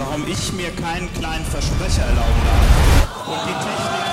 [0.00, 3.28] warum ich mir keinen kleinen Versprecher erlauben darf.
[3.28, 4.04] Und die Technik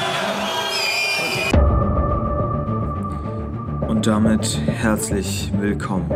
[3.82, 3.88] hier.
[3.88, 6.12] Und damit herzlich willkommen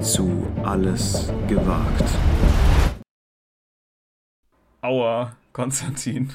[0.00, 2.04] zu Alles gewagt.
[4.80, 6.32] Aua, Konstantin.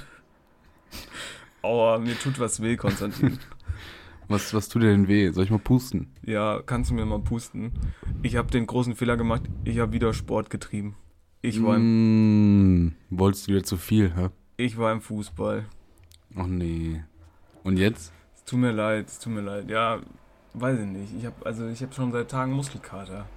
[1.62, 3.40] Aua, mir tut was weh, Konstantin.
[4.30, 5.32] Was, was tut dir denn weh?
[5.32, 6.12] Soll ich mal pusten?
[6.22, 7.72] Ja, kannst du mir mal pusten?
[8.24, 10.98] Ich habe den großen Fehler gemacht, ich habe wieder Sport getrieben.
[11.42, 14.30] Ich war im, mm, wolltest du wieder zu viel, hä?
[14.58, 15.66] Ich war im Fußball.
[16.36, 17.04] Ach nee.
[17.64, 18.12] Und jetzt?
[18.36, 19.70] Es tut mir leid, es tut mir leid.
[19.70, 20.00] Ja,
[20.54, 21.14] weiß ich nicht.
[21.18, 23.28] Ich habe also ich habe schon seit Tagen Muskelkater.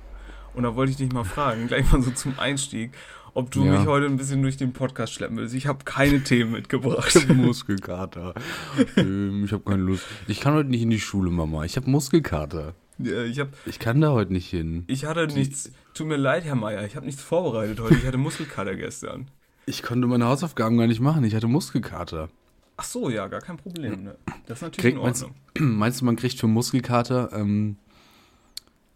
[0.55, 2.93] Und da wollte ich dich mal fragen, gleich mal so zum Einstieg,
[3.35, 3.79] ob du ja.
[3.79, 5.55] mich heute ein bisschen durch den Podcast schleppen willst.
[5.55, 7.29] Ich habe keine Themen mitgebracht.
[7.35, 8.35] Muskelkater.
[8.97, 10.07] ähm, ich habe keine Lust.
[10.27, 11.65] Ich kann heute nicht in die Schule, Mama.
[11.65, 12.75] Ich habe Muskelkater.
[13.03, 14.85] Ja, ich, hab, ich kann da heute nicht hin.
[14.87, 15.73] Ich hatte nichts.
[15.95, 16.85] Tut mir leid, Herr Meier.
[16.85, 17.95] Ich habe nichts vorbereitet heute.
[17.95, 19.31] Ich hatte Muskelkater gestern.
[19.67, 21.25] Ich konnte meine Hausaufgaben gar nicht machen.
[21.25, 22.29] Ich hatte Muskelkater.
[22.77, 24.05] Ach so, ja, gar kein Problem.
[24.05, 24.17] Ne?
[24.47, 25.35] Das ist natürlich Krieg, in Ordnung.
[25.59, 27.77] Meinst, meinst, du, man kriegt für Muskelkater ähm,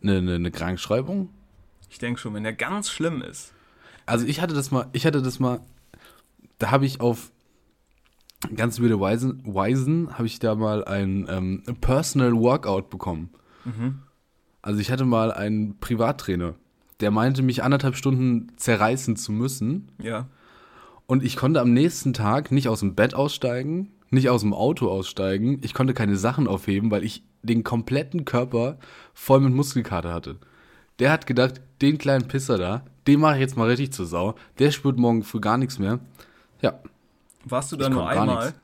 [0.03, 1.29] eine, eine, eine Krankschreibung?
[1.91, 3.53] Ich denke schon, wenn der ganz schlimm ist.
[4.07, 5.61] Also ich hatte das mal, ich hatte das mal,
[6.59, 7.31] da habe ich auf
[8.57, 13.31] ganz wilde Weisen, Weisen habe ich da mal ein ähm, Personal Workout bekommen.
[13.65, 14.01] Mhm.
[14.63, 16.55] Also ich hatte mal einen Privattrainer,
[17.01, 19.91] der meinte, mich anderthalb Stunden zerreißen zu müssen.
[20.03, 20.29] Ja.
[21.07, 24.89] Und ich konnte am nächsten Tag nicht aus dem Bett aussteigen, nicht aus dem Auto
[24.89, 25.59] aussteigen.
[25.63, 28.79] Ich konnte keine Sachen aufheben, weil ich den kompletten Körper
[29.13, 30.37] voll mit Muskelkater hatte.
[30.99, 34.35] Der hat gedacht, den kleinen Pisser da, den mache ich jetzt mal richtig zur Sau.
[34.59, 35.99] Der spürt morgen früh gar nichts mehr.
[36.63, 36.79] Ja.
[37.45, 38.55] Warst du da nur einmal?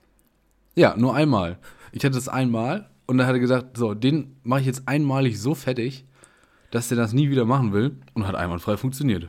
[0.74, 1.58] Ja, nur einmal.
[1.92, 5.40] Ich hatte das einmal und dann hat er gesagt, so, den mache ich jetzt einmalig
[5.40, 6.04] so fettig,
[6.70, 9.28] dass der das nie wieder machen will und hat einwandfrei funktioniert.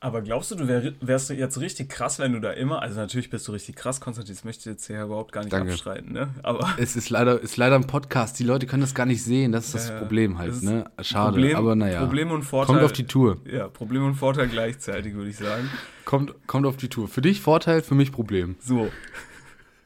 [0.00, 2.98] Aber glaubst du, du wär, wärst du jetzt richtig krass, wenn du da immer, also
[2.98, 5.72] natürlich bist du richtig krass, Konstantin, das möchte ich jetzt hier überhaupt gar nicht Danke.
[5.72, 6.30] abstreiten, ne?
[6.42, 9.52] Aber es ist leider, ist leider ein Podcast, die Leute können das gar nicht sehen,
[9.52, 10.90] das ist das äh, Problem halt, das ne?
[11.02, 12.00] Schade, Problem, aber naja.
[12.00, 12.74] Problem und Vorteil.
[12.74, 13.42] Kommt auf die Tour.
[13.44, 15.68] Ja, Problem und Vorteil gleichzeitig, würde ich sagen.
[16.06, 17.08] Kommt, kommt auf die Tour.
[17.08, 18.56] Für dich Vorteil, für mich Problem.
[18.58, 18.88] So.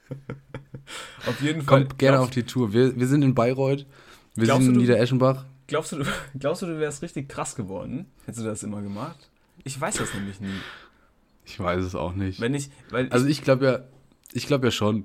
[1.26, 1.84] auf jeden Fall.
[1.84, 2.72] Kommt gerne auf die Tour.
[2.72, 3.86] Wir, wir sind in Bayreuth,
[4.34, 5.44] wir sind in Niedereschenbach.
[5.66, 6.04] Glaubst du,
[6.38, 8.06] glaubst du, du wärst richtig krass geworden?
[8.24, 9.30] Hättest du das immer gemacht?
[9.64, 10.60] Ich weiß das nämlich nie.
[11.44, 12.40] Ich weiß es auch nicht.
[12.40, 13.80] Wenn ich, weil also ich glaube ja,
[14.32, 15.04] ich glaube ja schon,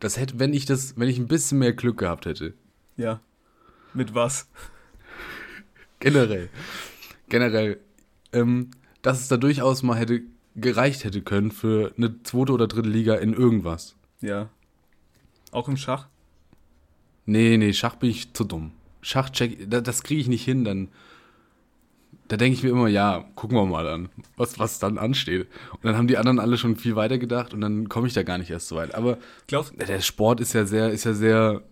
[0.00, 2.54] das hätte, wenn ich das, wenn ich ein bisschen mehr Glück gehabt hätte.
[2.96, 3.20] Ja.
[3.94, 4.48] Mit was?
[6.00, 6.48] Generell.
[7.28, 7.80] Generell.
[8.32, 8.70] Ähm,
[9.02, 10.22] dass es da durchaus mal hätte
[10.54, 13.96] gereicht hätte können für eine zweite oder dritte Liga in irgendwas.
[14.20, 14.48] Ja.
[15.50, 16.08] Auch im Schach?
[17.26, 18.72] Nee, nee, Schach bin ich zu dumm.
[19.00, 20.88] Schach check, das kriege ich nicht hin, dann
[22.28, 25.48] da denke ich mir immer, ja, gucken wir mal an, was, was dann ansteht.
[25.72, 28.22] Und dann haben die anderen alle schon viel weiter gedacht und dann komme ich da
[28.22, 28.94] gar nicht erst so weit.
[28.94, 31.62] Aber Glaubst, der Sport ist ja sehr, ist ja sehr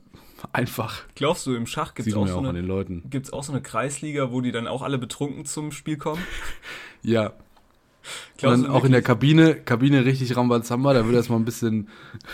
[0.52, 1.02] einfach.
[1.14, 2.92] Glaubst du, im Schach gibt es auch, so eine,
[3.32, 6.22] auch so eine Kreisliga, wo die dann auch alle betrunken zum Spiel kommen?
[7.02, 7.34] ja.
[8.42, 11.88] Und dann auch in der Kabine, Kabine richtig Rambazamba, da wird erstmal ein bisschen,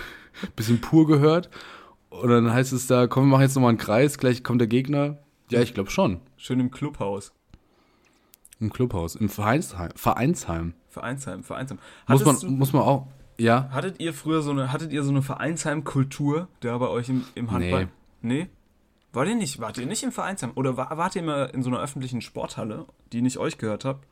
[0.57, 1.51] bisschen pur gehört.
[2.11, 4.69] Und dann heißt es da, komm, wir machen jetzt nochmal einen Kreis, gleich kommt der
[4.69, 5.19] Gegner.
[5.51, 6.21] Ja, ich glaube schon.
[6.37, 7.33] Schön im Clubhaus.
[8.61, 9.91] Im Clubhaus, im Vereinsheim.
[9.97, 10.75] Vereinsheim.
[10.89, 11.79] Vereinsheim, Vereinsheim.
[12.07, 13.09] muss man, du, muss man auch,
[13.39, 13.69] ja.
[13.73, 17.51] Hattet ihr früher so eine, hattet ihr so eine Vereinsheim-Kultur da bei euch im, im
[17.51, 17.89] Handball?
[18.21, 18.43] Nee.
[18.43, 18.49] nee?
[19.13, 20.53] Wart ihr nicht, wart ihr nicht im Vereinsheim?
[20.55, 24.07] Oder war, wart ihr immer in so einer öffentlichen Sporthalle, die nicht euch gehört habt?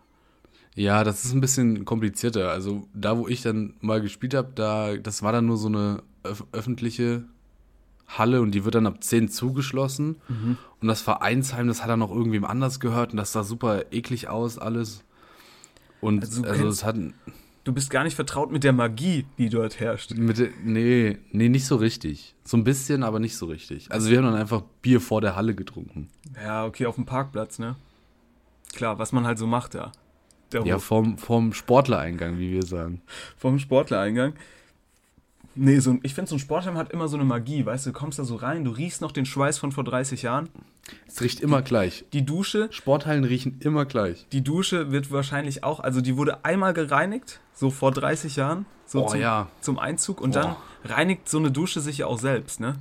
[0.75, 2.51] Ja, das ist ein bisschen komplizierter.
[2.51, 6.03] Also da, wo ich dann mal gespielt habe, da, das war dann nur so eine
[6.25, 7.25] öf öffentliche
[8.07, 10.17] Halle und die wird dann ab 10 zugeschlossen.
[10.29, 10.59] Mhm.
[10.81, 14.29] Und das Vereinsheim, das hat dann noch irgendwem anders gehört und das sah super eklig
[14.29, 15.05] aus, alles.
[16.01, 16.97] Und also, also es hat.
[17.63, 20.15] Du bist gar nicht vertraut mit der Magie, die dort herrscht.
[20.15, 22.35] Mit nee, nee, nicht so richtig.
[22.43, 23.93] So ein bisschen, aber nicht so richtig.
[23.93, 26.09] Also wir haben dann einfach Bier vor der Halle getrunken.
[26.43, 27.77] Ja, okay, auf dem Parkplatz, ne?
[28.73, 29.85] Klar, was man halt so macht da.
[29.85, 29.93] ja,
[30.79, 33.03] vom, vom Sportlereingang, wie wir sagen.
[33.37, 34.35] Vom Sportlereingang.
[35.55, 37.99] Nee, so, ich finde, so ein Sportheim hat immer so eine Magie, weißt du, du
[37.99, 40.49] kommst da so rein, du riechst noch den Schweiß von vor 30 Jahren.
[41.07, 42.05] Es riecht immer die, gleich.
[42.13, 42.69] Die Dusche.
[42.71, 44.27] Sporthallen riechen immer gleich.
[44.33, 49.05] Die Dusche wird wahrscheinlich auch, also die wurde einmal gereinigt, so vor 30 Jahren, so
[49.05, 49.49] oh, zum, ja.
[49.61, 50.41] zum Einzug und oh.
[50.41, 52.77] dann reinigt so eine Dusche sich ja auch selbst, ne?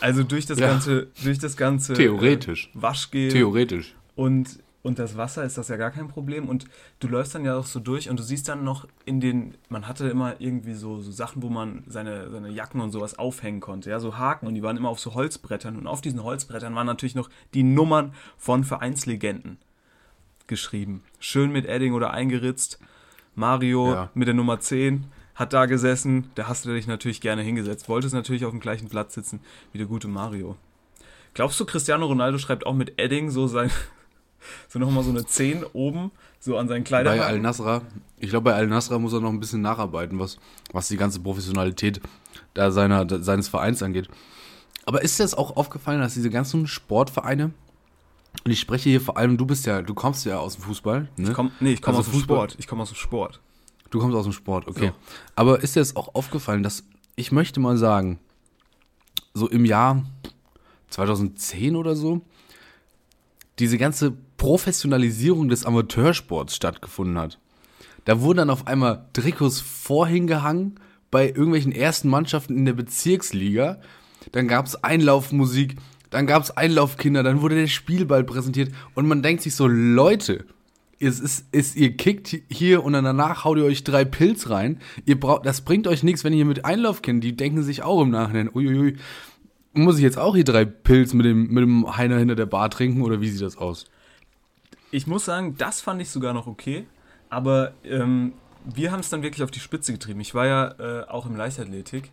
[0.00, 0.68] Also durch das ja.
[0.68, 2.70] ganze, durch das ganze Theoretisch.
[2.74, 3.32] Äh, Waschgel.
[3.32, 3.96] Theoretisch.
[4.14, 6.48] Und und das Wasser ist das ja gar kein Problem.
[6.48, 6.64] Und
[6.98, 9.86] du läufst dann ja auch so durch und du siehst dann noch in den, man
[9.86, 13.90] hatte immer irgendwie so, so Sachen, wo man seine, seine Jacken und sowas aufhängen konnte,
[13.90, 16.86] ja, so Haken und die waren immer auf so Holzbrettern und auf diesen Holzbrettern waren
[16.86, 19.58] natürlich noch die Nummern von Vereinslegenden.
[20.46, 21.02] geschrieben.
[21.20, 22.80] Schön mit Edding oder eingeritzt.
[23.34, 24.10] Mario ja.
[24.14, 25.04] mit der Nummer 10
[25.34, 26.30] hat da gesessen.
[26.34, 27.90] Da hast du dich natürlich gerne hingesetzt.
[27.90, 29.40] Wolltest natürlich auf dem gleichen Platz sitzen
[29.72, 30.56] wie der gute Mario.
[31.34, 33.70] Glaubst du, Cristiano Ronaldo schreibt auch mit Edding so sein,
[34.68, 36.10] so nochmal so eine 10 oben,
[36.40, 37.18] so an seinen Kleidern?
[37.18, 37.82] Bei Al-Nasra,
[38.18, 40.38] ich glaube, bei Al-Nasra muss er noch ein bisschen nacharbeiten, was,
[40.72, 42.00] was die ganze Professionalität
[42.54, 44.08] da seiner, seines Vereins angeht.
[44.84, 47.52] Aber ist dir das auch aufgefallen, dass diese ganzen Sportvereine,
[48.44, 51.08] und ich spreche hier vor allem, du bist ja, du kommst ja aus dem Fußball.
[51.16, 51.28] Ne?
[51.28, 52.56] Ich komm, nee, ich komme also aus dem Sport.
[52.58, 53.40] Ich komme aus dem Sport.
[53.90, 54.88] Du kommst aus dem Sport, okay.
[54.88, 55.14] So.
[55.34, 56.84] Aber ist dir das auch aufgefallen, dass
[57.16, 58.18] ich möchte mal sagen,
[59.34, 60.04] so im Jahr
[60.90, 62.20] 2010 oder so,
[63.58, 67.38] diese ganze Professionalisierung des Amateursports stattgefunden hat.
[68.06, 70.80] Da wurden dann auf einmal Trikots vorhingehangen
[71.10, 73.80] bei irgendwelchen ersten Mannschaften in der Bezirksliga.
[74.32, 75.76] Dann gab es Einlaufmusik,
[76.08, 80.46] dann gab es Einlaufkinder, dann wurde der Spielball präsentiert und man denkt sich so, Leute,
[81.00, 84.80] es ist, ist, ihr kickt hier und dann danach haut ihr euch drei Pilz rein.
[85.04, 88.10] Ihr braucht, das bringt euch nichts, wenn ihr mit Einlaufkindern, die denken sich auch im
[88.10, 88.96] Nachhinein, uiuiui,
[89.74, 92.70] muss ich jetzt auch hier drei Pilz mit dem, mit dem Heiner hinter der Bar
[92.70, 93.84] trinken oder wie sieht das aus?
[94.90, 96.86] Ich muss sagen, das fand ich sogar noch okay,
[97.28, 98.32] aber ähm,
[98.64, 100.20] wir haben es dann wirklich auf die Spitze getrieben.
[100.20, 102.10] Ich war ja äh, auch im Leichtathletik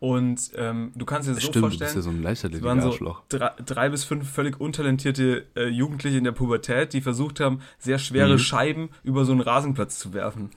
[0.00, 2.64] und ähm, du kannst dir das Stimmt, so vorstellen, du bist ja so ein Leichtathletik
[2.64, 7.40] waren so drei, drei, bis fünf völlig untalentierte äh, Jugendliche in der Pubertät, die versucht
[7.40, 8.38] haben, sehr schwere mhm.
[8.38, 10.50] Scheiben über so einen Rasenplatz zu werfen.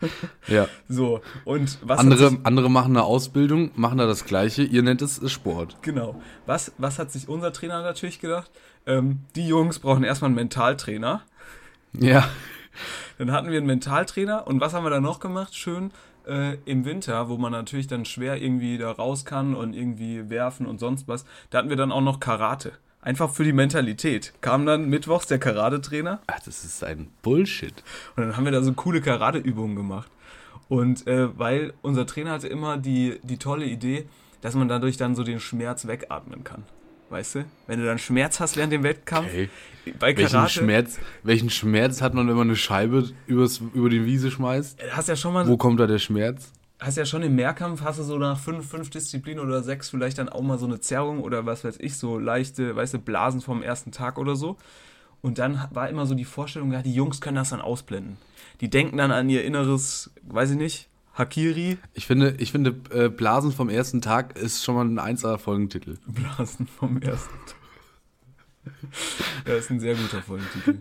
[0.48, 0.66] ja.
[0.88, 5.02] So, und was andere, sich, andere machen eine Ausbildung, machen da das Gleiche, ihr nennt
[5.02, 5.76] es Sport.
[5.82, 6.20] Genau.
[6.46, 8.50] Was, was hat sich unser Trainer natürlich gedacht?
[8.88, 11.22] Ähm, die Jungs brauchen erstmal einen Mentaltrainer.
[11.92, 12.28] Ja.
[13.18, 15.54] Dann hatten wir einen Mentaltrainer und was haben wir dann noch gemacht?
[15.54, 15.92] Schön
[16.26, 20.66] äh, im Winter, wo man natürlich dann schwer irgendwie da raus kann und irgendwie werfen
[20.66, 21.24] und sonst was.
[21.50, 22.72] Da hatten wir dann auch noch Karate.
[23.00, 24.32] Einfach für die Mentalität.
[24.40, 26.20] Kam dann mittwochs der Karate-Trainer.
[26.26, 27.84] Ach, das ist ein Bullshit.
[28.16, 30.10] Und dann haben wir da so coole Karate-Übungen gemacht.
[30.68, 34.08] Und äh, weil unser Trainer hatte immer die, die tolle Idee,
[34.40, 36.64] dass man dadurch dann so den Schmerz wegatmen kann.
[37.10, 37.44] Weißt du?
[37.66, 39.28] Wenn du dann Schmerz hast während dem Wettkampf.
[39.28, 39.48] Okay.
[39.98, 44.04] Bei Karate, welchen, Schmerz, welchen Schmerz hat man, wenn man eine Scheibe übers, über die
[44.04, 44.78] Wiese schmeißt?
[44.90, 46.52] Hast ja schon mal, Wo kommt da der Schmerz?
[46.80, 50.18] hast ja schon im Mehrkampf, hast du so nach fünf, fünf Disziplinen oder sechs vielleicht
[50.18, 53.40] dann auch mal so eine Zerrung oder was weiß ich, so leichte, weißt du, Blasen
[53.40, 54.56] vom ersten Tag oder so.
[55.20, 58.16] Und dann war immer so die Vorstellung, ja, die Jungs können das dann ausblenden.
[58.60, 60.87] Die denken dann an ihr inneres, weiß ich nicht,
[61.18, 61.78] Hakiri.
[61.94, 65.96] Ich finde, ich finde äh, Blasen vom ersten Tag ist schon mal ein 1 Folgentitel.
[66.06, 67.56] Blasen vom ersten Tag.
[69.46, 70.78] ja, ist ein sehr guter Folgentitel.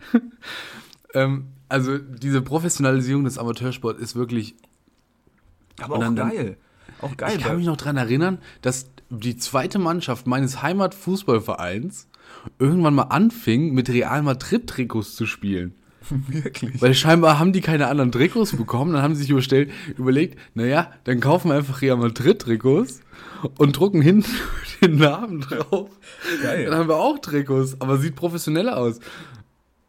[1.13, 4.55] ähm, also diese Professionalisierung des Amateursports ist wirklich
[5.79, 6.57] aber auch dann, geil.
[7.01, 7.37] Auch geil.
[7.37, 12.07] Ich kann mich noch daran erinnern, dass die zweite Mannschaft meines Heimatfußballvereins
[12.59, 15.75] irgendwann mal anfing, mit Real Madrid-Trikots zu spielen.
[16.27, 16.81] Wirklich?
[16.81, 18.93] Weil scheinbar haben die keine anderen Trikots bekommen.
[18.93, 23.01] Dann haben sie sich überstellt, überlegt, naja, dann kaufen wir einfach Real Madrid-Trikots
[23.57, 24.31] und drucken hinten
[24.81, 25.89] den Namen drauf.
[26.41, 26.65] Geil.
[26.65, 28.99] Dann haben wir auch Trikots, aber sieht professioneller aus.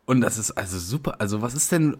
[0.07, 1.21] Und das ist also super.
[1.21, 1.97] Also, was ist denn,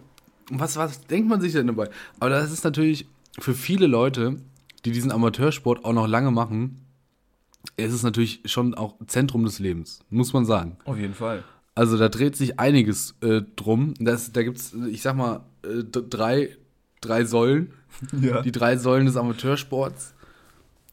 [0.49, 1.89] was, was denkt man sich denn dabei?
[2.19, 3.07] Aber das ist natürlich
[3.39, 4.37] für viele Leute,
[4.85, 6.85] die diesen Amateursport auch noch lange machen,
[7.77, 10.77] ist es natürlich schon auch Zentrum des Lebens, muss man sagen.
[10.85, 11.43] Auf jeden Fall.
[11.79, 13.93] Also da dreht sich einiges äh, drum.
[14.01, 16.57] Das, da gibt es, ich sag mal, äh, drei,
[16.99, 17.71] drei Säulen.
[18.21, 18.41] Ja.
[18.41, 20.13] Die drei Säulen des Amateursports.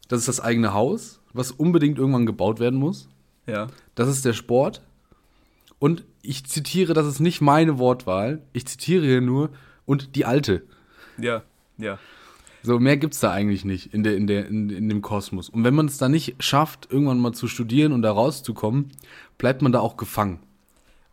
[0.07, 3.09] Das ist das eigene Haus, was unbedingt irgendwann gebaut werden muss.
[3.45, 3.67] Ja.
[3.95, 4.81] Das ist der Sport.
[5.77, 8.41] Und ich zitiere, das ist nicht meine Wortwahl.
[8.53, 9.49] Ich zitiere hier nur
[9.85, 10.63] und die alte.
[11.17, 11.43] Ja,
[11.77, 11.99] ja.
[12.63, 15.49] So, mehr gibt es da eigentlich nicht in, der, in, der, in, in dem Kosmos.
[15.49, 18.91] Und wenn man es da nicht schafft, irgendwann mal zu studieren und da rauszukommen,
[19.37, 20.39] bleibt man da auch gefangen.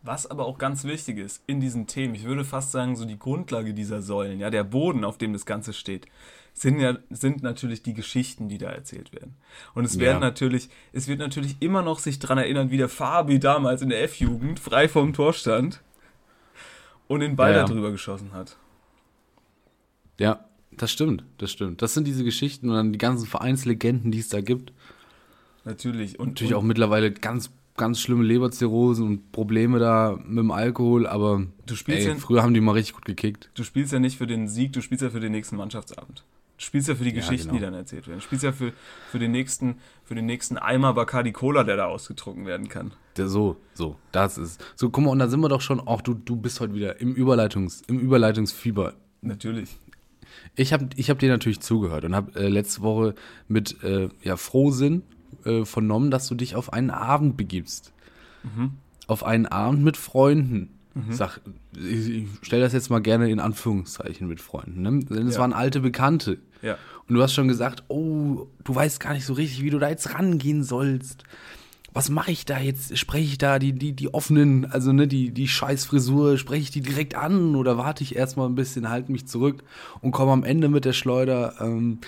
[0.05, 3.17] Was aber auch ganz wichtig ist in diesen Themen, ich würde fast sagen, so die
[3.17, 6.05] Grundlage dieser Säulen, ja, der Boden, auf dem das Ganze steht,
[6.53, 9.35] sind ja, sind natürlich die Geschichten, die da erzählt werden.
[9.73, 10.27] Und es werden ja.
[10.27, 14.03] natürlich, es wird natürlich immer noch sich daran erinnern, wie der Fabi damals in der
[14.03, 15.81] F-Jugend frei vorm Tor stand
[17.07, 17.65] und den Ball ja, ja.
[17.65, 18.57] darüber geschossen hat.
[20.19, 21.81] Ja, das stimmt, das stimmt.
[21.81, 24.71] Das sind diese Geschichten und dann die ganzen Vereinslegenden, die es da gibt.
[25.63, 26.19] Natürlich.
[26.19, 31.07] Und natürlich und auch mittlerweile ganz, ganz schlimme Leberzirrhosen und Probleme da mit dem Alkohol,
[31.07, 33.49] aber du spielst ey, ja, früher haben die mal richtig gut gekickt.
[33.53, 36.23] Du spielst ja nicht für den Sieg, du spielst ja für den nächsten Mannschaftsabend.
[36.57, 37.59] Du spielst ja für die ja, Geschichten, genau.
[37.59, 38.19] die dann erzählt werden.
[38.19, 38.71] Du spielst ja für,
[39.11, 42.93] für, den nächsten, für den nächsten Eimer Bacardi Cola, der da ausgetrunken werden kann.
[43.17, 44.63] Der, so, so, das ist.
[44.75, 47.01] So, guck mal, und da sind wir doch schon, auch du, du bist heute wieder
[47.01, 48.93] im, Überleitungs, im Überleitungsfieber.
[49.21, 49.77] Natürlich.
[50.55, 53.15] Ich habe ich hab dir natürlich zugehört und habe äh, letzte Woche
[53.49, 55.03] mit äh, ja, Frohsinn
[55.45, 57.91] äh, vernommen, dass du dich auf einen Abend begibst.
[58.43, 58.71] Mhm.
[59.07, 60.69] Auf einen Abend mit Freunden.
[60.93, 61.11] Mhm.
[61.11, 61.41] Sag,
[61.75, 64.99] ich stelle das jetzt mal gerne in Anführungszeichen mit Freunden, ne?
[65.03, 65.41] Denn es Ja.
[65.41, 66.37] waren alte Bekannte.
[66.61, 66.77] Ja.
[67.07, 69.89] Und du hast schon gesagt, oh, du weißt gar nicht so richtig, wie du da
[69.89, 71.23] jetzt rangehen sollst.
[71.93, 72.97] Was mache ich da jetzt?
[72.97, 76.81] Spreche ich da die, die, die offenen, also ne, die, die Scheißfrisur, spreche ich die
[76.81, 79.63] direkt an oder warte ich erstmal ein bisschen, halte mich zurück
[80.01, 81.55] und komme am Ende mit der Schleuder?
[81.61, 81.99] Ähm,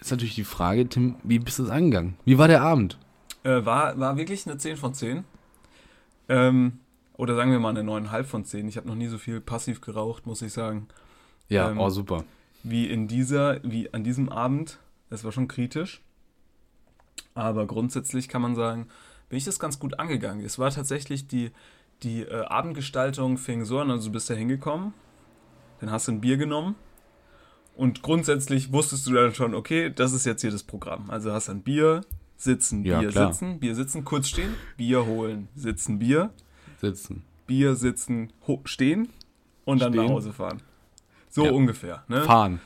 [0.00, 2.16] ist natürlich die Frage, Tim, wie bist du es angegangen?
[2.24, 2.98] Wie war der Abend?
[3.44, 5.24] Äh, war, war wirklich eine 10 von 10.
[6.28, 6.80] Ähm,
[7.14, 8.68] oder sagen wir mal eine 9,5 von 10.
[8.68, 10.88] Ich habe noch nie so viel passiv geraucht, muss ich sagen.
[11.48, 12.24] Ja, Ähm, oh super.
[12.62, 14.78] Wie in dieser, wie an diesem Abend.
[15.10, 16.02] Es war schon kritisch.
[17.34, 18.88] Aber grundsätzlich kann man sagen,
[19.28, 20.44] bin ich das ganz gut angegangen.
[20.44, 21.50] Es war tatsächlich die,
[22.02, 24.92] die äh, Abendgestaltung fing so an, also du bist da hingekommen,
[25.80, 26.74] dann hast du ein Bier genommen
[27.78, 31.08] und grundsätzlich wusstest du dann schon, okay, das ist jetzt hier das Programm.
[31.10, 32.02] Also hast ein Bier,
[32.36, 33.32] sitzen, Ja, Bier, klar.
[33.32, 36.30] sitzen, Bier, sitzen, kurz stehen, Bier holen, sitzen, Bier,
[36.80, 37.22] Sitzen.
[37.46, 38.32] Bier, sitzen,
[38.64, 39.08] stehen
[39.64, 40.04] und dann Stehen.
[40.06, 40.58] nach Hause fahren.
[41.28, 41.50] So Ja.
[41.50, 42.04] ungefähr.
[42.08, 42.22] Ne?
[42.22, 42.60] Fahren.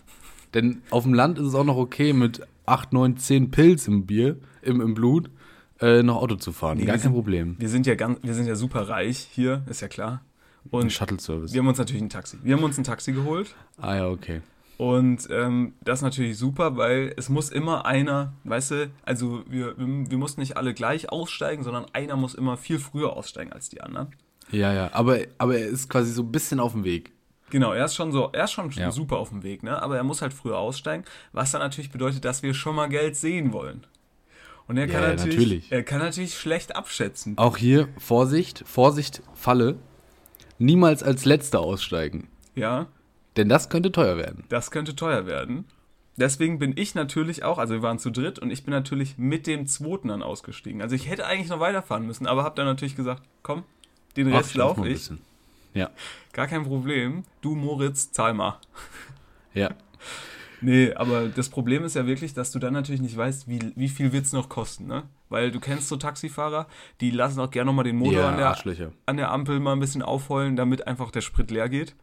[0.55, 4.05] Denn auf dem Land ist es auch noch okay, mit 8, 9, 10 Pilz im
[4.07, 5.31] Bier, im, im Blut,
[5.81, 6.77] äh, noch Auto zu fahren.
[6.79, 7.57] Nee, Gar kein sind- Problem.
[7.59, 10.21] Wir sind ja ganz, wir sind ja super reich hier, ist ja klar.
[10.67, 11.53] Ein Und Shuttle-Service.
[11.55, 12.37] wir haben uns natürlich ein Taxi.
[12.43, 13.55] Wir haben uns ein Taxi geholt.
[13.79, 14.43] Ah ja, okay.
[14.83, 19.77] Und ähm, das ist natürlich super, weil es muss immer einer, weißt du, also wir,
[19.79, 23.81] wir, mussten nicht alle gleich aussteigen, sondern einer muss immer viel früher aussteigen als die
[23.81, 24.09] anderen.
[24.51, 24.91] Ja, ja.
[24.93, 27.13] Aber, aber er ist quasi so ein bisschen auf dem Weg.
[27.51, 28.91] Genau, er ist schon so, er ist schon Ja.
[28.91, 29.81] super auf dem Weg, ne?
[29.81, 33.15] Aber er muss halt früher aussteigen, was dann natürlich bedeutet, dass wir schon mal Geld
[33.15, 33.87] sehen wollen.
[34.67, 35.71] Und er kann ja, natürlich, natürlich.
[35.71, 37.39] er kann natürlich schlecht abschätzen.
[37.39, 39.77] Auch hier, Vorsicht, Vorsicht, Falle.
[40.59, 42.27] Niemals als Letzter aussteigen.
[42.57, 42.89] Ja,
[43.37, 44.45] Denn das könnte teuer werden.
[44.49, 45.65] das könnte teuer werden.
[46.17, 49.47] Deswegen bin ich natürlich auch, also wir waren zu dritt und ich bin natürlich mit
[49.47, 50.83] dem zweiten dann ausgestiegen.
[50.83, 53.65] Also ich hätte eigentlich noch weiterfahren müssen, aber habe dann natürlich gesagt, komm,
[54.17, 55.11] den Rest lauf laufe mal ein ich.
[55.73, 55.91] Ja,
[56.35, 57.25] Gar kein Problem.
[57.41, 58.59] Du, Moritz, zahl mal.
[59.55, 59.71] ja.
[60.65, 63.89] Nee, aber das Problem ist ja wirklich, dass du dann natürlich nicht weißt, wie, wie
[63.89, 65.03] viel wird es noch kosten, ne?
[65.29, 66.69] Weil du kennst so Taxifahrer,
[67.01, 69.81] die lassen auch gerne nochmal den Motor Ja, an, der, an der Ampel mal ein
[69.81, 71.97] bisschen aufheulen, damit einfach der Sprit leer geht.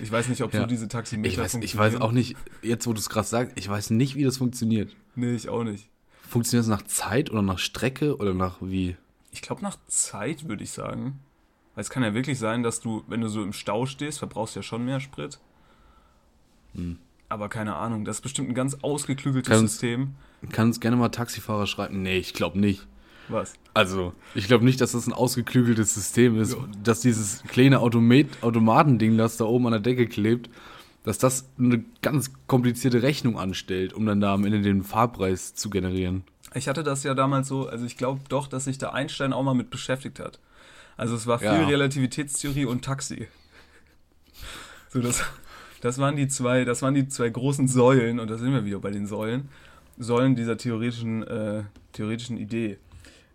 [0.00, 0.66] Ich weiß nicht, ob so Ja.
[0.66, 3.68] diese Taximeter Ich weiß, ich weiß auch nicht, jetzt wo du es gerade sagst, ich
[3.68, 4.94] weiß nicht, wie das funktioniert.
[5.16, 5.88] Nee, ich auch nicht.
[6.28, 8.96] Funktioniert das nach Zeit oder nach Strecke oder nach wie?
[9.32, 11.18] Ich glaube nach Zeit, würde ich sagen.
[11.74, 14.54] Weil es kann ja wirklich sein, dass du, wenn du so im Stau stehst, verbrauchst
[14.54, 15.38] du ja schon mehr Sprit.
[16.74, 16.98] Hm.
[17.28, 20.14] Aber keine Ahnung, das ist bestimmt ein ganz ausgeklügeltes Kann uns- System.
[20.52, 22.02] Kann uns gerne mal Taxifahrer schreiben?
[22.02, 22.86] Nee, ich glaube nicht.
[23.28, 23.54] Was?
[23.74, 29.16] Also, ich glaube nicht, dass das ein ausgeklügeltes System ist, dass dieses kleine Automat Automatending,
[29.18, 30.50] das da oben an der Decke klebt,
[31.04, 35.70] dass das eine ganz komplizierte Rechnung anstellt, um dann da am Ende den Fahrpreis zu
[35.70, 36.24] generieren.
[36.54, 39.42] Ich hatte das ja damals so, also ich glaube doch, dass sich da Einstein auch
[39.42, 40.38] mal mit beschäftigt hat.
[40.96, 41.66] Also es war viel Ja.
[41.66, 43.28] Relativitätstheorie und Taxi.
[44.90, 45.22] So, das,
[45.80, 48.80] das waren die zwei, das waren die zwei großen Säulen, und da sind wir wieder
[48.80, 49.48] bei den Säulen,
[49.98, 52.78] Säulen dieser theoretischen, äh, theoretischen Idee.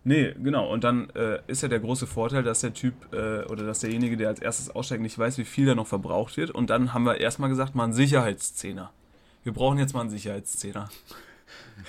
[0.06, 3.64] Nee, genau, und dann äh, ist ja der große Vorteil, dass der Typ äh, oder
[3.64, 6.50] dass derjenige, der als erstes aussteigt, nicht weiß, wie viel da noch verbraucht wird.
[6.50, 8.92] Und dann haben wir erstmal gesagt, mal einen Sicherheitszehner.
[9.44, 10.90] Wir brauchen jetzt mal einen Sicherheitszehner.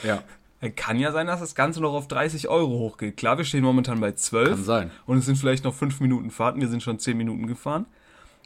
[0.04, 0.24] Ja.
[0.62, 3.18] Äh, Kann ja sein, dass das Ganze noch auf 30 Euro hochgeht.
[3.18, 4.50] Klar, wir stehen momentan bei 12.
[4.50, 4.92] Kann sein.
[5.06, 6.62] Und es sind vielleicht noch 5 Minuten Fahrten.
[6.62, 7.86] Wir sind schon 10 Minuten gefahren.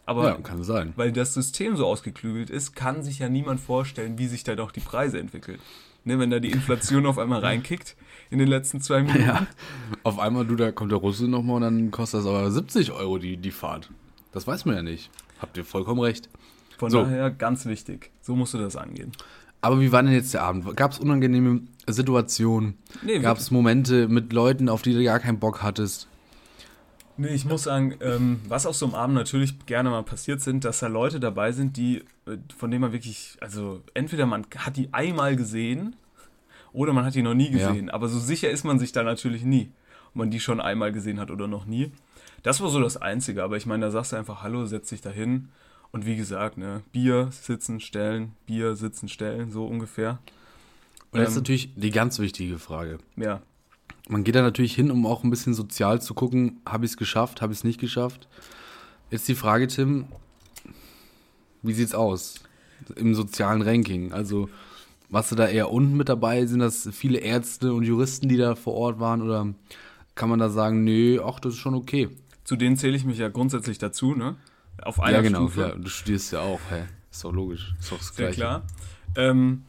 [0.07, 0.93] Aber Ja, kann sein.
[0.95, 4.71] weil das System so ausgeklügelt ist, kann sich ja niemand vorstellen, wie sich da doch
[4.71, 5.59] die Preise entwickeln.
[6.05, 7.95] Ne, wenn da die Inflation auf einmal reinkickt
[8.29, 9.21] in den letzten zwei Minuten.
[9.25, 9.47] Ja.
[10.03, 13.17] Auf einmal, du, da kommt der Russe nochmal und dann kostet das aber 70 Euro
[13.17, 13.89] die, die Fahrt.
[14.31, 15.09] Das weiß man ja nicht.
[15.39, 16.29] Habt ihr vollkommen recht.
[16.77, 17.03] Von So.
[17.03, 18.11] daher ganz wichtig.
[18.21, 19.11] So musst du das angehen.
[19.61, 20.75] Aber wie war denn jetzt der Abend?
[20.77, 22.75] Gab es unangenehme Situationen?
[23.01, 26.07] Nee, Gab es Momente mit Leuten, auf die du gar keinen Bock hattest?
[27.17, 30.63] Nee, ich muss sagen, ähm, was auf so einem Abend natürlich gerne mal passiert sind,
[30.63, 34.77] dass da Leute dabei sind, die, äh, von denen man wirklich, also entweder man hat
[34.77, 35.97] die einmal gesehen
[36.73, 37.69] oder man hat die noch nie Ja.
[37.69, 37.89] gesehen.
[37.89, 39.71] Aber so sicher ist man sich da natürlich nie,
[40.09, 41.91] ob man die schon einmal gesehen hat oder noch nie.
[42.43, 45.01] Das war so das Einzige, aber ich meine, da sagst du einfach Hallo, setz dich
[45.01, 45.49] da hin.
[45.91, 50.19] Und wie gesagt, ne, Bier, sitzen, stellen, Bier, sitzen, stellen, so ungefähr.
[51.11, 51.41] Und das ist Ähm.
[51.41, 52.99] natürlich die ganz wichtige Frage.
[53.15, 53.41] Ja,
[54.07, 56.97] Man geht da natürlich hin, um auch ein bisschen sozial zu gucken, habe ich es
[56.97, 58.27] geschafft, habe ich es nicht geschafft.
[59.11, 60.05] Jetzt die Frage, Tim,
[61.61, 62.35] wie sieht's aus
[62.95, 64.13] im sozialen Ranking?
[64.13, 64.49] Also
[65.09, 66.45] warst du da eher unten mit dabei?
[66.45, 69.21] Sind das viele Ärzte und Juristen, die da vor Ort waren?
[69.21, 69.53] Oder
[70.15, 72.09] kann man da sagen, nö, ach, das ist schon okay?
[72.49, 74.35] zu denen zähle ich mich ja grundsätzlich dazu, ne?
[74.81, 75.61] Auf einer ja, genau, Stufe.
[75.61, 76.85] ja, du studierst ja auch, hä?
[77.11, 78.39] Ist doch logisch, ist doch das Sehr Gleiche.
[78.39, 78.63] klar.
[79.15, 79.65] Ähm,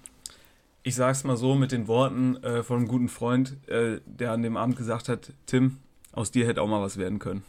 [0.82, 4.40] ich sag's mal so mit den Worten äh, von einem guten Freund, äh, der an
[4.40, 5.76] dem Abend gesagt hat, Tim,
[6.12, 7.42] aus dir hätte auch mal was werden können.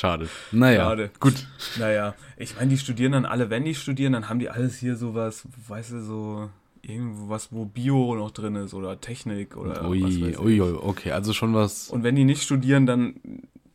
[0.00, 0.30] Schade.
[0.50, 1.10] Naja, Schade.
[1.20, 1.46] gut.
[1.78, 4.96] Naja, ich meine, die studieren dann alle, wenn die studieren, dann haben die alles hier
[4.96, 10.08] sowas, weißt du, so irgendwas, wo Bio noch drin ist oder Technik oder Ui, was
[10.22, 10.38] weiß ich.
[10.40, 11.90] ui, ui, okay, also schon was.
[11.90, 13.16] Und wenn die nicht studieren, dann,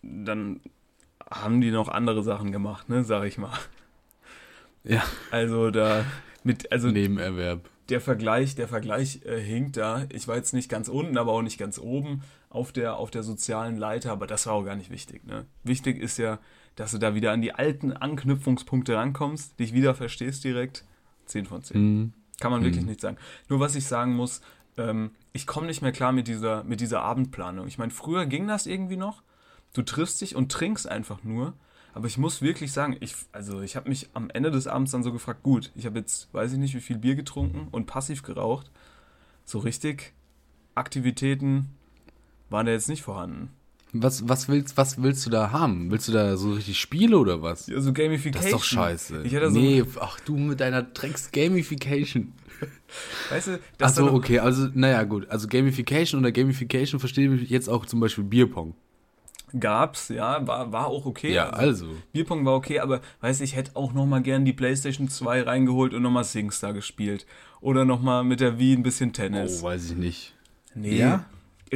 [0.02, 0.62] dann
[1.30, 3.54] haben die noch andere Sachen gemacht, ne, sag ich mal.
[4.84, 6.06] Ja, Also da
[6.44, 7.70] mit, also Nebenerwerb.
[7.90, 10.06] der Vergleich, der Vergleich äh, hinkt da.
[10.12, 12.24] Ich war jetzt nicht ganz unten, aber auch nicht ganz oben
[12.56, 15.26] auf der, auf der sozialen Leiter, aber das war auch gar nicht wichtig.
[15.26, 15.46] Ne?
[15.64, 16.40] Wichtig ist ja,
[16.76, 20.86] dass du da wieder an die alten Anknüpfungspunkte rankommst, dich wieder verstehst direkt.
[21.26, 21.76] 10 von 10.
[21.76, 22.14] Hm.
[22.40, 23.18] Kann man wirklich nicht sagen.
[23.50, 24.42] Nur was ich sagen muss,
[24.78, 27.68] ähm, ich komme nicht mehr klar mit dieser, mit dieser Abendplanung.
[27.68, 29.22] Ich meine, früher ging das irgendwie noch.
[29.74, 31.54] Du triffst dich und trinkst einfach nur.
[31.94, 35.04] Aber ich muss wirklich sagen, ich, also ich habe mich am Ende des Abends dann
[35.04, 38.22] so gefragt, gut, ich habe jetzt, weiß ich nicht, wie viel Bier getrunken und passiv
[38.22, 38.70] geraucht.
[39.46, 40.14] So richtig
[40.76, 41.70] Aktivitäten
[42.56, 43.50] waren da jetzt nicht vorhanden.
[43.92, 45.92] Was, was, willst, was willst du da haben?
[45.92, 47.70] Willst du da so richtig Spiele oder was?
[47.70, 48.34] Also Gamification.
[48.34, 49.24] Das ist doch scheiße.
[49.30, 52.34] So, nee, ach du mit deiner Drecks-Gamification.
[53.30, 55.30] weißt du, das Achso, okay, also, naja, gut.
[55.30, 58.74] Also Gamification unter Gamification verstehe ich jetzt auch zum Beispiel Bierpong.
[59.58, 61.34] gab's, ja, war, war auch okay.
[61.34, 61.88] Ja, also.
[62.14, 65.94] Bierpong war okay, aber weiß ich, hätte auch noch mal gern die PlayStation 2 reingeholt
[65.94, 67.26] und noch mal SingStar gespielt.
[67.62, 69.62] Oder noch mal mit der Wii ein bisschen Tennis.
[69.62, 70.34] Oh, weiß ich nicht.
[70.74, 70.98] nee.
[70.98, 71.26] Ja?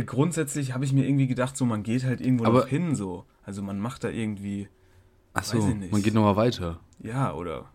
[0.05, 3.25] Grundsätzlich habe ich mir irgendwie gedacht, so man geht halt irgendwo Aber- noch hin, so.
[3.43, 4.67] Also man macht da irgendwie,
[5.41, 5.91] ich nicht.
[5.91, 6.79] man geht nochmal weiter.
[7.01, 7.69] ja, oder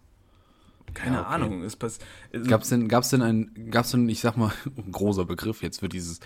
[0.92, 1.35] keine Ja, okay.
[1.35, 1.62] Ahnung.
[1.62, 1.99] Es pass
[2.33, 5.80] also, Gab's denn, gab's denn ein, gab's denn, ich sag mal, ein großer Begriff jetzt
[5.80, 6.21] für dieses,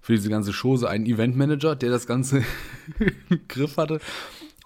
[0.00, 2.42] für diese ganze Chose, einen Eventmanager, der das Ganze
[3.28, 4.00] im Griff hatte?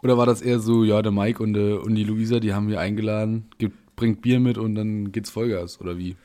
[0.03, 2.69] Oder war das eher so, ja, der Mike und, äh, und die Luisa, die haben
[2.69, 6.17] wir eingeladen, gibt, bringt Bier mit und dann geht's Vollgas, oder wie?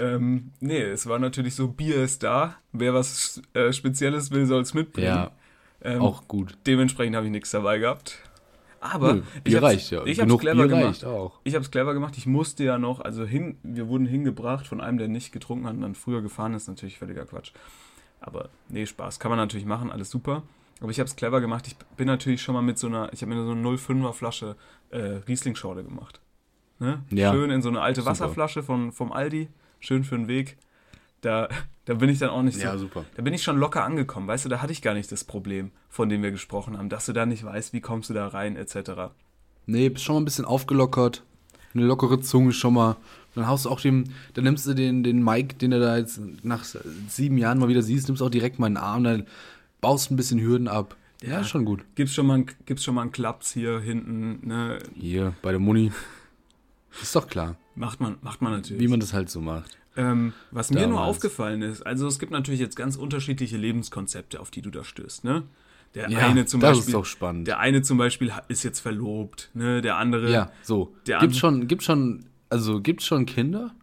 [0.00, 2.56] Ähm, nee, es war natürlich so, Bier ist da.
[2.72, 5.08] Wer was äh, Spezielles will, soll es mitbringen.
[5.08, 5.30] Ja,
[5.82, 6.56] ähm, auch gut.
[6.66, 8.18] Dementsprechend habe ich nichts dabei gehabt.
[8.80, 9.98] Aber Nö, ich hab's- reicht ja.
[10.00, 11.06] Habe clever Bier gemacht.
[11.44, 12.16] Ich habe es clever gemacht.
[12.16, 15.74] Ich musste ja noch, also hin, wir wurden hingebracht von einem, der nicht getrunken hat
[15.74, 16.68] und dann früher gefahren ist.
[16.68, 17.52] Natürlich völliger Quatsch.
[18.20, 19.18] Aber nee, Spaß.
[19.18, 20.42] Kann man natürlich machen, alles super.
[20.80, 21.66] Aber ich habe es clever gemacht.
[21.66, 24.54] Ich bin natürlich schon mal mit so einer, ich habe mir so eine 05er Flasche
[24.90, 26.20] äh, Riesling-Schorle gemacht.
[26.78, 27.02] Ne?
[27.10, 28.12] Ja, Schön in so eine alte super.
[28.12, 29.48] Wasserflasche von, vom Aldi.
[29.80, 30.56] Schön für den Weg.
[31.20, 31.48] Da,
[31.84, 32.78] da bin ich dann auch nicht so.
[32.78, 33.04] super.
[33.16, 35.70] Da bin ich schon locker angekommen, weißt du, da hatte ich gar nicht das Problem,
[35.88, 38.56] von dem wir gesprochen haben, dass du da nicht weißt, wie kommst du da rein,
[38.56, 39.10] etc.
[39.66, 41.24] Nee, bist schon mal ein bisschen aufgelockert.
[41.74, 42.96] Eine lockere Zunge schon mal.
[43.34, 46.20] Dann haust du auch dem, dann nimmst du den, den Mike, den du da jetzt
[46.42, 46.64] nach
[47.08, 49.26] sieben Jahren mal wieder siehst, nimmst auch direkt mal einen Arm, dann
[49.80, 50.96] baust ein bisschen Hürden ab.
[51.22, 51.44] Ja, Ja.
[51.44, 51.84] schon gut.
[51.94, 54.78] Gibt's schon mal, einen- gibt's schon mal einen Klaps hier hinten, ne?
[54.94, 55.92] Hier, bei der Muni.
[57.02, 58.82] Ist doch klar, Macht man, macht man natürlich.
[58.82, 59.78] wie man das halt so macht.
[59.96, 61.08] ähm, was mir nur damals.
[61.16, 65.24] aufgefallen ist, also es gibt natürlich jetzt ganz unterschiedliche Lebenskonzepte, auf die du da stößt,
[65.24, 65.44] ne?
[65.94, 67.48] Der Ja, eine zum das Beispiel, ist doch spannend.
[67.48, 69.80] der eine zum Beispiel ist jetzt verlobt, ne?
[69.80, 70.94] Der andere, Ja, so.
[71.06, 73.74] der Gibt's schon, gibt's schon, also gibt's schon Kinder?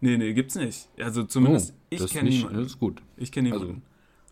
[0.00, 0.88] nee, nee, gibt's nicht.
[0.98, 2.58] Also zumindest, ich Oh, das kenne niemanden.
[2.58, 3.00] Das ist gut.
[3.16, 3.82] Ich kenne Also- niemanden.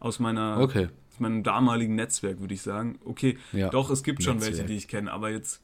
[0.00, 0.88] aus meiner, Okay.
[1.10, 2.98] aus meinem damaligen Netzwerk, würde ich sagen.
[3.04, 3.70] Okay, Ja.
[3.70, 4.54] doch, es gibt schon Netzwerk.
[4.58, 5.62] welche, die ich kenne, aber jetzt,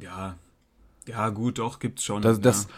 [0.00, 0.36] ja,
[1.08, 2.22] ja, gut, doch, gibt's schon.
[2.22, 2.70] Das, das, ja.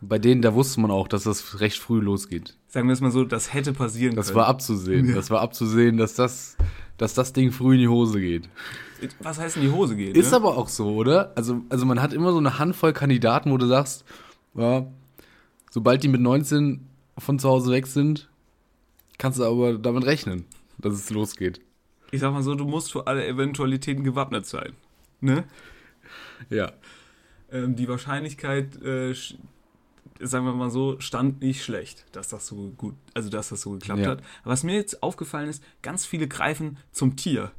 [0.00, 2.56] bei denen, da wusste man auch, dass das recht früh losgeht.
[2.68, 4.36] Sagen wir es mal so, das hätte passieren Das können.
[4.38, 5.14] war abzusehen.
[5.14, 6.56] Das war abzusehen, dass das,
[6.96, 8.48] dass das Ding früh in die Hose geht.
[9.20, 10.14] Was heißt in die Hose gehen?
[10.14, 10.36] Ist ne?
[10.36, 11.32] aber auch so, oder?
[11.36, 14.04] Also, also man hat immer so eine Handvoll Kandidaten, wo du sagst,
[14.54, 14.86] ja,
[15.70, 16.86] sobald die mit 19
[17.16, 18.28] von zu Hause weg sind,
[19.18, 20.44] kannst du aber damit rechnen,
[20.78, 21.60] dass es losgeht.
[22.10, 24.72] Ich sag mal so, du musst für alle Eventualitäten gewappnet sein.
[25.20, 25.44] Ne?
[26.50, 26.72] Ja.
[27.50, 29.14] Ähm, die Wahrscheinlichkeit, äh,
[30.20, 33.70] sagen wir mal so, stand nicht schlecht, dass das so gut, also dass das so
[33.72, 34.10] geklappt Ja.
[34.10, 34.18] hat.
[34.42, 37.52] Aber was mir jetzt aufgefallen ist, ganz viele greifen zum Tier.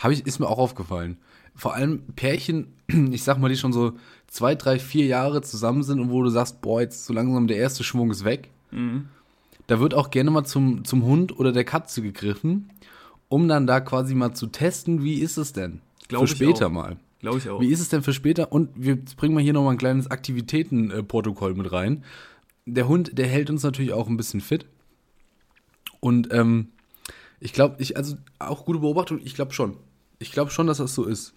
[0.00, 1.16] Habe ich, ist mir auch aufgefallen.
[1.54, 3.92] Vor allem Pärchen, ich sag mal, die schon so
[4.26, 7.56] zwei, drei, vier Jahre zusammen sind und wo du sagst, boah, jetzt so langsam der
[7.56, 8.50] erste Schwung ist weg.
[8.70, 9.08] Mhm.
[9.66, 12.70] Da wird auch gerne mal zum, zum Hund oder der Katze gegriffen,
[13.28, 15.80] um dann da quasi mal zu testen, wie ist es denn?
[16.08, 16.96] Glaub für später mal.
[17.20, 17.60] Glaube ich auch.
[17.60, 18.52] Wie ist es denn für später?
[18.52, 22.04] Und wir bringen mal hier nochmal ein kleines Aktivitätenprotokoll mit rein.
[22.66, 24.66] Der Hund, der hält uns natürlich auch ein bisschen fit.
[26.00, 26.68] Und ähm,
[27.40, 29.76] ich glaube, ich, also auch gute Beobachtung, ich glaube schon.
[30.18, 31.34] Ich glaube schon, dass das so ist.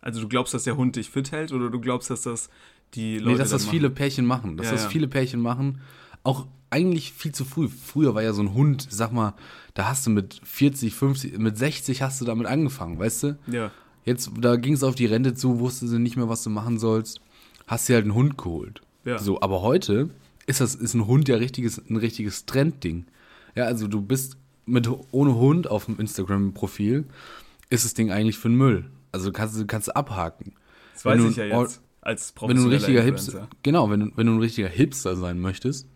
[0.00, 2.48] Also du glaubst, dass der Hund dich fit hält oder du glaubst, dass das
[2.94, 3.70] die Leute nee, dass das machen?
[3.72, 4.56] viele Pärchen machen.
[4.56, 4.88] Dass Ja, das ja.
[4.88, 5.80] viele Pärchen machen.
[6.22, 7.68] Auch eigentlich viel zu früh.
[7.68, 9.34] Früher war ja so ein Hund, sag mal,
[9.74, 13.38] da hast du mit 40, 50, mit 60 hast du damit angefangen, weißt du?
[13.46, 13.70] Ja.
[14.06, 16.78] Jetzt, da ging es auf die Rente zu, wusste sie nicht mehr, was du machen
[16.78, 17.20] sollst.
[17.66, 18.80] Hast dir halt einen Hund geholt.
[19.04, 19.18] Ja.
[19.18, 20.10] So, aber heute
[20.46, 23.06] ist das ist ein Hund ja richtiges, ein richtiges Trendding.
[23.56, 27.04] Ja, also du bist mit ohne Hund auf dem Instagram-Profil
[27.68, 28.90] ist das Ding eigentlich für den Müll.
[29.10, 30.54] Also kannst du kannst abhaken.
[30.94, 31.82] Das Wenn weiß du ich ja jetzt.
[32.00, 33.40] Als Wenn du ein richtiger Influencer.
[33.40, 35.88] Hipster, genau, wenn du, wenn du ein richtiger Hipster sein möchtest,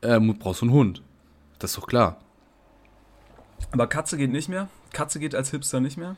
[0.00, 1.02] äh, brauchst du einen Hund.
[1.58, 2.20] Das ist doch klar.
[3.72, 4.68] Aber Katze geht nicht mehr?
[4.92, 6.16] Katze geht als Hipster nicht mehr?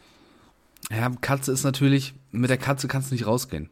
[0.90, 3.70] Ja, Katze ist natürlich, mit der Katze kannst du nicht rausgehen.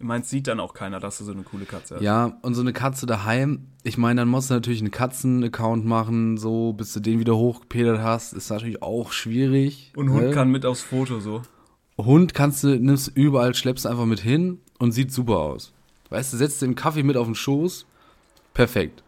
[0.00, 2.02] Du meinst, sieht dann auch keiner, dass du so eine coole Katze hast?
[2.02, 6.36] Ja, und so eine Katze daheim, ich meine, dann musst du natürlich einen Katzen-Account machen,
[6.36, 9.92] so, bis du den wieder hochgepedert hast, ist natürlich auch schwierig.
[9.96, 10.30] Und Hund ne?
[10.32, 11.42] kann mit aufs Foto so.
[11.96, 15.72] Hund kannst du, nimmst überall, schleppst einfach mit hin und sieht super aus.
[16.10, 17.86] Weißt du, setzt den Kaffee mit auf den Schoß,
[18.52, 19.04] perfekt.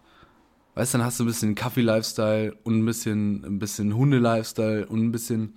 [0.74, 5.00] Weißt du, dann hast du ein bisschen Kaffee-Lifestyle und ein bisschen, ein bisschen Hunde-Lifestyle und
[5.00, 5.54] ein bisschen,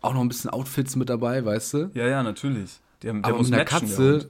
[0.00, 1.90] auch noch ein bisschen Outfits mit dabei, weißt du?
[1.94, 2.78] Ja, ja, natürlich.
[3.02, 4.28] Der, der Aber muss mit einer Katze, Hund.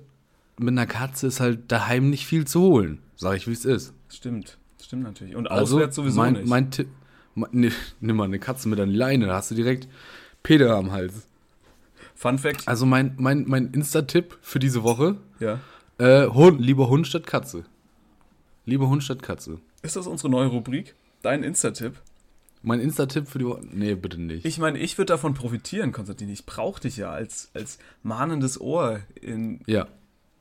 [0.58, 2.98] mit einer Katze ist halt daheim nicht viel zu holen.
[3.16, 3.92] Sag ich, wie es ist.
[4.08, 5.36] Stimmt, stimmt natürlich.
[5.36, 6.46] Und Also, auswärts sowieso mein, nicht.
[6.46, 6.88] Mein Tipp,
[7.34, 9.88] ne, nimm mal eine Katze mit einer Leine, da hast du direkt
[10.42, 11.26] Peter am Hals.
[12.14, 15.58] Fun Fact, Also mein, mein, mein Insta-Tipp für diese Woche, ja.
[15.98, 17.64] Äh, Hund, lieber Hund statt Katze.
[18.64, 19.58] Lieber Hund statt Katze.
[19.82, 20.94] Ist das unsere neue Rubrik?
[21.22, 21.94] Dein Insta-Tipp?
[22.62, 23.62] Mein Insta-Tipp für die Woche.
[23.72, 24.44] Nee, bitte nicht.
[24.44, 26.28] Ich meine, ich würde davon profitieren, Konstantin.
[26.28, 29.88] Ich brauche dich ja als, als mahnendes Ohr, in, ja.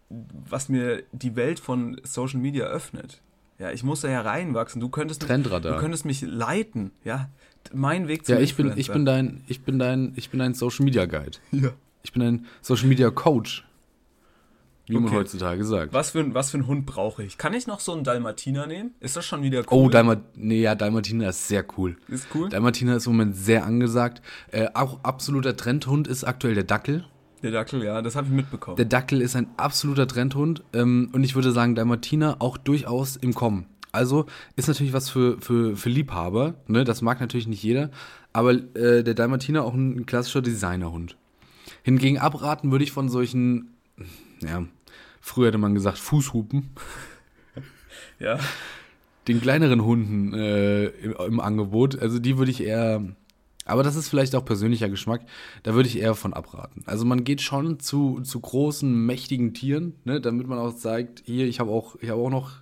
[0.09, 3.21] was mir die Welt von Social Media öffnet.
[3.57, 4.79] Ja, ich muss da ja reinwachsen.
[4.79, 5.73] Du könntest, mich, Trendradar.
[5.73, 6.91] du könntest mich leiten.
[7.03, 7.29] Ja,
[7.73, 8.93] mein Weg zum Ja, ich bin, ich Influencer.
[8.93, 11.37] bin dein, ich bin dein, ich bin dein Social Media Guide.
[11.51, 11.69] Ja.
[12.03, 13.63] Ich bin ein Social Media Coach.
[14.87, 15.15] Wie man Okay.
[15.15, 15.93] heutzutage sagt.
[15.93, 17.37] Was für, was für einen Hund brauche ich?
[17.37, 18.91] Kann ich noch so einen Dalmatiner nehmen?
[18.99, 19.65] Ist das schon wieder cool?
[19.85, 21.97] Oh, Dalmat nee, ja, Dalmatiner ist sehr cool.
[22.07, 22.49] Ist cool?
[22.49, 24.21] Dalmatiner ist im Moment sehr angesagt.
[24.51, 27.05] Äh, auch absoluter Trendhund ist aktuell der Dackel.
[27.43, 28.77] Der Dackel, ja, das habe ich mitbekommen.
[28.77, 30.63] Der Dackel ist ein absoluter Trendhund.
[30.73, 33.65] Ähm, und ich würde sagen, Dalmatiner auch durchaus im Kommen.
[33.91, 36.55] Also ist natürlich was für, für, für Liebhaber.
[36.67, 36.83] Ne?
[36.83, 37.89] Das mag natürlich nicht jeder.
[38.33, 41.17] Aber äh, der Dalmatiner auch ein, klassischer Designerhund.
[41.83, 43.73] Hingegen abraten würde ich von solchen,
[44.41, 44.65] ja,
[45.19, 46.69] früher hätte man gesagt Fußhupen,
[48.19, 48.39] ja.
[49.27, 51.99] den kleineren Hunden äh, im, im Angebot.
[51.99, 53.03] Also die würde ich eher,
[53.65, 55.21] aber das ist vielleicht auch persönlicher Geschmack,
[55.63, 56.83] da würde ich eher von abraten.
[56.85, 61.45] Also man geht schon zu, zu großen, mächtigen Tieren, ne, damit man auch zeigt, hier,
[61.47, 62.61] ich habe auch, ich habe auch noch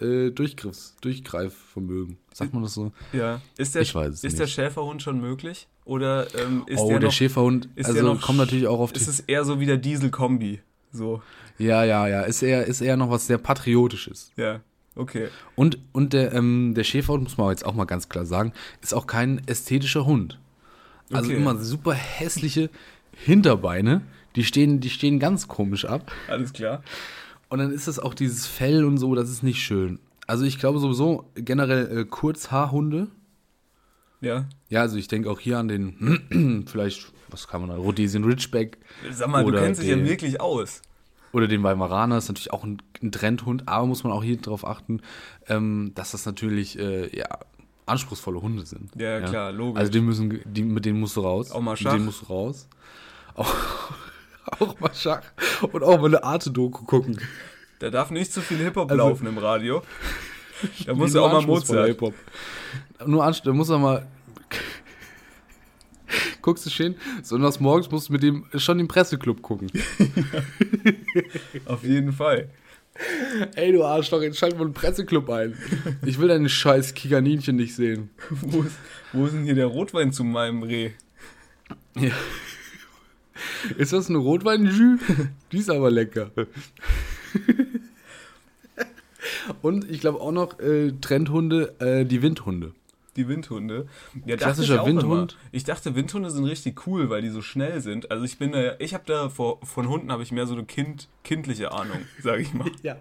[0.00, 2.18] äh, Durchgriffs, Durchgreifvermögen.
[2.32, 2.92] Sagt man das so?
[3.12, 3.40] Ja.
[3.56, 4.54] Ist der, Ich weiß es ist der nicht.
[4.54, 5.68] Schäferhund schon möglich?
[5.84, 8.80] Oder ähm, ist oh, der, der, noch, Schäferhund, ist also der noch kommt natürlich auch
[8.80, 9.00] auf die.
[9.00, 10.60] Ist es eher so wie der Diesel-Kombi?
[10.92, 11.22] So.
[11.58, 14.32] Ja, ja, ja, ist eher, ist eher noch was sehr Patriotisches.
[14.36, 14.60] Ja.
[14.96, 15.28] Okay.
[15.54, 18.92] Und, und der, ähm, der Schäferhund, muss man jetzt auch mal ganz klar sagen, ist
[18.94, 20.38] auch kein ästhetischer Hund.
[21.12, 21.36] Also Okay.
[21.38, 22.70] immer super hässliche
[23.12, 24.02] Hinterbeine,
[24.36, 26.12] die stehen, die stehen ganz komisch ab.
[26.28, 26.82] Alles klar.
[27.48, 29.98] Und dann ist es auch dieses Fell und so, das ist nicht schön.
[30.26, 33.08] Also ich glaube sowieso generell äh, Kurzhaarhunde.
[34.20, 34.46] Ja.
[34.68, 38.78] Ja, also ich denke auch hier an den, vielleicht, was kann man da, Rhodesian Ridgeback
[39.10, 40.82] Sag mal, du kennst dich ja wirklich aus.
[41.32, 44.66] oder den Weimaraner, ist natürlich auch ein, ein Trendhund, aber muss man auch hier drauf
[44.66, 45.00] achten,
[45.48, 47.26] ähm, dass das natürlich, äh, ja,
[47.86, 48.90] anspruchsvolle Hunde sind.
[48.96, 49.80] Ja, klar, logisch.
[49.80, 51.50] Also die müssen, die, mit denen musst du raus.
[51.50, 51.92] Auch mal Mit Schach.
[51.92, 52.68] denen musst du raus.
[53.34, 53.52] Auch,
[54.60, 55.22] auch mal Schach.
[55.72, 57.20] Und auch mal eine Arte-Doku gucken.
[57.80, 59.82] Da darf nicht zu viel Hip-Hop Also- laufen im Radio.
[60.84, 61.86] Da muss ja auch mal Mozart.
[61.88, 62.12] Hip-Hop.
[63.06, 64.06] Nur da muss er mal.
[66.42, 69.70] Guckst du schön, sonntags morgens musst du mit dem schon den Presseclub gucken.
[71.66, 72.48] Auf jeden Fall.
[73.54, 75.56] Ey, du Arschloch, jetzt schalt mal einen Presseclub ein.
[76.04, 78.10] Ich will deine scheiß Kiganinchen nicht sehen.
[78.30, 78.76] Wo ist,
[79.12, 80.90] wo ist denn hier der Rotwein zu meinem Reh?
[81.96, 82.10] Ja.
[83.78, 85.00] Ist das eine Rotwein-Jus?
[85.50, 86.30] Die ist aber lecker.
[89.62, 92.72] Und ich glaube auch noch äh, Trendhunde, äh, die Windhunde.
[93.16, 93.86] Die Windhunde.
[94.24, 95.32] Ja, Klassischer ich Windhund.
[95.32, 95.42] Immer.
[95.52, 98.10] Ich dachte, Windhunde sind richtig cool, weil die so schnell sind.
[98.10, 100.64] Also ich bin da, ich habe da vor, von Hunden habe ich mehr so eine
[100.64, 102.70] kind, kindliche Ahnung, sage ich mal.
[102.82, 102.96] Ja.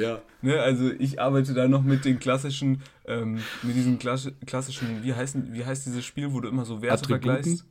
[0.00, 0.20] Ja.
[0.42, 5.12] Ne, also ich arbeite da noch mit den klassischen, ähm, mit diesen klassi- klassischen, wie
[5.14, 7.30] heißen, wie heißt dieses Spiel, wo du immer so Werte Attributen?
[7.32, 7.64] vergleichst?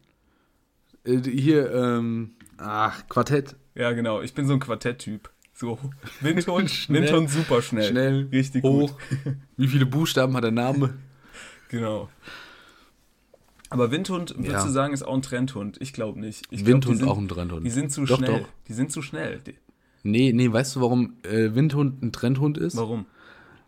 [1.05, 3.55] Äh, hier, ähm, ach, Quartett.
[3.75, 4.21] Ja, genau.
[4.21, 5.29] Ich bin so ein Quartett-Typ.
[5.53, 5.77] So
[6.21, 7.89] Windhund, Schnell, Windhund super schnell.
[7.89, 8.91] Schnell, Richtig hoch.
[9.23, 9.35] gut.
[9.57, 10.95] Wie viele Buchstaben hat der Name?
[11.71, 12.09] Genau.
[13.69, 14.65] Aber Windhund, würdest Ja.
[14.65, 15.77] du sagen, ist auch ein Trendhund?
[15.79, 16.43] Ich glaube nicht.
[16.51, 17.65] Ich glaub, Windhund sind, auch ein Trendhund.
[17.65, 18.41] Die sind zu Doch, schnell.
[18.41, 18.47] doch.
[18.67, 19.41] Die sind zu schnell.
[20.03, 22.75] Nee, nee, weißt du, warum äh, Windhund ein Trendhund ist?
[22.75, 23.05] warum?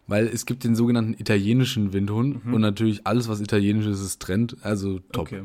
[0.06, 4.58] Weil es gibt den sogenannten italienischen Windhund und natürlich alles, was italienisch ist, ist Trend,
[4.62, 5.28] also top.
[5.28, 5.44] Okay.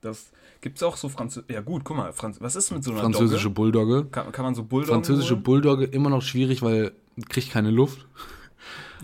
[0.00, 1.48] Das gibt's auch so Französisch.
[1.48, 3.54] Ja gut, guck mal, Franz was ist mit so einer Französische Dogge?
[3.54, 4.06] Bulldogge.
[4.10, 5.42] Kann, kann man so Bulldoggen Französische holen?
[5.44, 6.90] Bulldogge immer noch schwierig, weil
[7.28, 8.08] kriegt keine Luft.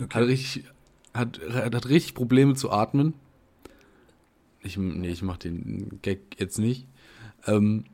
[0.01, 0.19] Okay.
[0.19, 0.65] Hat richtig,
[1.17, 3.13] hat, hat richtig Probleme zu atmen.
[4.61, 6.87] Ich, nee, ich mach den Gag jetzt nicht.
[7.45, 7.85] Ähm,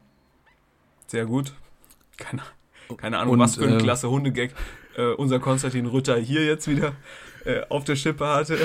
[1.08, 1.54] Sehr gut.
[2.18, 2.42] Keine,
[2.98, 4.52] keine Ahnung, und, was für ein äh, klasse Hundegag
[4.96, 6.94] äh, unser Konstantin Rütter hier jetzt wieder
[7.46, 8.58] äh, auf der Schippe hatte.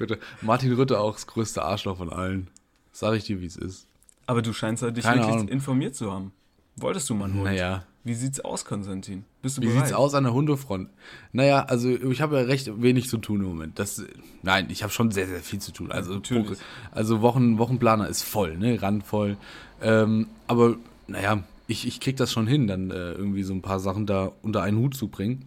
[0.00, 0.16] Rütter.
[0.42, 2.48] Martin Rütter auch das größte Arschloch von allen.
[2.92, 3.86] Sag ich dir, wie es ist.
[4.26, 5.48] Aber du scheinst ja dich Keine wirklich Ahnung.
[5.48, 6.32] informiert zu haben.
[6.76, 7.44] Wolltest du mal einen Hund?
[7.44, 7.84] Naja.
[8.06, 9.24] Wie sieht's aus, Konstantin?
[9.42, 9.86] Bist du Wie bereit?
[9.86, 10.90] sieht's aus an der Hundefront?
[11.32, 13.80] Naja, also ich habe ja recht wenig zu tun im Moment.
[13.80, 14.00] Das,
[14.44, 15.90] nein, ich habe schon sehr, sehr viel zu tun.
[15.90, 16.56] Also, Natürlich.
[16.92, 18.80] also Wochen, Wochenplaner ist voll, ne?
[18.80, 19.36] Randvoll.
[19.82, 20.76] Ähm, aber
[21.08, 24.30] naja, ich, ich krieg das schon hin, dann äh, irgendwie so ein paar Sachen da
[24.42, 25.44] unter einen Hut zu bringen.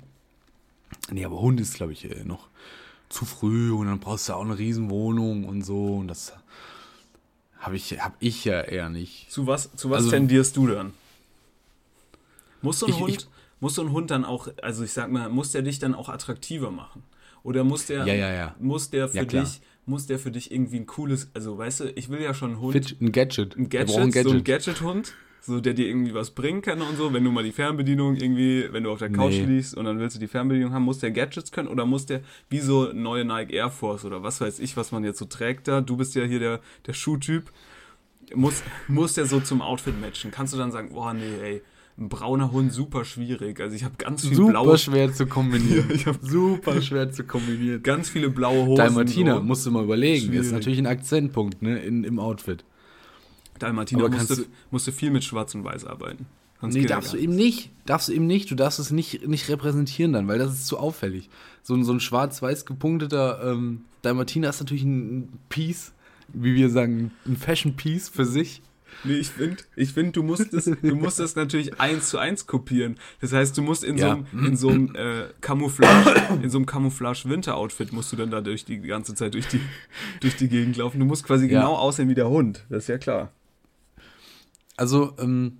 [1.09, 2.49] Nee, aber Hund ist, glaube ich, äh, noch
[3.07, 5.95] zu früh und dann brauchst du auch eine Riesenwohnung und so.
[5.95, 6.33] Und das
[7.57, 9.31] habe ich, hab ich ja eher nicht.
[9.31, 10.91] Zu was, zu was also, tendierst du dann?
[12.61, 13.27] Muss so ein ich, Hund, ich,
[13.59, 16.09] muss so ein Hund dann auch, also ich sag mal, muss der dich dann auch
[16.09, 17.03] attraktiver machen?
[17.43, 18.55] Oder muss der, ja, ja, ja.
[18.59, 22.09] muss der für dich, muss der für dich irgendwie ein cooles, also weißt du, ich
[22.09, 22.73] will ja schon einen Hund.
[22.73, 23.57] Fit, ein Gadget.
[23.57, 24.31] Ein Gadget, ein Gadget.
[24.31, 27.43] so ein Gadget-Hund, so der dir irgendwie was bringen kann und so, wenn du mal
[27.43, 29.45] die Fernbedienung irgendwie, wenn du auf der Couch nee.
[29.45, 32.21] liegst und dann willst du die Fernbedienung haben, muss der Gadgets können oder muss der
[32.49, 35.67] wie so neue Nike Air Force oder was weiß ich, was man jetzt so trägt
[35.67, 37.51] da, du bist ja hier der, der Schuhtyp,
[38.35, 40.29] muss, muss der so zum Outfit matchen?
[40.29, 41.61] Kannst du dann sagen, boah, nee, ey,
[41.99, 43.59] ein brauner Hund super schwierig.
[43.59, 44.65] Also ich habe ganz viel super blaue.
[44.65, 45.89] Super schwer zu kombinieren.
[45.93, 47.83] ich habe super schwer zu kombinieren.
[47.83, 48.77] Ganz viele blaue Hosen.
[48.77, 49.43] Dalmatiner, so.
[49.43, 50.27] musst du mal überlegen.
[50.27, 50.47] Schwierig.
[50.47, 52.63] Ist natürlich ein Akzentpunkt ne, in, im Outfit.
[53.59, 56.25] Dalmatiner musst du, musst du viel mit Schwarz und Weiß arbeiten.
[56.61, 57.71] Sonst nee, darfst du eben nicht.
[57.85, 58.49] Darfst du eben nicht.
[58.51, 61.29] Du darfst es nicht, nicht repräsentieren dann, weil das ist zu auffällig.
[61.61, 65.93] So, ein so ein schwarz-weiß gepunkteter ähm, Dalmatiner ist natürlich ein Piece,
[66.29, 68.61] wie wir sagen, ein Fashion-Piece für sich.
[69.03, 72.47] Nee, ich finde, ich find, du musst es, du musst es natürlich eins zu eins
[72.47, 72.97] kopieren.
[73.21, 74.07] Das heißt, du musst in ja.
[74.07, 78.41] so einem, in so einem äh, Camouflage, in so einem Camouflage-Winter-Outfit musst du dann da
[78.41, 79.61] durch die, die ganze Zeit durch die,
[80.19, 80.99] durch die Gegend laufen.
[80.99, 81.61] Du musst quasi ja.
[81.61, 82.65] genau aussehen wie der Hund.
[82.69, 83.31] Das ist ja klar.
[84.75, 85.59] Also, ähm,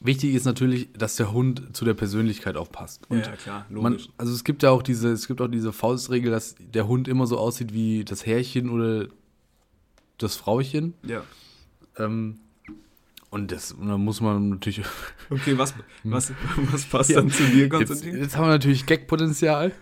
[0.00, 3.10] wichtig ist natürlich, dass der Hund zu der Persönlichkeit auch passt.
[3.10, 4.06] Und ja, klar, logisch.
[4.08, 7.08] Man, also es gibt ja auch diese, es gibt auch diese Faustregel, dass der Hund
[7.08, 9.08] immer so aussieht wie das Herrchen oder
[10.18, 10.94] das Frauchen.
[11.06, 11.22] Ja.
[11.98, 12.38] Ähm,
[13.30, 14.82] und das und dann muss man natürlich.
[15.30, 15.74] Okay, was,
[16.04, 16.32] was,
[16.70, 18.10] was passt ja, dann zu dir, Konstantin?
[18.10, 19.72] Jetzt, jetzt haben wir natürlich Gag-Potenzial.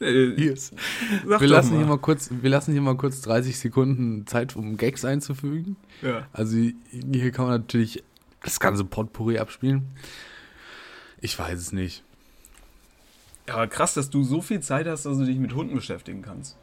[0.00, 0.72] Äh, yes.
[1.24, 1.78] wir, lassen mal.
[1.78, 5.76] Hier mal kurz, wir lassen hier mal kurz 30 Sekunden Zeit, um Gags einzufügen.
[6.02, 6.28] Ja.
[6.32, 6.56] Also
[6.90, 8.04] hier kann man natürlich
[8.42, 9.88] das ganze Potpourri abspielen.
[11.20, 12.04] Ich weiß es nicht.
[13.48, 16.22] Ja, aber krass, dass du so viel Zeit hast, dass du dich mit Hunden beschäftigen
[16.22, 16.56] kannst.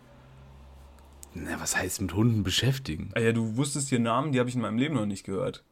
[1.36, 3.12] Na, was heißt mit Hunden beschäftigen?
[3.14, 5.64] Ah ja, du wusstest hier Namen, die habe ich in meinem Leben noch nicht gehört.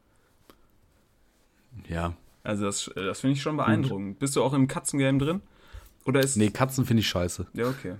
[1.88, 2.14] Ja.
[2.42, 4.08] Also das, das finde ich schon beeindruckend.
[4.08, 4.18] Und?
[4.18, 5.40] Bist du auch im Katzengame drin?
[6.04, 7.46] Oder ist nee, Katzen finde ich scheiße.
[7.54, 7.94] Ja, okay.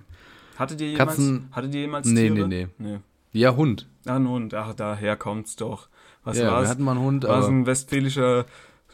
[0.57, 2.47] Hattet ihr jemals, Katzen, hattet ihr jemals nee, Tiere?
[2.47, 2.99] Nee, nee, nee.
[3.33, 3.87] Ja, Hund.
[4.05, 4.53] Ah, ein Hund.
[4.53, 5.89] Ach, daher kommt's doch.
[6.23, 6.65] Was ja, war's?
[6.65, 8.45] wir hatten mal einen Hund, War es ein westfälischer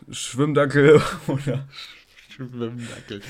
[0.10, 1.68] Schwimmdackel oder...
[2.30, 3.22] Schwimmdackel.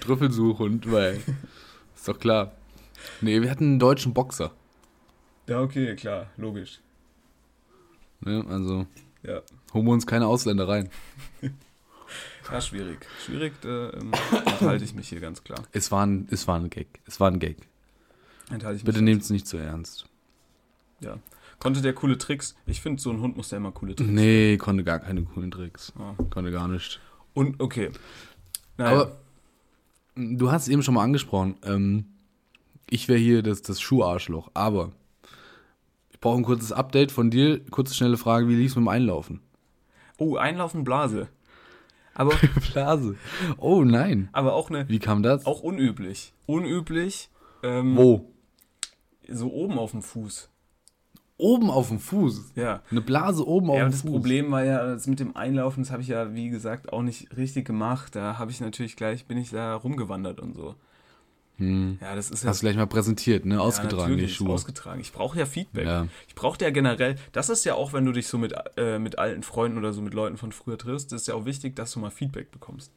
[0.00, 1.20] Trüffelsuchhund, weil...
[1.96, 2.52] Ist doch klar.
[3.22, 4.52] Nee, wir hatten einen deutschen Boxer.
[5.46, 6.80] Ja, okay, klar, logisch.
[8.20, 8.86] Ne, also.
[9.22, 9.42] Ja.
[9.74, 10.90] Holen wir uns keine Ausländer rein.
[12.50, 13.06] ja, schwierig.
[13.24, 14.12] Schwierig, äh, ähm,
[14.46, 15.62] enthalte ich mich hier ganz klar.
[15.72, 17.00] Es war ein, es war ein Gag.
[17.06, 17.56] Es war ein Gag.
[18.50, 20.06] Enthalte ich Bitte nehmt es nicht zu ernst.
[21.00, 21.18] Ja.
[21.58, 22.56] Konnte der coole Tricks?
[22.66, 24.10] Ich finde, so ein Hund muss ja immer coole Tricks.
[24.10, 25.92] Nee, konnte gar keine coolen Tricks.
[25.98, 26.14] Ah.
[26.30, 27.00] Konnte gar nicht.
[27.34, 27.90] Und, okay.
[28.76, 28.92] Naja.
[28.92, 29.16] Aber
[30.16, 31.56] du hast es eben schon mal angesprochen.
[31.64, 32.06] Ähm,
[32.90, 34.50] ich wäre hier das, das Schuharschloch.
[34.54, 34.92] Aber
[36.22, 37.60] brauche ein kurzes Update von dir.
[37.66, 39.40] Kurze, schnelle Frage: Wie lief es mit dem Einlaufen?
[40.16, 41.28] Oh, Einlaufen Blase.
[42.14, 42.32] Aber.
[42.72, 43.16] Blase.
[43.58, 44.30] Oh nein.
[44.32, 44.88] Aber auch eine.
[44.88, 45.44] Wie kam das?
[45.44, 46.32] Auch unüblich.
[46.46, 47.28] Unüblich.
[47.62, 48.32] Ähm, Wo?
[49.28, 50.48] So oben auf dem Fuß.
[51.38, 52.52] Oben auf dem Fuß?
[52.54, 52.82] Ja.
[52.90, 54.02] Eine Blase oben ja, auf dem Fuß.
[54.02, 57.02] Das Problem war ja, das mit dem Einlaufen, das habe ich ja, wie gesagt, auch
[57.02, 58.14] nicht richtig gemacht.
[58.14, 60.76] Da habe ich natürlich gleich, bin ich da rumgewandert und so.
[61.58, 61.98] Hm.
[62.00, 63.60] Ja, das ist Hast du gleich mal präsentiert, ne?
[63.60, 64.50] Ausgetragen, ja, die Schuhe.
[64.50, 65.00] Ausgetragen.
[65.00, 65.86] Ich brauche ja Feedback.
[65.86, 66.08] Ja.
[66.26, 69.18] Ich brauche ja generell, das ist ja auch, wenn du dich so mit, äh, mit
[69.18, 72.00] alten Freunden oder so mit Leuten von früher triffst, ist ja auch wichtig, dass du
[72.00, 72.92] mal Feedback bekommst.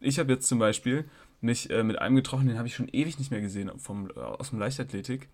[0.00, 1.04] Ich habe jetzt zum Beispiel
[1.40, 4.20] mich äh, mit einem getroffen, den habe ich schon ewig nicht mehr gesehen vom, äh,
[4.20, 5.28] aus dem Leichtathletik.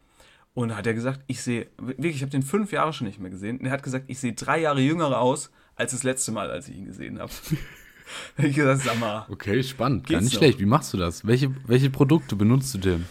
[0.52, 3.30] Und hat er gesagt, ich sehe, wirklich, ich habe den fünf Jahre schon nicht mehr
[3.30, 3.58] gesehen.
[3.58, 6.68] Und er hat gesagt, ich sehe drei Jahre jünger aus als das letzte Mal, als
[6.68, 7.32] ich ihn gesehen habe.
[8.38, 9.26] ich gesagt, sag mal.
[9.28, 10.06] Okay, spannend.
[10.08, 10.38] Gar nicht noch?
[10.38, 10.60] schlecht.
[10.60, 11.26] Wie machst du das?
[11.26, 13.06] Welche, welche Produkte benutzt du denn?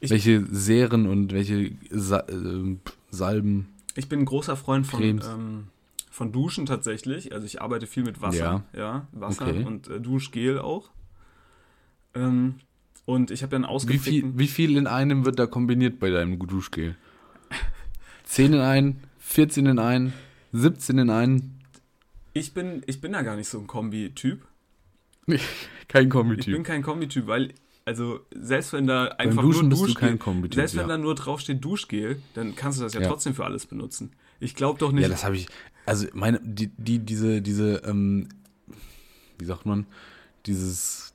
[0.00, 2.76] Ich, welche Serien und welche Sa äh,
[3.10, 3.68] Salben?
[3.94, 5.68] Ich bin ein großer Freund von, ähm,
[6.10, 7.32] von Duschen tatsächlich.
[7.32, 8.64] Also ich arbeite viel mit Wasser.
[8.74, 9.64] Ja, ja Wasser okay.
[9.64, 10.90] und äh, Duschgel auch.
[12.14, 12.56] Ähm,
[13.06, 14.06] und ich habe dann ausgeprägt.
[14.06, 16.96] Wie viel, wie viel in einem wird da kombiniert bei deinem Duschgel?
[18.24, 20.12] 10 in einen, 14 in einen?
[20.52, 21.55] 17 in einen.
[22.36, 24.46] Ich bin, ich bin da gar nicht so ein Kombi-Typ.
[25.88, 26.46] kein Kombi-Typ.
[26.48, 27.54] Ich bin kein Kombi-Typ, weil,
[27.86, 30.88] also, selbst wenn da einfach nur du Duschgel, Kombi-Typ, selbst wenn ja.
[30.88, 33.08] da nur draufsteht Duschgel, dann kannst du das ja, Ja.
[33.08, 34.12] trotzdem für alles benutzen.
[34.38, 35.04] Ich glaube doch nicht.
[35.04, 35.48] Ja, das habe ich.
[35.86, 38.28] Also meine, die, die, diese, diese, ähm,
[39.38, 39.86] wie sagt man,
[40.44, 41.14] dieses,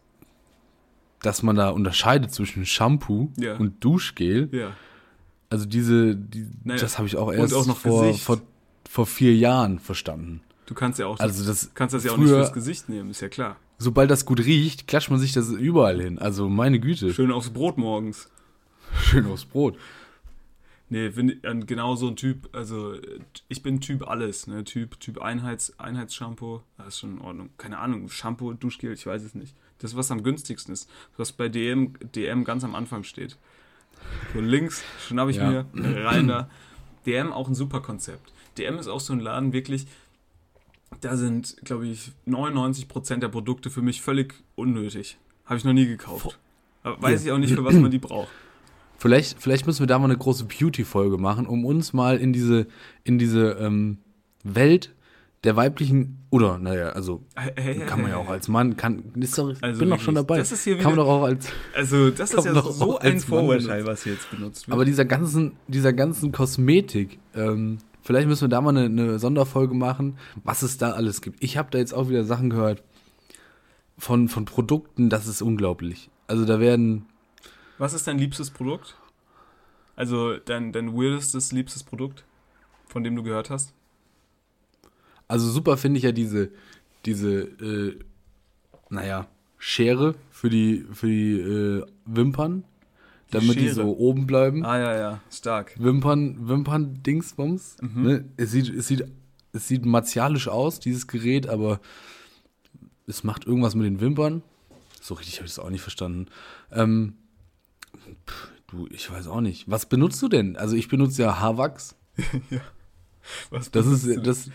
[1.21, 3.57] dass man da unterscheidet zwischen Shampoo Ja.
[3.57, 4.49] und Duschgel.
[4.51, 4.75] ja.
[5.51, 8.41] Also diese, die, Naja, das habe ich auch erst auch vor, vor,
[8.89, 10.41] vor vier Jahren verstanden.
[10.65, 13.21] Du kannst ja auch Also das kannst das ja auch nicht fürs Gesicht nehmen, ist
[13.21, 13.57] ja klar.
[13.77, 16.19] Sobald das gut riecht, klatscht man sich das überall hin.
[16.19, 18.29] Also meine Güte, Schön aufs Brot morgens.
[19.01, 19.77] schön aufs Brot.
[20.89, 22.95] Nee, bin genau so ein Typ, also
[23.47, 24.65] ich bin Typ alles, ne?
[24.65, 27.49] Typ, Typ Einheits, Einheitsshampoo, das ist schon in Ordnung.
[27.57, 29.55] Keine Ahnung, Shampoo, Duschgel, ich weiß es nicht.
[29.77, 33.37] Das, was am günstigsten ist, was bei DM, DM ganz am Anfang steht.
[34.33, 35.65] So links schnappe ich Ja.
[35.73, 36.49] mir rein da.
[37.05, 38.33] DM auch ein super Konzept.
[38.57, 39.87] DM ist auch so ein Laden, wirklich,
[40.99, 45.17] da sind, glaube ich, 99% der Produkte für mich völlig unnötig.
[45.45, 46.39] Habe ich noch nie gekauft.
[46.83, 48.29] Aber weiß ich auch nicht, für was man die braucht.
[48.97, 52.67] Vielleicht, vielleicht müssen wir da mal eine große Beauty-Folge machen, um uns mal in diese,
[53.03, 53.97] in diese ähm,
[54.43, 54.93] Welt
[55.43, 59.55] der weiblichen, oder naja, also Hey, kann man ja auch als Mann, kann, ist doch,
[59.59, 60.37] Also bin doch schon dabei.
[60.37, 63.19] das ist hier kann man doch auch als, Also, das ist ja doch so ein
[63.19, 64.73] Vorurteil, was hier jetzt benutzt wird.
[64.75, 67.79] aber dieser ganzen, dieser ganzen Kosmetik, ähm,
[68.11, 71.41] vielleicht müssen wir da mal eine, eine Sonderfolge machen, was es da alles gibt.
[71.41, 72.83] Ich habe da jetzt auch wieder Sachen gehört
[73.97, 76.09] von, von Produkten, das ist unglaublich.
[76.27, 77.05] Also da werden,
[77.77, 78.97] was ist dein liebstes Produkt?
[79.95, 82.25] Also, dein, dein weirdestes, liebstes Produkt,
[82.85, 83.73] von dem du gehört hast?
[85.29, 86.51] Also super finde ich ja diese,
[87.05, 87.97] diese, äh,
[88.89, 92.65] naja, Schere für die, für die äh, Wimpern,
[93.31, 93.75] damit die Schere?
[93.75, 94.65] so oben bleiben.
[94.65, 95.73] Ah, ja, ja, stark.
[95.79, 97.77] Wimpern, Wimpern-Dingsbums.
[97.81, 98.03] Mhm.
[98.03, 98.25] Ne?
[98.37, 99.05] Es, sieht, es, sieht,
[99.53, 101.79] es sieht martialisch aus, dieses Gerät, aber
[103.07, 104.43] es macht irgendwas mit den Wimpern.
[105.01, 106.27] So richtig habe ich das auch nicht verstanden.
[106.71, 107.13] Ähm,
[108.27, 109.69] pff, du, ich weiß auch nicht.
[109.69, 110.55] Was benutzt du denn?
[110.57, 111.95] Also ich benutze ja Haarwachs.
[113.49, 114.21] Was Das ist du?
[114.21, 114.49] das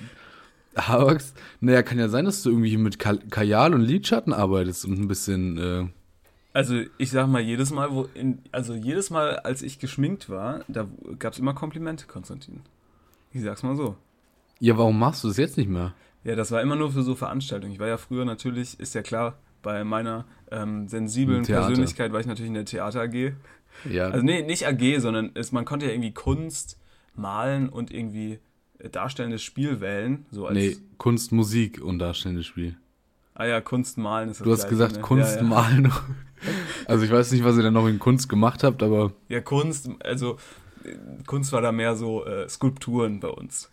[0.76, 1.34] Haarwachs.
[1.60, 5.08] Naja, kann ja sein, dass du irgendwie mit Ka Kajal und Lidschatten arbeitest und ein
[5.08, 5.58] bisschen.
[5.58, 5.88] Äh,
[6.56, 10.64] Also, ich sag mal, jedes Mal, wo in, also jedes Mal, als ich geschminkt war,
[10.68, 10.88] da
[11.18, 12.60] gab es immer Komplimente, Konstantin.
[13.30, 13.94] Ich sag's mal so.
[14.58, 15.92] ja, warum machst du das jetzt nicht mehr?
[16.24, 17.74] Ja, das war immer nur für so Veranstaltungen.
[17.74, 21.42] Ich war ja früher natürlich, ist ja klar, bei meiner ähm, sensiblen.
[21.42, 23.34] Persönlichkeit war ich natürlich in der Theater AG.
[23.90, 26.78] Ja, Also nee, nicht AG, sondern es, man konnte ja irgendwie Kunst
[27.14, 28.38] malen und irgendwie
[28.78, 30.24] äh, darstellendes Spiel wählen.
[30.30, 32.76] So als, nee, Kunst, Musik und darstellendes Spiel.
[33.38, 35.02] Ah ja, Kunst malen ist das Du hast Gleiche, gesagt ne?
[35.02, 35.46] Kunst ja, ja.
[35.48, 35.92] malen.
[36.86, 39.88] Also ich weiß nicht, was ihr dann noch in Kunst gemacht habt, aber Ja, Kunst,
[40.04, 40.36] also
[40.84, 40.90] äh,
[41.26, 43.70] Kunst war da mehr so äh, Skulpturen bei uns.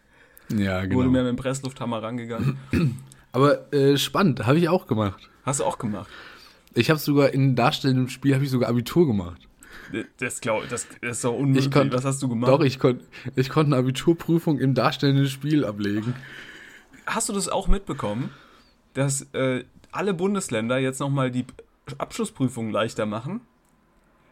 [0.50, 1.10] ja, Wurde genau.
[1.10, 2.58] mehr mit dem Presslufthammer rangegangen.
[3.34, 5.30] Aber äh, spannend, habe ich auch gemacht.
[5.44, 6.08] Hast du auch gemacht.
[6.74, 9.42] Ich habe sogar in darstellendem Spiel habe ich sogar Abitur gemacht.
[10.18, 11.66] Das, glaub, das, das ist doch unmöglich.
[11.66, 12.50] Ich konnt- Was hast du gemacht?
[12.50, 13.04] Doch, ich konnte
[13.36, 16.16] ich konnt eine Abiturprüfung im darstellenden Spiel ablegen.
[17.06, 18.30] Hast du das auch mitbekommen,
[18.94, 21.46] dass äh, alle Bundesländer jetzt nochmal die
[21.98, 23.42] Abschlussprüfung leichter machen?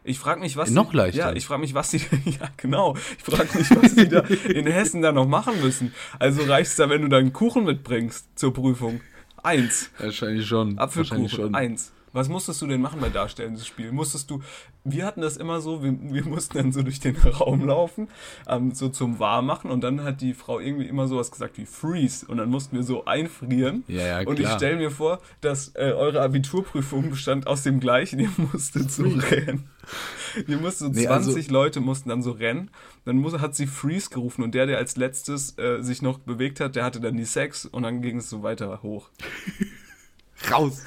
[0.04, 1.18] Ich frage mich, was Noch die, leichter?
[1.18, 2.96] Ja, ich frage mich, was die ja genau.
[3.18, 5.94] Ich frage mich, was die da in Hessen da noch machen müssen.
[6.18, 9.00] Also reicht's da, wenn du da einen Kuchen mitbringst zur Prüfung?
[9.42, 9.90] Eins.
[9.98, 10.78] Wahrscheinlich schon.
[10.78, 11.54] Apfelkuchen, Wahrscheinlich schon.
[11.54, 11.92] eins.
[12.12, 13.90] Was musstest du denn machen bei darstellendes Spiel?
[13.92, 14.40] Musstest du,
[14.84, 18.08] wir hatten das immer so, wir, wir mussten dann so durch den Raum laufen,
[18.48, 22.26] ähm, so zum Warmmachen und dann hat die Frau irgendwie immer sowas gesagt wie Freeze
[22.26, 23.84] und dann mussten wir so einfrieren.
[23.88, 28.18] Ja, ja, und ich stelle mir vor, dass äh, eure Abiturprüfung bestand aus dem gleichen,
[28.20, 29.68] ihr musstet so rennen.
[30.46, 32.70] Ihr musstet so Nee, 20 also- Leute mussten dann so rennen.
[33.04, 36.60] Dann muss, hat sie Freeze gerufen und der, der als letztes äh, sich noch bewegt
[36.60, 39.08] hat, der hatte dann die Sex und dann ging es so weiter hoch.
[40.50, 40.84] Raus.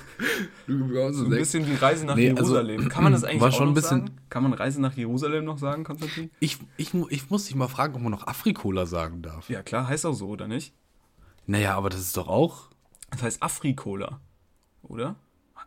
[0.68, 0.74] So
[1.26, 2.90] ein bisschen wie Reise nach Nee, also, Jerusalem.
[2.90, 4.18] Kann man das eigentlich war auch schon noch ein bisschen- sagen?
[4.30, 6.30] Kann man Reise nach Jerusalem noch sagen, Konstantin?
[6.40, 9.50] Ich, ich, mu- ich muss dich mal fragen, ob man noch Afrikola sagen darf.
[9.50, 10.74] Ja, klar, heißt auch so, oder nicht?
[11.48, 12.70] Naja, aber das ist doch auch
[13.12, 14.20] Das heißt Afrikola,
[14.84, 15.16] oder?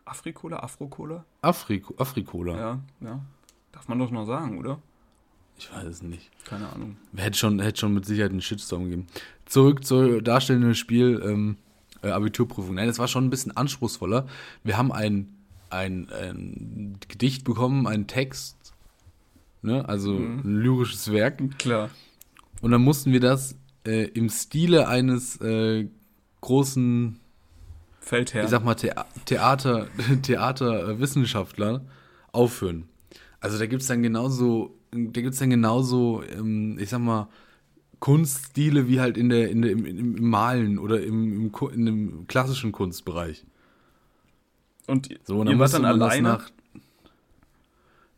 [0.05, 1.25] Afrikola, Afrokola?
[1.43, 2.57] Afriko, Afrikola.
[2.57, 3.21] Ja, ja.
[3.73, 4.79] Darf man doch noch sagen, oder?
[5.59, 6.31] Ich weiß es nicht.
[6.47, 6.97] Keine Ahnung.
[7.17, 9.07] Hätte schon, hätte schon mit Sicherheit einen Shitstorm gegeben.
[9.45, 11.57] Zurück zur darstellenden Spiel, ähm,
[12.03, 12.75] äh, Abiturprüfung.
[12.75, 14.27] Nein, es war schon ein bisschen anspruchsvoller.
[14.65, 15.29] Wir haben ein,
[15.71, 18.57] ein, ein Gedicht bekommen, einen Text,
[19.63, 19.89] ne?
[19.89, 20.41] also Mhm.
[20.45, 21.59] ein lyrisches Werk.
[21.59, 21.91] Klar.
[22.61, 23.55] Und dann mussten wir das
[23.87, 25.87] äh, im Stile eines äh,
[26.41, 27.19] großen,
[28.01, 28.45] Feldherr.
[28.45, 29.87] ich sag mal, Thea Theater,
[30.23, 31.83] Theaterwissenschaftler
[32.33, 32.89] aufführen.
[33.41, 37.29] Also da gibt's dann genauso, da gibt's dann genauso, ähm, ich sag mal,
[38.01, 42.27] Kunststile wie halt in der, in der, im, im Malen oder im, im, in dem
[42.27, 43.45] klassischen Kunstbereich.
[44.87, 46.29] Und So, und ihr dann wart musste dann alleine?
[46.29, 46.51] nach.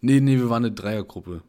[0.02, 1.42] Nee, nee, wir waren eine Dreiergruppe.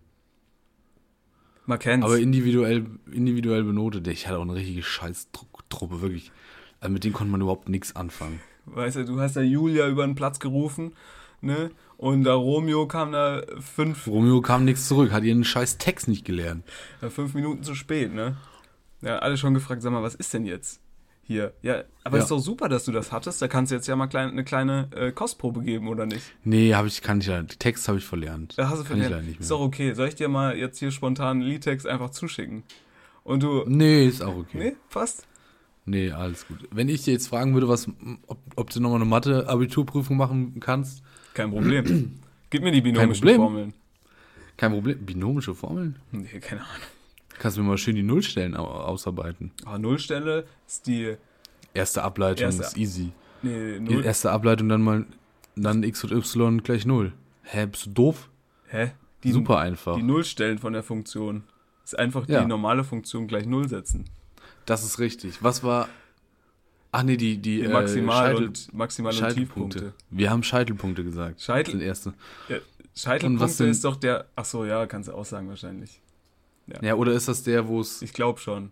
[1.65, 2.05] Man kennt's.
[2.05, 4.07] Aber individuell, individuell benotet.
[4.07, 6.31] Ich hatte auch eine richtige Scheißtruppe, wirklich.
[6.79, 8.41] Also mit denen konnte man überhaupt nichts anfangen.
[8.65, 10.93] Weißt du, du hast da Julia über den Platz gerufen,
[11.41, 11.71] ne?
[12.01, 16.25] Und da Romeo kam da fünf, Romeo kam nichts zurück, hat ihren scheiß Text nicht
[16.25, 16.63] gelernt.
[17.09, 18.37] fünf Minuten zu spät, ne?
[19.01, 20.81] Ja, alle schon gefragt, sag mal, was ist denn jetzt
[21.21, 21.53] hier?
[21.61, 22.23] Ja, aber Ja.
[22.23, 23.39] ist doch super, dass du das hattest.
[23.39, 26.23] Da kannst du jetzt ja mal klein, eine kleine äh, Kostprobe geben, oder nicht?
[26.43, 27.45] Nee, hab ich, kann ich leider.
[27.47, 28.57] Text habe ich verlernt.
[28.57, 29.11] Da hast du kann ich verlernt.
[29.11, 29.59] leider nicht Ist mehr.
[29.59, 29.93] doch okay.
[29.93, 32.63] Soll ich dir mal jetzt hier spontan einen Liedtext einfach zuschicken?
[33.23, 33.63] Und du.
[33.67, 34.57] Nee, ist auch okay.
[34.57, 35.27] Nee, passt.
[35.85, 36.67] Nee, alles gut.
[36.71, 37.87] Wenn ich dir jetzt fragen würde, was,
[38.25, 41.03] ob, ob du nochmal eine Mathe-Abiturprüfung machen kannst,
[41.33, 42.19] Kein Problem.
[42.49, 43.37] Gib mir die binomischen Problem.
[43.37, 43.73] Formeln.
[44.57, 45.05] kein Problem.
[45.05, 45.95] Binomische Formeln?
[46.11, 46.83] Nee, keine Ahnung.
[47.39, 49.51] Kannst du mir mal schön die Nullstellen au- ausarbeiten.
[49.65, 51.15] Ah, Nullstelle ist die.
[51.73, 53.11] Erste Ableitung Erste- ist easy.
[53.41, 54.03] Nee, Null.
[54.05, 55.05] Erste Ableitung dann mal,
[55.55, 57.13] dann x und y gleich null.
[57.43, 58.29] Hä, bist du doof?
[58.67, 58.91] Hä?
[59.23, 59.95] Die, Super einfach.
[59.95, 61.43] Die Nullstellen von der Funktion.
[61.83, 62.41] Ist einfach Ja.
[62.41, 64.05] die normale Funktion gleich Null setzen.
[64.65, 65.41] Das ist richtig.
[65.43, 65.87] Was war.
[66.93, 69.79] Ach nee, die, die, Die äh, Maximal- Scheitel- und- Maximal- und Scheitelpunkte.
[69.79, 69.93] Tiefpunkte.
[70.09, 71.41] Wir haben Scheitelpunkte gesagt.
[71.41, 72.13] Scheitel- Das erste.
[72.49, 74.25] Ja, was Scheitelpunkte ist doch der.
[74.35, 76.01] Ach so, ja, kannst du auch sagen wahrscheinlich.
[76.81, 78.01] Ja, oder ist das der, wo es.
[78.01, 78.71] Ich glaube schon.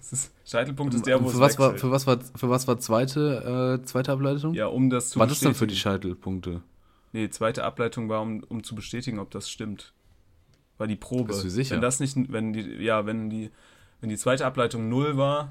[0.00, 2.78] Ist, Scheitelpunkt ist der, wo für es was war, für was war für was war
[2.78, 4.54] zweite äh, zweite Ableitung?
[4.54, 5.74] Ja, um das zu war das denn für die.
[5.76, 6.62] Scheitelpunkte?
[7.12, 9.92] Nee, zweite Ableitung war, um, um zu bestätigen, ob das stimmt.
[10.78, 11.24] War die Probe.
[11.24, 11.74] Bist du sicher?
[11.74, 13.50] Wenn das nicht, wenn die, ja, wenn die,
[14.00, 15.48] wenn die zweite Ableitung null war, ja,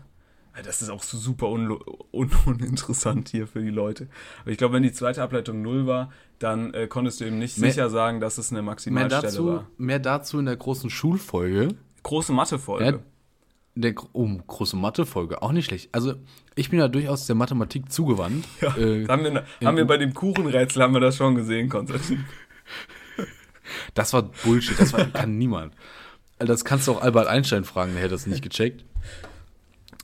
[0.64, 1.82] das ist auch so super unlo-
[2.12, 4.08] un uninteressant hier für die Leute.
[4.42, 7.58] Aber ich glaube, wenn die zweite Ableitung null war, dann äh, konntest du eben nicht
[7.58, 9.68] Mehr- sicher sagen, dass es eine Mehr Maximalstelle dazu, war.
[9.78, 11.70] mehr dazu in der großen Schulfolge.
[12.04, 12.86] Große Mathefolge.
[12.86, 13.00] Ja,
[13.76, 15.90] der oh, große Mathe-Folge, auch nicht schlecht.
[15.92, 16.16] Also,
[16.56, 18.46] ich bin ja durchaus der Mathematik zugewandt.
[18.62, 22.26] Ja, Äh, haben, wir, haben wir bei dem Kuchenrätsel haben wir das schon gesehen, Konstantin.
[23.94, 25.74] Das war Bullshit, das war, kann niemand.
[26.40, 28.86] Also Das kannst du auch Albert Einstein fragen, der hätte das nicht gecheckt.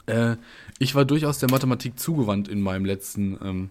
[0.06, 0.36] Äh,
[0.80, 3.70] ich war durchaus der Mathematik zugewandt in meinem letzten, ähm,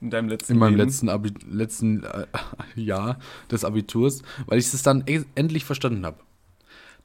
[0.00, 0.88] In deinem letzten in meinem Leben.
[0.88, 2.26] letzten, Abi letzten äh,
[2.80, 3.18] Jahr
[3.50, 6.18] des Abiturs, weil ich es dann e endlich verstanden habe.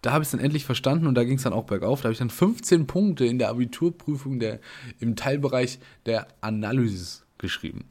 [0.01, 2.01] Da habe ich es dann endlich verstanden und da ging es dann auch bergauf.
[2.01, 4.59] Da habe ich dann 15 Punkte in der Abiturprüfung der,
[4.99, 7.85] im Teilbereich der Analysis geschrieben.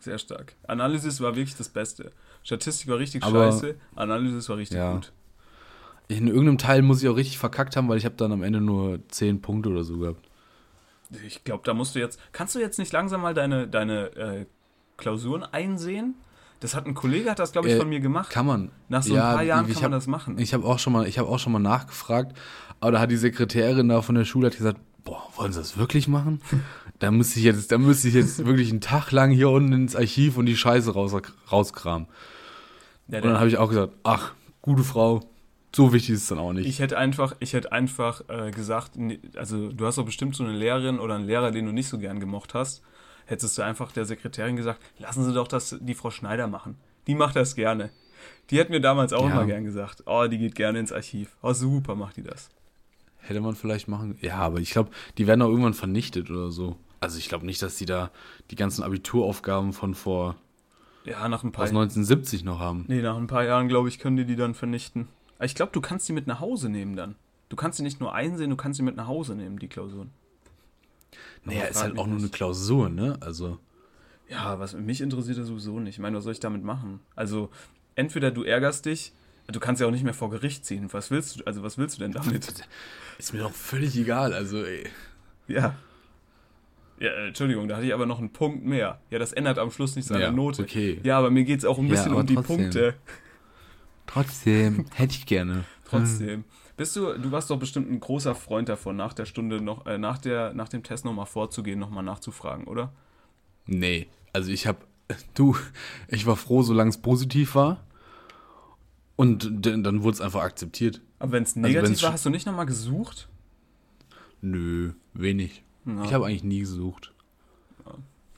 [0.00, 0.54] Sehr stark.
[0.66, 2.12] Analysis war wirklich das Beste.
[2.42, 4.94] Statistik war richtig Aber- scheiße, Analysis war richtig Ja.
[4.94, 5.12] gut.
[6.08, 8.60] In irgendeinem Teil muss ich auch richtig verkackt haben, weil ich habe dann am Ende
[8.60, 10.26] nur 10 Punkte oder so gehabt.
[11.26, 12.18] Ich glaube, da musst du jetzt.
[12.32, 14.46] Kannst du jetzt nicht langsam mal deine, deine äh,
[14.96, 16.14] Klausuren einsehen?
[16.60, 18.30] Das hat ein Kollege, hat das, glaube ich, Äh, von mir gemacht.
[18.30, 18.70] Kann man.
[18.88, 20.38] Nach so Ja, ein paar Jahren ich kann hab- man das machen.
[20.38, 22.36] Ich habe auch schon mal, ich habe auch schon mal nachgefragt,
[22.80, 25.76] aber da hat die Sekretärin da von der Schule hat gesagt, boah, wollen Sie das
[25.78, 26.40] wirklich machen?
[26.98, 29.94] da müsste ich jetzt, da müsste ich jetzt wirklich einen Tag lang hier unten ins
[29.94, 31.14] Archiv und die Scheiße raus,
[31.52, 32.08] rauskramen.
[33.08, 35.20] Ja, Und dann habe ich auch gesagt, ach, gute Frau,
[35.74, 36.66] so wichtig ist es dann auch nicht.
[36.66, 38.92] ich hätte einfach, ich hätte einfach äh, gesagt,
[39.36, 41.98] also du hast doch bestimmt so eine Lehrerin oder einen Lehrer, den du nicht so
[41.98, 42.82] gern gemocht hast.
[43.26, 46.76] Hättest du einfach der Sekretärin gesagt, lassen Sie doch das die Frau Schneider machen.
[47.06, 47.90] Die macht das gerne.
[48.50, 49.32] Die hat mir damals auch Ja.
[49.32, 51.36] immer gern gesagt, oh, die geht gerne ins Archiv.
[51.42, 52.48] Oh, super macht die das.
[53.18, 54.16] Hätte man vielleicht machen.
[54.22, 56.76] Ja, aber ich glaube, die werden auch irgendwann vernichtet oder so.
[57.00, 58.10] Also ich glaube nicht, dass die da
[58.50, 60.36] die ganzen Abituraufgaben von vor
[61.04, 62.86] Ja, nach ein paar aus 1970 noch haben.
[62.88, 65.08] Nee, nach ein paar Jahren, glaube ich, können die die dann vernichten.
[65.40, 67.14] Ich glaube, du kannst die mit nach Hause nehmen dann.
[67.48, 70.10] Du kannst sie nicht nur einsehen, du kannst sie mit nach Hause nehmen, die Klausuren.
[71.44, 72.34] Naja, ist halt auch nur eine nicht.
[72.34, 73.16] Klausur, ne?
[73.20, 73.58] Also.
[74.28, 75.94] Ja, was mich interessiert, das sowieso nicht.
[75.94, 77.00] Ich meine, was soll ich damit machen?
[77.16, 77.48] Also,
[77.94, 79.12] entweder du ärgerst dich,
[79.46, 80.88] du kannst ja auch nicht mehr vor Gericht ziehen.
[80.92, 82.66] Was willst du, also was willst du denn damit?
[83.18, 84.34] Ist mir doch völlig egal.
[84.34, 84.84] Also, ey.
[85.46, 85.74] ja.
[87.00, 89.00] Ja, Entschuldigung, da hatte ich aber noch einen Punkt mehr.
[89.10, 90.62] Ja, das ändert am Schluss nichts an Ja, der Note.
[90.62, 91.00] okay.
[91.04, 92.56] Ja, aber mir geht es auch ein Ja, bisschen aber um die trotzdem.
[92.56, 92.94] Punkte.
[94.08, 95.64] Trotzdem, hätte ich gerne.
[95.84, 96.44] Trotzdem.
[96.76, 99.98] Bist du, du warst doch bestimmt ein großer Freund davon, nach der Stunde noch, äh,
[99.98, 102.92] nach der, nach dem Test nochmal vorzugehen, nochmal nachzufragen, oder?
[103.66, 104.78] Nee, also ich habe,
[105.34, 105.56] du,
[106.08, 107.84] ich war froh, solange es positiv war.
[109.16, 111.00] Und dann wurde es einfach akzeptiert.
[111.18, 113.28] Aber wenn es Also negativ wenn's war, hast du nicht nochmal gesucht?
[114.40, 115.64] Nö, wenig.
[115.84, 116.04] Ja.
[116.04, 117.12] Ich habe eigentlich nie gesucht.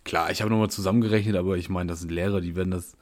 [0.04, 2.96] Klar, ich habe nochmal zusammengerechnet, aber ich meine, das sind Lehrer, die werden das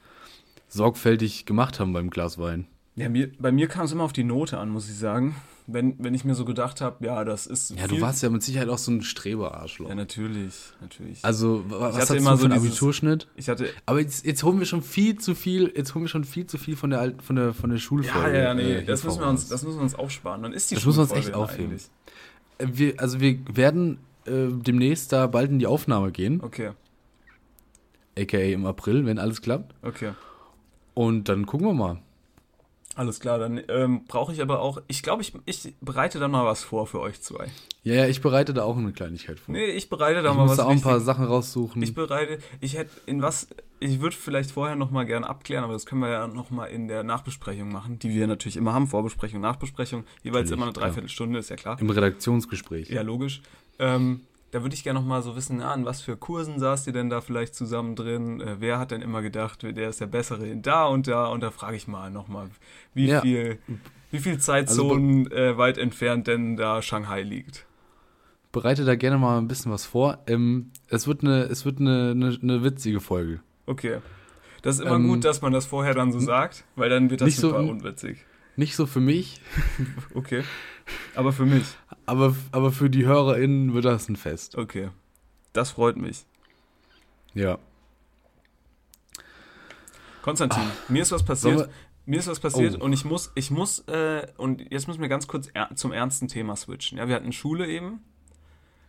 [0.69, 2.67] sorgfältig gemacht haben beim Glas Wein.
[2.95, 5.35] Ja, mir, bei mir kam es immer auf die Note an, muss ich sagen.
[5.71, 7.69] Wenn, wenn ich mir so gedacht habe, ja, das ist.
[7.77, 9.87] Ja, du warst ja mit Sicherheit auch so ein Streber-Arschloch.
[9.89, 11.23] Ja, natürlich, natürlich.
[11.23, 13.27] Also, was hatte hast du immer so einen Abiturschnitt?
[13.35, 13.69] ich hatte.
[13.85, 16.57] Aber jetzt, jetzt holen wir schon viel zu viel, jetzt holen wir schon viel zu
[16.57, 18.35] viel von der alten, von der, von der Ja, Schulfolge.
[18.35, 20.41] ja, ja, nee, äh, das müssen, wir uns, das müssen wir uns aufsparen.
[20.41, 21.65] Dann ist die Das müssen wir uns echt aufheben.
[21.69, 21.89] eigentlich.
[22.57, 26.71] Äh, wir, also wir werden äh, demnächst da bald in die Aufnahme gehen, Okay,
[28.17, 29.75] aka im April, wenn alles klappt.
[29.83, 30.11] okay.
[30.93, 31.99] Und dann gucken wir mal.
[32.95, 34.81] Alles klar, dann ähm, brauche ich aber auch.
[34.87, 37.47] Ich glaube, ich, ich bereite dann mal was vor für euch zwei.
[37.83, 39.53] Ja, ja, ich bereite da auch eine Kleinigkeit vor.
[39.53, 41.81] Nee, ich bereite da ich mal muss was da auch ein paar Sachen raussuchen.
[41.81, 43.47] Ich bereite, ich hätte in was,
[43.79, 46.65] ich würde vielleicht vorher noch mal gerne abklären, aber das können wir ja noch mal
[46.65, 50.73] in der Nachbesprechung machen, die wir natürlich immer haben, Vorbesprechung, Nachbesprechung, jeweils Natürlich, immer eine.
[50.73, 51.79] Dreiviertelstunde, ist ja klar.
[51.79, 52.89] Im Redaktionsgespräch.
[52.89, 53.41] Ja, logisch.
[53.77, 54.21] Ähm,
[54.51, 57.09] da würde ich gerne noch mal so wissen, an was für Kursen saßt ihr denn
[57.09, 58.41] da vielleicht zusammen drin?
[58.41, 61.27] Äh, wer hat denn immer gedacht, der ist der Bessere in da und da?
[61.27, 62.49] Und da frage ich mal noch mal,
[62.93, 63.21] wie Ja.
[63.21, 63.59] viel,
[64.11, 67.65] wie viel Zeitzonen äh, weit entfernt denn da Shanghai liegt?
[68.51, 70.17] Bereite da gerne mal ein bisschen was vor.
[70.25, 73.41] Ähm, es wird eine, es wird eine, eine, eine witzige Folge.
[73.67, 73.99] Okay.
[74.63, 77.21] Das ist immer Ähm, gut, dass man das vorher dann so sagt, weil dann wird
[77.21, 78.25] das nicht so- super unwitzig.
[78.55, 79.39] Nicht so für mich,
[80.15, 80.43] Okay.
[81.15, 81.63] Aber für mich.
[82.09, 84.55] Aber, aber für die HörerInnen wird das ein Fest.
[84.55, 84.89] Okay.
[85.53, 86.25] Das freut mich.
[87.33, 87.57] Ja.
[90.21, 91.69] Konstantin, mir ist was passiert.
[92.05, 92.83] Mir ist was passiert Oh.
[92.85, 96.27] und ich muss, ich muss, äh, und jetzt müssen wir ganz kurz er zum ernsten
[96.27, 96.97] Thema switchen.
[96.97, 97.99] Ja, wir hatten Schule eben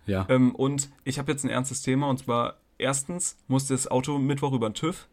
[0.07, 0.25] Ja.
[0.31, 4.53] ähm, und ich habe jetzt ein ernstes Thema und zwar erstens musste das Auto Mittwoch
[4.55, 5.07] über den TÜV.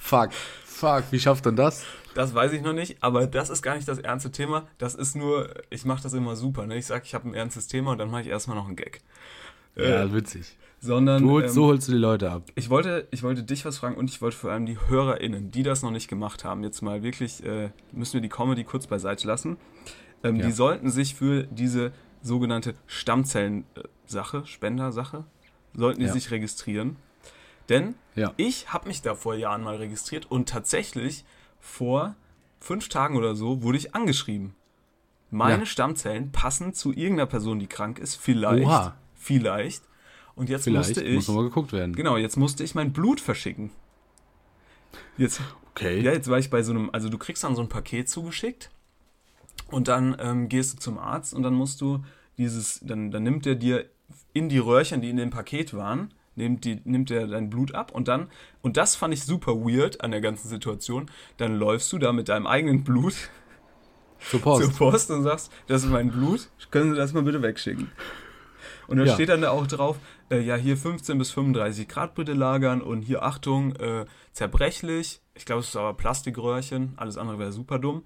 [0.00, 0.32] Fuck.
[0.64, 1.84] Fuck, wie schafft denn das?
[2.14, 4.66] Das weiß ich noch nicht, aber das ist gar nicht das ernste Thema.
[4.78, 6.66] Das ist nur, ich mache das immer super.
[6.66, 6.76] Ne?
[6.76, 9.00] Ich sage, ich habe ein ernstes Thema und dann mache ich erstmal noch einen Gag.
[9.76, 10.56] Äh, Ja, witzig.
[10.80, 12.42] sondern holst, ähm, so holst du die Leute ab.
[12.56, 15.62] Ich wollte, ich wollte dich was fragen und ich wollte vor allem die HörerInnen, die
[15.62, 19.26] das noch nicht gemacht haben, jetzt mal wirklich, äh, müssen wir die Comedy kurz beiseite
[19.26, 19.56] lassen.
[20.24, 20.46] Ähm, Ja.
[20.46, 25.24] Die sollten sich für diese sogenannte Stammzellen-Sache, Spender-Sache,
[25.74, 26.12] sollten die Ja.
[26.12, 26.96] sich registrieren.
[27.68, 28.32] Denn Ja.
[28.36, 31.24] ich habe mich da vor Jahren mal registriert und tatsächlich
[31.62, 32.14] vor
[32.60, 34.54] fünf Tagen oder so wurde ich angeschrieben.
[35.30, 35.66] Meine Ja.
[35.66, 38.66] Stammzellen passen zu irgendeiner Person, die krank ist, vielleicht.
[38.66, 38.96] Oha.
[39.14, 39.82] Vielleicht.
[40.34, 41.14] Und jetzt Vielleicht musste ich.
[41.14, 41.94] muss nochmal geguckt werden.
[41.94, 43.70] Genau, jetzt musste ich mein Blut verschicken.
[45.16, 45.40] Jetzt,
[45.70, 46.00] Okay.
[46.02, 48.70] ja, jetzt war ich bei so einem, also du kriegst dann so ein Paket zugeschickt
[49.70, 52.04] und dann ähm, gehst du zum Arzt und dann musst du
[52.36, 53.86] dieses, dann, dann nimmt er dir
[54.34, 57.92] in die Röhrchen, die in dem Paket waren, nimmt, die, nimmt er dein Blut ab
[57.92, 58.28] und dann,
[58.62, 62.28] und das fand ich super weird an der ganzen Situation, dann läufst du da mit
[62.28, 63.14] deinem eigenen Blut
[64.30, 64.62] Zur Post.
[64.64, 67.90] zur Post und sagst, das ist mein Blut, können Sie das mal bitte wegschicken?
[68.86, 69.14] Und da Ja.
[69.14, 69.98] steht dann da auch drauf,
[70.30, 75.20] äh, ja, hier 15 bis 35 Grad bitte lagern und hier, Achtung, äh, zerbrechlich.
[75.34, 78.02] Ich glaube, es ist aber Plastikröhrchen, alles andere wäre super dumm.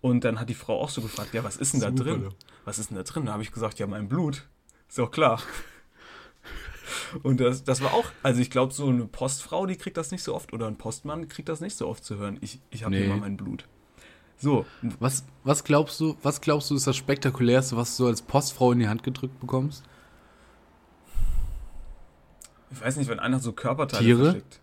[0.00, 2.28] Und dann hat die Frau auch so gefragt, ja, was ist denn da Super drin?
[2.64, 3.26] Was ist denn da drin?
[3.26, 4.48] Da habe ich gesagt, ja, mein Blut.
[4.88, 5.40] Ist doch klar.
[7.22, 10.22] Und das, das war auch, also ich glaube, so eine Postfrau, die kriegt das nicht
[10.22, 12.38] so oft, oder ein Postmann kriegt das nicht so oft zu hören.
[12.40, 13.02] Ich, ich habe Nee.
[13.02, 13.68] hier mal mein Blut.
[14.38, 14.66] So,
[14.98, 18.80] Was, was glaubst du, was glaubst du ist das spektakulärste, was du als Postfrau in
[18.80, 19.84] die Hand gedrückt bekommst?
[22.72, 24.24] ich weiß nicht, wenn einer so Körperteile Tiere?
[24.24, 24.60] verschickt.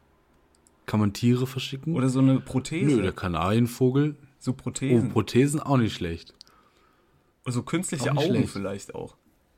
[0.86, 1.95] Kann man Tiere verschicken?
[1.95, 2.95] Oder so eine Prothese.
[2.95, 4.15] Nö, der Kanarienvogel.
[4.39, 5.09] so Oh, Prothesen.
[5.11, 6.34] Prothesen auch nicht schlecht.
[7.45, 8.49] Oder so künstliche Augen schlecht.
[8.49, 9.15] vielleicht auch.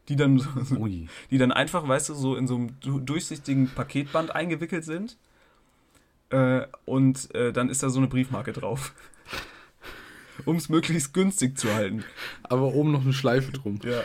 [0.10, 1.08] Die dann, so, Ui.
[1.30, 5.18] die dann einfach, weißt du, so in so einem du- durchsichtigen Paketband eingewickelt sind.
[6.30, 8.93] Äh, und äh, dann ist da so eine Briefmarke drauf.
[10.45, 12.04] um es möglichst günstig zu halten.
[12.43, 13.80] Aber oben noch eine Schleife drum.
[13.84, 14.02] Ja.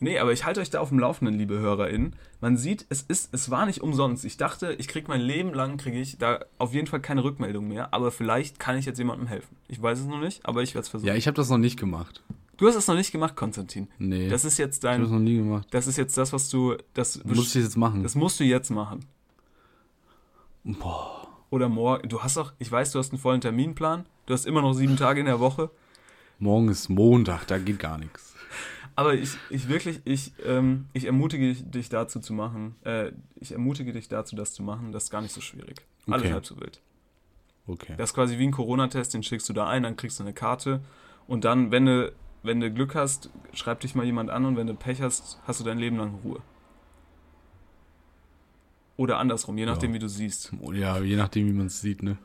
[0.00, 2.14] Nee, aber ich halte euch da auf dem Laufenden, liebe HörerInnen.
[2.40, 4.24] Man sieht, es ist, es war nicht umsonst.
[4.24, 7.68] Ich dachte, ich kriege mein Leben lang, kriege ich da auf jeden Fall keine Rückmeldung
[7.68, 7.94] mehr.
[7.94, 9.56] Aber vielleicht kann ich jetzt jemandem helfen.
[9.66, 11.08] Ich weiß es noch nicht, aber ich werde es versuchen.
[11.08, 12.22] Ja, ich habe das noch nicht gemacht.
[12.56, 13.88] Du hast es noch nicht gemacht, Konstantin.
[13.98, 14.28] Nee.
[14.28, 15.66] Das ist jetzt ich habe das dein, noch nie gemacht.
[15.70, 18.02] das ist jetzt das, was du, das, Muss ich jetzt machen?
[18.02, 19.04] das musst du jetzt machen.
[20.64, 21.28] Boah.
[21.50, 22.08] Oder morgen.
[22.08, 24.06] Du hast doch, ich weiß, du hast einen vollen Terminplan.
[24.26, 25.70] Du hast immer noch sieben Tage in der Woche.
[26.38, 28.34] Morgen ist Montag, da geht gar nichts.
[28.96, 32.76] Aber ich, ich wirklich, ich, ähm, ich ermutige dich, dazu zu machen.
[32.84, 34.92] Äh, ich ermutige dich dazu, das zu machen.
[34.92, 35.84] Das ist gar nicht so schwierig.
[36.06, 36.32] Alles Okay.
[36.32, 36.80] halb so wild.
[37.66, 37.94] Okay.
[37.96, 40.32] Das ist quasi wie ein Corona-Test, den schickst du da ein, dann kriegst du eine
[40.32, 40.80] Karte.
[41.26, 42.12] Und dann, wenn du,
[42.44, 45.58] wenn du Glück hast, schreibt dich mal jemand an und wenn du Pech hast, hast
[45.60, 46.40] du dein Leben lang Ruhe.
[48.96, 49.94] Oder andersrum, je nachdem, Ja.
[49.96, 50.52] wie du siehst.
[50.72, 52.16] Ja, je nachdem, wie man es sieht, ne?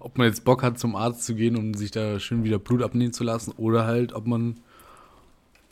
[0.00, 2.82] Ob man jetzt Bock hat, zum Arzt zu gehen und sich da schön wieder Blut
[2.82, 4.60] abnehmen zu lassen oder halt, ob man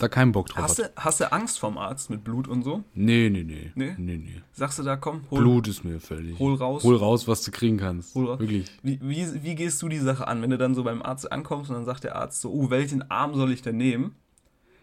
[0.03, 0.92] da keinen Bock drauf Hast hat.
[0.96, 2.84] du, hast du Angst vorm Arzt mit Blut und so?
[2.94, 3.72] Nee, nee, nee.
[3.74, 3.94] Nee?
[3.98, 4.42] Nee, nee.
[4.53, 6.38] Sagst du da, komm, hol, Blut ist mir völlig.
[6.38, 6.82] hol raus.
[6.84, 8.14] Hol raus, was du kriegen kannst.
[8.14, 8.40] Hol raus.
[8.40, 8.66] Wirklich.
[8.82, 11.70] Wie, wie, wie gehst du die Sache an, wenn du dann so beim Arzt ankommst
[11.70, 14.14] und dann sagt der Arzt so, oh, welchen Arm soll ich denn nehmen?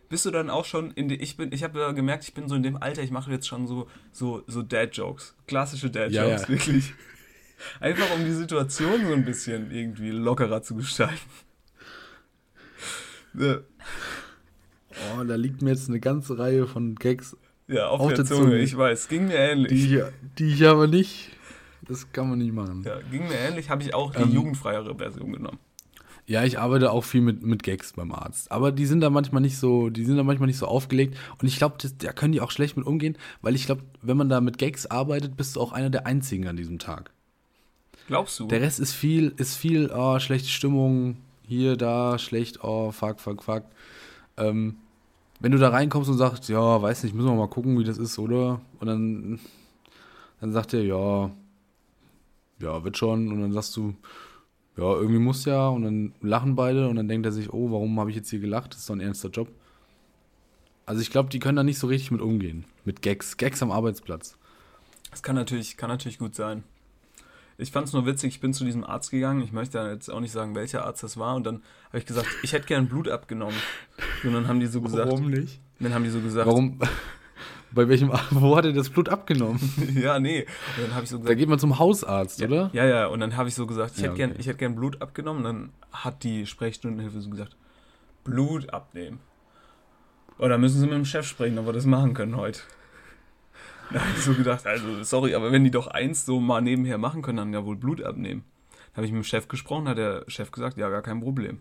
[0.10, 2.50] Bist du dann auch schon in die, ich bin, ich habe ja gemerkt, ich bin
[2.50, 5.36] so in dem Alter, ich mache jetzt schon so, so, so Dad-Jokes.
[5.46, 6.48] Klassische Dad-Jokes, Ja, ja.
[6.50, 6.94] wirklich.
[7.80, 11.16] Einfach um die Situation so ein bisschen irgendwie lockerer zu gestalten.
[13.36, 13.58] Ja,
[15.20, 17.36] Oh, da liegt mir jetzt eine ganze Reihe von Gags,
[17.68, 18.58] Ja, auf, Auf der der Zunge, Zunge.
[18.60, 19.08] ich weiß.
[19.08, 19.70] Ging mir ähnlich.
[19.72, 20.04] die ich,
[20.38, 21.30] die ich aber nicht.
[21.88, 22.84] Das kann man nicht machen.
[22.86, 25.58] ja, ging mir ähnlich, habe ich auch die Ähm, jugendfreiere Version genommen.
[26.28, 28.52] Ja, ich arbeite auch viel mit, mit Gags beim Arzt.
[28.52, 31.18] Aber die sind da manchmal nicht so, die sind da manchmal nicht so aufgelegt.
[31.42, 34.30] Und ich glaube, da können die auch schlecht mit umgehen, weil ich glaube, wenn man
[34.30, 37.10] da mit Gags arbeitet, bist du auch einer der einzigen an diesem Tag.
[38.08, 38.48] Glaubst du?
[38.48, 43.42] Der Rest ist viel, ist viel, oh, schlechte Stimmung, hier, da, schlecht, oh, fuck, fuck,
[43.44, 43.64] fuck.
[44.38, 44.76] Ähm,
[45.40, 47.98] wenn du da reinkommst und sagst, ja, weiß nicht, müssen wir mal gucken, wie das
[47.98, 48.62] ist, oder?
[48.80, 49.40] Und dann,
[50.42, 51.32] dann sagt er, ja,
[52.60, 53.32] ja, wird schon.
[53.32, 53.96] Und dann sagst du,
[54.78, 55.70] ja, irgendwie muss ja.
[55.70, 58.40] Und dann lachen beide und dann denkt er sich, oh, warum habe ich jetzt hier
[58.40, 58.74] gelacht?
[58.74, 59.50] Das ist doch ein ernster Job.
[60.86, 62.66] Also ich glaube, die können da nicht so richtig mit umgehen.
[62.84, 63.38] Mit Gags.
[63.38, 64.38] Gags am Arbeitsplatz.
[65.12, 66.64] Das kann natürlich, kann natürlich gut sein.
[67.58, 69.42] Ich fand es nur witzig, ich bin zu diesem Arzt gegangen.
[69.44, 71.36] Ich möchte jetzt auch nicht sagen, welcher Arzt das war.
[71.36, 73.58] Und dann habe ich gesagt, ich hätte gern Blut abgenommen.
[74.24, 75.60] Und dann haben die so gesagt, nicht?
[75.80, 76.80] dann haben die so gesagt, Warum?
[77.72, 79.60] Bei welchem, wo hat er das Blut abgenommen?
[80.02, 80.42] ja, nee.
[80.78, 82.70] Und dann habe ich so Da gesagt, geht man zum Hausarzt, oder?
[82.74, 83.06] ja, ja.
[83.08, 84.40] Und dann habe ich so gesagt, ich Ja, hätte gern, okay.
[84.42, 85.40] ich hätte gern Blut abgenommen.
[85.40, 87.56] Und dann hat die Sprechstundenhilfe so gesagt,
[88.24, 89.20] Blut abnehmen.
[90.40, 92.62] Oder müssen Sie mit dem Chef sprechen, ob wir das machen können heute.
[93.92, 96.98] Da habe ich so gedacht, also sorry, aber wenn die doch eins so mal nebenher
[96.98, 98.44] machen können, dann ja wohl Blut abnehmen.
[98.92, 101.60] Da habe ich mit dem Chef gesprochen, hat der Chef gesagt, ja, gar kein Problem.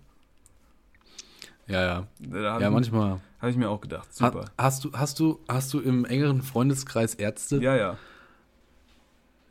[1.68, 2.06] Ja, ja.
[2.20, 3.20] Da habe Ja, manchmal.
[3.40, 4.44] hab ich mir auch gedacht, Ha, super.
[4.56, 7.58] hast, du, hast, du, hast du im engeren Freundeskreis Ärzte?
[7.58, 7.96] Ja, ja.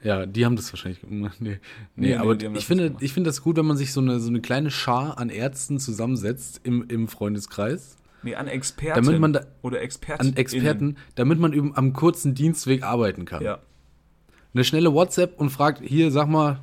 [0.04, 1.02] Ja, die haben das wahrscheinlich.
[1.10, 1.60] Nee, nee,
[1.96, 3.04] Nee, aber nee, ich, finde, gemacht.
[3.04, 5.80] ich finde das gut, wenn man sich so eine, so eine kleine Schar an Ärzten
[5.80, 7.98] zusammensetzt im, im Freundeskreis.
[8.24, 9.04] Nee, an Experten.
[9.04, 10.22] Damit man da, oder Experten.
[10.28, 13.44] an Experten, damit man eben am kurzen Dienstweg arbeiten kann.
[13.44, 13.60] Ja.
[14.54, 16.60] Eine schnelle WhatsApp und fragt, hier, sag mal,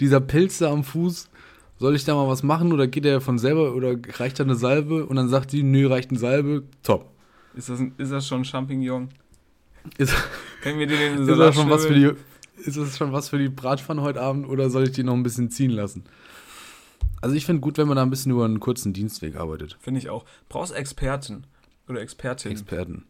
[0.00, 1.30] dieser Pilz da am Fuß,
[1.78, 4.56] soll ich da mal was machen oder geht der von selber oder reicht da eine
[4.56, 5.06] Salbe?
[5.06, 7.10] Und dann sagt die, nö, reicht eine Salbe, top.
[7.54, 9.08] Ist das, ein, ist das schon Champignon?
[9.96, 10.14] Ist,
[10.62, 12.12] Können wir dir den ist, das schon was für die,
[12.62, 15.22] ist das schon was für die Bratpfanne heute Abend oder soll ich die noch ein
[15.22, 16.04] bisschen ziehen lassen?
[17.20, 19.76] Also ich finde gut, wenn man da ein bisschen über einen kurzen Dienstweg arbeitet.
[19.80, 20.24] Finde ich auch.
[20.48, 21.44] Brauchst Experten
[21.88, 23.04] oder Expertin Experten.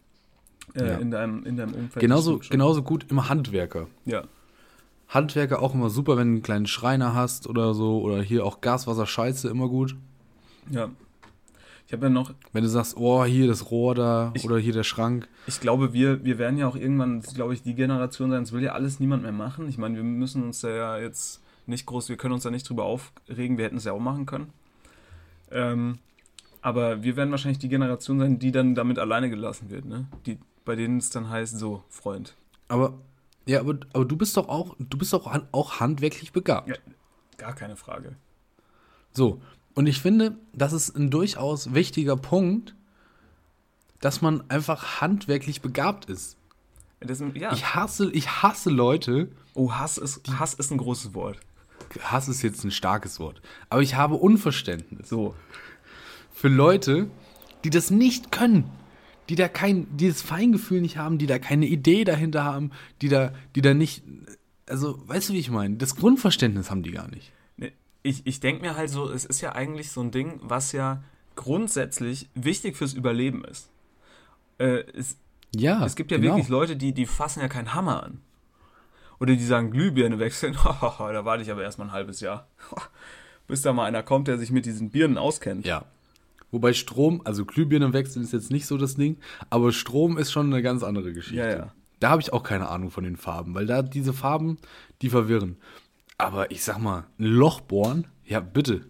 [0.75, 0.99] äh, ja.
[0.99, 2.01] in, deinem, in deinem Umfeld.
[2.01, 3.87] Genauso, genauso gut im Handwerker.
[4.05, 4.25] Ja.
[5.09, 8.01] Handwerker auch immer super, wenn du einen kleinen Schreiner hast oder so.
[8.01, 9.97] Oder hier auch Gaswasser Scheiße immer gut.
[10.71, 10.91] Ja.
[11.87, 14.75] Ich habe ja noch, Wenn du sagst, oh, hier das Rohr da Ich- oder hier
[14.75, 15.27] der Schrank.
[15.47, 18.63] ich glaube, wir, wir werden ja auch irgendwann, glaube ich, die Generation sein, es will
[18.63, 19.67] ja alles niemand mehr machen.
[19.71, 22.69] Ich meine, wir müssen uns da ja jetzt nicht groß, wir können uns da nicht
[22.69, 24.53] drüber aufregen, wir hätten es ja auch machen können.
[25.51, 25.99] Ähm,
[26.61, 30.07] aber wir werden wahrscheinlich die Generation sein, die dann damit alleine gelassen wird, ne?
[30.27, 32.35] Die, bei denen es dann heißt, so, Freund.
[32.69, 32.93] Aber,
[33.49, 36.69] ja, aber, aber du bist doch auch, du bist doch auch handwerklich begabt.
[36.69, 36.75] Ja.
[37.39, 38.17] Gar keine Frage.
[39.13, 39.41] So.
[39.75, 42.75] Und ich finde, das ist ein durchaus wichtiger Punkt,
[44.01, 46.37] dass man einfach handwerklich begabt ist.
[47.01, 47.53] Das, ja.
[47.53, 51.39] Ich hasse, ich hasse Leute, oh, Hass ist, Hass ist ein großes Wort.
[52.03, 53.41] Hass ist jetzt ein starkes Wort,
[53.71, 55.35] aber ich habe Unverständnis So.
[56.33, 57.09] für Leute,
[57.65, 58.69] die das nicht können,
[59.29, 62.71] die da kein, die das Feingefühl nicht haben, die da keine Idee dahinter haben,
[63.03, 64.03] die da, die da nicht,
[64.67, 65.77] also, weißt du, wie ich meine?
[65.77, 67.33] Das Grundverständnis haben die gar nicht.
[68.03, 71.03] Ich, ich denke mir halt so, es ist ja eigentlich so ein Ding, was ja
[71.35, 73.69] grundsätzlich wichtig fürs Überleben ist.
[74.59, 75.17] Äh, es,
[75.55, 76.35] Ja, es gibt ja genau.
[76.35, 78.21] wirklich Leute, die, die fassen ja keinen Hammer an.
[79.21, 80.55] Oder die sagen Glühbirne wechseln.
[80.65, 82.49] da warte ich aber erstmal ein halbes Jahr.
[83.47, 85.67] Bis da mal einer kommt, der sich mit diesen Birnen auskennt.
[85.67, 85.85] Ja.
[86.51, 89.19] Wobei Strom, also Glühbirnen wechseln ist jetzt nicht so das Ding,
[89.51, 91.39] aber Strom ist schon eine ganz andere Geschichte.
[91.39, 91.73] Ja, ja.
[92.01, 94.57] Da habe ich auch keine Ahnung von den Farben, weil da diese Farben,
[95.03, 95.57] die verwirren.
[96.17, 98.87] Aber ich sag mal, ein Loch bohren, ja bitte.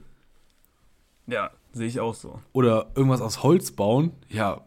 [1.26, 2.40] Ja, sehe ich auch so.
[2.52, 4.62] Oder irgendwas aus Holz bauen, ja,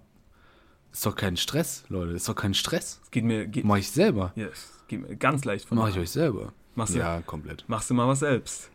[0.92, 3.00] ist doch kein Stress, Leute, ist doch kein Stress.
[3.04, 4.34] Es geht mir, geht, Mach ich selber.
[4.36, 6.52] ja, es geht mir ganz leicht von Mach ich euch selber.
[6.76, 7.64] Machst du- ja, komplett.
[7.68, 8.70] Machst du mal was selbst.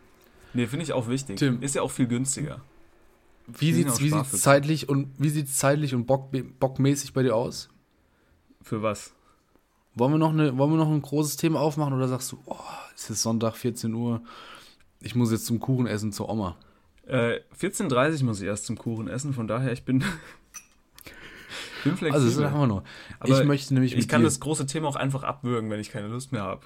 [0.53, 1.37] Nee, finde ich auch wichtig.
[1.37, 1.61] Tim.
[1.61, 2.61] Ist ja auch viel günstiger.
[3.47, 4.23] Wie sieht's, Sparfüchse.
[4.29, 7.69] sieht's zeitlich und wie sieht's zeitlich und bock, bockmäßig bei dir aus?
[8.61, 9.13] Für was?
[9.95, 12.55] Wollen wir, noch eine, wollen wir noch ein großes Thema aufmachen oder sagst du, oh,
[12.95, 14.21] es ist Sonntag, 14 Uhr,
[14.99, 16.57] ich muss jetzt zum Kuchen essen zur Oma?
[17.07, 20.03] Äh, 14.30 Uhr muss ich erst zum Kuchen essen, von daher, ich bin.
[21.83, 22.11] Bin flexibel.
[22.13, 22.83] Also, das haben wir noch.
[23.19, 25.79] Aber ich möchte nämlich ich mit kann dir, das große Thema auch einfach abwürgen, wenn
[25.79, 26.61] ich keine Lust mehr habe.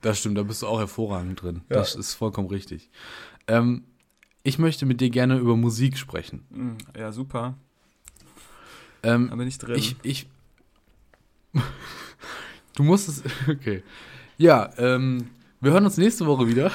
[0.00, 1.62] Das stimmt, da bist du auch hervorragend drin.
[1.68, 1.76] Ja.
[1.76, 2.90] Das ist vollkommen richtig.
[3.46, 3.84] Ähm,
[4.48, 6.44] ich möchte mit dir gerne über Musik sprechen.
[6.52, 7.54] Hm, Ja, super.
[9.02, 9.76] Ähm, Da bin ich drin.
[9.76, 10.26] ich, ich.
[12.76, 13.22] du musst es.
[13.48, 13.82] Okay.
[14.36, 15.30] Ja, ähm,
[15.60, 16.70] wir hören uns nächste Woche wieder.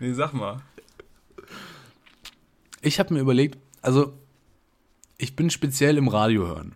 [0.00, 0.62] nee, sag mal.
[2.80, 4.14] Ich habe mir überlegt, also
[5.18, 6.74] ich bin speziell im Radio hören.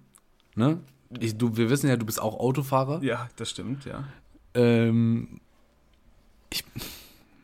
[0.55, 0.81] Ne?
[1.20, 3.03] Ich, du, wir wissen ja, du bist auch Autofahrer.
[3.03, 4.05] Ja, das stimmt, ja.
[4.55, 5.41] Ähm,
[6.51, 6.64] ich,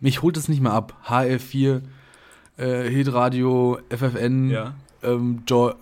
[0.01, 1.01] mich holt es nicht mehr ab.
[1.07, 1.83] HR4,
[2.59, 4.75] äh, Hitradio, FFN, Ja.
[5.03, 5.73] ähm, jo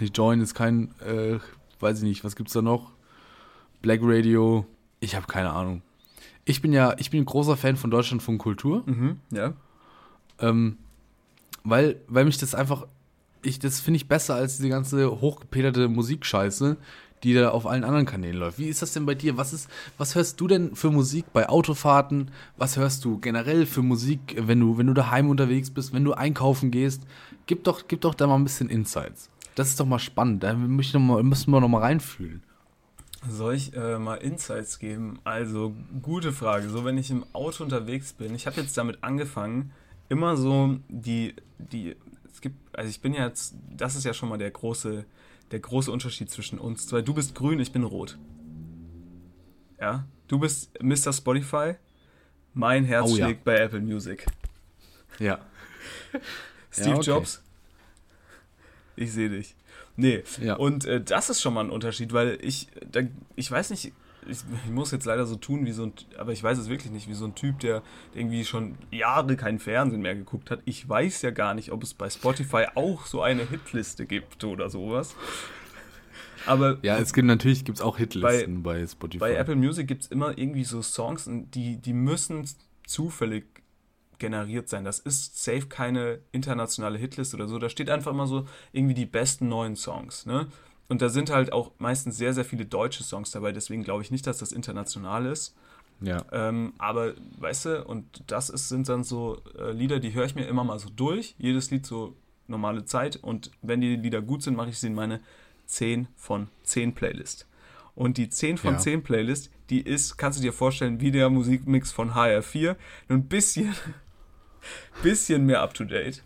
[0.00, 1.38] nicht, Join ist kein, äh,
[1.80, 2.92] weiß ich nicht, was gibt's da noch?
[3.82, 4.66] Black Radio,
[5.00, 5.82] ich habe keine Ahnung.
[6.44, 8.82] Ich bin ja, ich bin ein großer Fan von Deutschlandfunk Kultur.
[8.86, 9.52] Mhm, ja.
[10.38, 10.76] Ähm,
[11.64, 12.86] weil, weil mich das einfach,
[13.42, 16.76] ich, das finde ich besser als diese ganze hochgepeterte Musikscheiße,
[17.22, 18.58] die da auf allen anderen Kanälen läuft.
[18.58, 19.36] Wie ist das denn bei dir?
[19.36, 19.68] Was ist,
[19.98, 22.30] was hörst du denn für Musik bei Autofahrten?
[22.56, 26.12] Was hörst du generell für Musik, wenn du, wenn du daheim unterwegs bist, wenn du
[26.12, 27.02] einkaufen gehst?
[27.46, 29.28] Gib doch, gib doch da mal ein bisschen Insights.
[29.54, 30.42] Das ist doch mal spannend.
[30.42, 32.42] Da müssen wir noch mal, reinfühlen.
[33.28, 35.18] Soll ich äh, mal Insights geben?
[35.24, 36.70] Also, gute Frage.
[36.70, 39.72] So, wenn ich im Auto unterwegs bin, ich habe jetzt damit angefangen,
[40.08, 41.96] immer so die, die,
[42.32, 45.04] es gibt, also ich bin jetzt, das ist ja schon mal der große,
[45.50, 46.90] der große Unterschied zwischen uns.
[46.92, 48.18] Weil du bist grün, ich bin rot.
[49.80, 51.12] Ja, du bist Mr.
[51.12, 51.74] Spotify,
[52.54, 53.26] mein Herz Oh ja.
[53.26, 54.26] schlägt bei Apple Music.
[55.18, 55.38] Ja.
[56.70, 57.06] Steve okay.
[57.06, 57.42] Jobs,
[58.96, 59.54] ich sehe dich.
[59.96, 60.54] Nee, Ja.
[60.56, 63.00] und äh, das ist schon mal ein Unterschied, weil ich, da,
[63.36, 63.92] ich weiß nicht,
[64.28, 66.92] ich, ich muss jetzt leider so tun wie so ein, aber ich weiß es wirklich
[66.92, 67.82] nicht, wie so ein Typ, der
[68.14, 70.60] irgendwie schon Jahre kein Fernsehen mehr geguckt hat.
[70.64, 74.68] Ich weiß ja gar nicht, ob es bei Spotify auch so eine Hitliste gibt oder
[74.70, 75.14] sowas.
[76.46, 79.18] Aber Ja, es gibt natürlich gibt's auch Hitlisten bei, Spotify.
[79.18, 82.48] bei Apple Music gibt es immer irgendwie so Songs, die, die müssen
[82.86, 83.44] zufällig
[84.18, 84.84] generiert sein.
[84.84, 87.58] Das ist safe keine internationale Hitliste oder so.
[87.58, 90.26] Da steht einfach immer so irgendwie die besten neuen Songs.
[90.26, 90.46] Ne?
[90.90, 93.52] Und da sind halt auch meistens sehr, sehr viele deutsche Songs dabei.
[93.52, 95.54] Deswegen glaube ich nicht, dass das international ist.
[96.00, 96.22] ja.
[96.32, 100.34] Ähm, aber weißt du, und das ist, sind dann so äh, Lieder, die höre ich
[100.34, 101.34] mir immer mal so durch.
[101.38, 102.14] Jedes Lied so
[102.48, 103.16] normale Zeit.
[103.16, 105.20] Und wenn die Lieder gut sind, mache ich sie in meine
[105.66, 107.46] 10 von 10 Playlist.
[107.94, 108.78] Und die 10 von Ja.
[108.80, 112.74] 10 Playlist, die ist, kannst du dir vorstellen, wie der Musikmix von HR4.
[113.08, 113.74] Nur ein bisschen,
[115.02, 116.22] bisschen mehr up to date.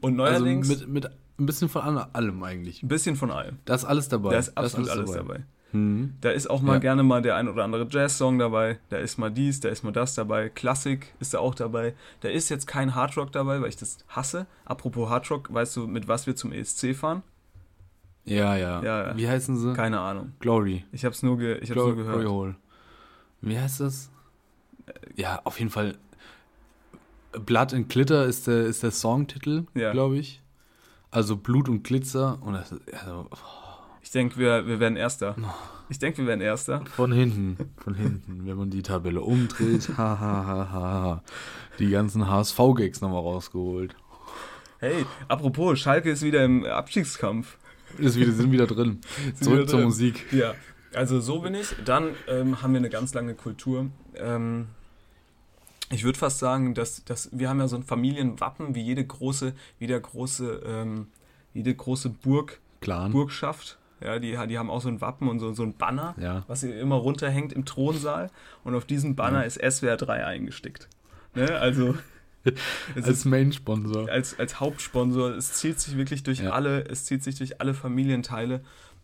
[0.00, 2.82] Und Also neuerdings mit, mit ein bisschen von allem eigentlich.
[2.82, 3.58] ein bisschen von allem.
[3.64, 4.30] Da ist alles dabei.
[4.32, 5.44] Da ist absolut alles dabei.
[5.72, 6.14] Mhm.
[6.20, 6.78] Da ist auch mal Ja.
[6.78, 8.78] gerne mal der ein oder andere Jazz-Song dabei.
[8.88, 10.48] Da ist mal dies, da ist mal das dabei.
[10.48, 11.94] Klassik ist da auch dabei.
[12.20, 14.46] Da ist jetzt kein Hardrock dabei, weil ich das hasse.
[14.64, 17.22] Apropos Hardrock, weißt du, mit was wir zum ESC fahren?
[18.24, 19.16] Ja, ja, Ja, ja.
[19.16, 19.72] Wie heißen sie?
[19.74, 20.32] Keine Ahnung.
[20.40, 20.84] Glory.
[20.92, 22.28] Ich hab's nur, ge ich hab's Glory, nur Glory gehört.
[22.32, 22.54] Hole.
[23.42, 24.10] Wie heißt das?
[25.16, 25.96] Ja, auf jeden Fall.
[27.44, 29.92] Blood and Glitter ist der, ist der Songtitel, Ja.
[29.92, 30.40] glaube ich.
[31.16, 32.36] Also Blut und Glitzer.
[32.42, 33.26] Und das, also
[34.02, 35.34] Ich denke, wir, wir werden Erster.
[35.88, 36.84] Ich denke, wir werden Erster.
[36.94, 39.88] von hinten, von hinten, wenn man die Tabelle umdreht.
[39.96, 41.22] Ha, ha, ha, ha, ha.
[41.78, 43.96] Die ganzen HSV-Gags nochmal rausgeholt.
[44.78, 47.56] Hey, apropos, Schalke ist wieder im Abstiegskampf.
[47.96, 49.00] Ist wieder, sind wieder drin.
[49.40, 49.86] Zurück wieder zur drin.
[49.86, 50.30] Musik.
[50.34, 50.52] Ja,
[50.92, 51.74] also so bin ich.
[51.86, 53.86] Dann ähm, haben wir eine ganz lange Kultur.
[54.16, 54.66] Ähm,
[55.90, 59.54] ich würde fast sagen, dass, dass wir haben ja so ein Familienwappen wie jede große,
[59.78, 61.08] wie der große, ähm,
[61.54, 63.12] jede große Burg, Clan.
[63.12, 63.78] Burgschaft.
[64.00, 66.44] Ja, die, die haben auch so ein Wappen und so, so ein Banner, Ja.
[66.48, 68.30] was immer runterhängt im Thronsaal.
[68.62, 70.88] Und auf diesem Banner ist SWR 3 eingestickt.
[71.34, 71.58] Ne?
[71.58, 71.94] Also
[72.94, 74.08] Als Main-Sponsor.
[74.10, 75.30] als, als Hauptsponsor.
[75.30, 76.50] Es zieht sich wirklich durch Ja.
[76.50, 78.60] alle, es zieht sich durch alle Familienteile,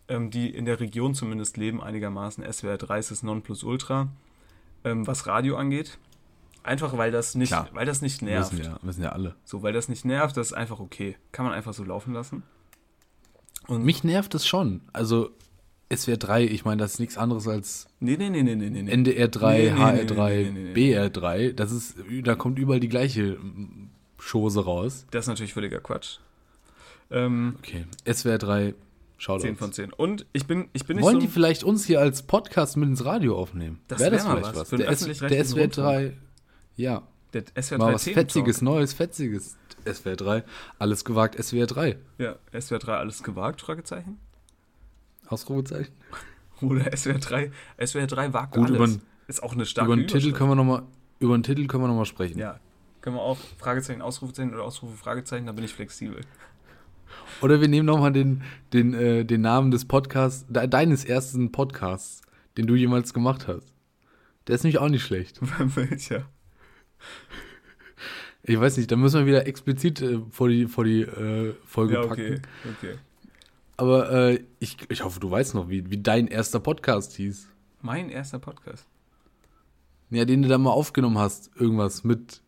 [0.07, 2.43] ähm, die in der Region zumindest leben, einigermaßen.
[2.43, 4.09] SWR 3 ist das Nonplusultra,
[4.83, 5.97] ähm, was Radio angeht.
[6.63, 7.67] Einfach weil das nicht, Klar.
[7.73, 8.53] weil das nicht nervt.
[8.53, 9.35] Wissen ja, wissen ja alle.
[9.43, 11.17] So, weil das nicht nervt, das ist einfach okay.
[11.33, 12.43] Kann man einfach so laufen lassen.
[13.67, 14.81] Und Mich nervt es schon.
[14.93, 15.31] Also
[15.93, 18.89] SWR 3, ich meine, das ist nichts anderes als Nee, nee, nee, nee, nee, nee.
[18.91, 20.73] NDR 3, Nee, nee, HR nee, 3, nee, nee, nee, nee.
[20.73, 21.51] BR 3.
[21.51, 23.37] Das ist, da kommt überall die gleiche
[24.17, 25.05] Chose raus.
[25.11, 26.17] Das ist natürlich völliger Quatsch.
[27.11, 27.85] Ähm, Okay.
[28.11, 28.73] SWR 3,
[29.17, 29.93] schaut 10 von 10.
[29.93, 32.89] Und ich bin, ich bin nicht Wollen so die vielleicht uns hier als Podcast mit
[32.89, 33.79] ins Radio aufnehmen?
[33.87, 34.79] Das Wäre das wär mal vielleicht was was?
[34.79, 36.13] Der, S- der SWR 3,
[36.75, 37.03] ja,
[37.33, 38.03] der SWR 3 mal was.
[38.03, 39.57] Fetziges, Neues, Fetziges.
[39.91, 40.43] SWR 3,
[40.79, 41.97] alles gewagt, SWR 3.
[42.17, 44.19] Ja, SWR 3 alles gewagt, Fragezeichen?
[45.27, 45.93] Ausrufezeichen.
[46.61, 47.51] Oder SWR 3,
[47.85, 48.77] SWR 3 wagt Gut, alles.
[48.77, 50.83] übern- ist auch eine starke Über den Titel können wir noch mal,
[51.19, 52.37] über den Titel können wir noch mal sprechen.
[52.37, 52.59] Ja,
[53.01, 56.21] können wir auch Fragezeichen, Ausrufezeichen oder Ausrufe, Fragezeichen, da bin ich flexibel.
[57.41, 58.43] Oder wir nehmen nochmal den,
[58.73, 62.21] den, äh, den Namen des Podcasts, de deines ersten Podcasts,
[62.57, 63.71] den du jemals gemacht hast.
[64.47, 65.39] Der ist nämlich auch nicht schlecht.
[65.75, 66.25] Welcher?
[68.45, 71.93] Ich weiß nicht, da müssen wir wieder explizit äh, vor die, vor die äh, Folge
[71.93, 72.41] Ja, okay, packen.
[72.77, 72.95] okay.
[73.77, 77.47] Aber äh, ich, ich hoffe, du weißt noch, wie, wie dein erster Podcast hieß.
[77.81, 78.85] Mein erster Podcast.
[80.09, 81.51] Ja, den du da mal aufgenommen hast.
[81.55, 82.41] Irgendwas mit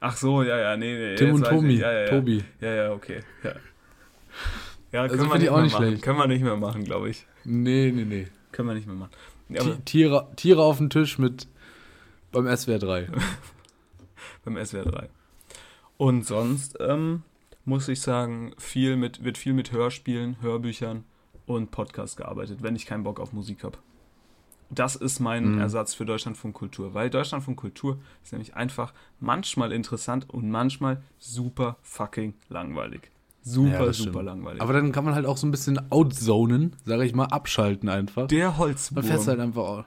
[0.00, 1.14] Ach so, ja, ja, nee, nee.
[1.14, 1.76] Tim und Tobi.
[1.78, 2.08] Ja, ja, ja.
[2.08, 2.44] Tobi.
[2.60, 3.20] Ja, ja, okay.
[3.44, 3.52] Ja,
[4.92, 5.86] ja Also können wir find ich nicht auch nicht machen.
[5.86, 6.02] schlecht.
[6.02, 7.26] Können wir nicht mehr machen, glaube ich.
[7.44, 8.26] Nee, nee, nee.
[8.52, 9.12] Können wir nicht mehr machen.
[9.84, 11.46] Tiere, Tiere auf dem Tisch mit
[12.32, 13.08] beim SWR 3.
[14.44, 15.08] beim SWR 3.
[15.96, 17.22] Und sonst ähm,
[17.64, 21.04] muss ich sagen, viel mit, wird viel mit Hörspielen, Hörbüchern
[21.46, 23.78] und Podcasts gearbeitet, wenn ich keinen Bock auf Musik habe.
[24.72, 25.58] Das ist mein Mhm.
[25.58, 31.76] Ersatz für Deutschlandfunk Kultur, weil Deutschlandfunk Kultur ist nämlich einfach manchmal interessant und manchmal super
[31.82, 33.10] fucking langweilig.
[33.42, 34.60] Super, Ja, super langweilig.
[34.62, 38.28] Aber dann kann man halt auch so ein bisschen outzonen, sage ich mal, abschalten einfach.
[38.28, 39.84] der Man Holzwurm, fährst halt einfach auch.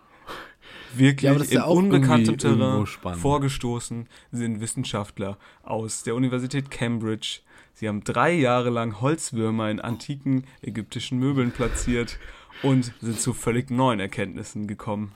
[0.97, 7.39] Wirklich Ja, in unbekanntem Terrain vorgestoßen sind Wissenschaftler aus der Universität Cambridge.
[7.73, 12.19] Sie haben drei Jahre lang Holzwürmer in antiken ägyptischen Möbeln platziert
[12.61, 15.13] und sind zu völlig neuen Erkenntnissen gekommen.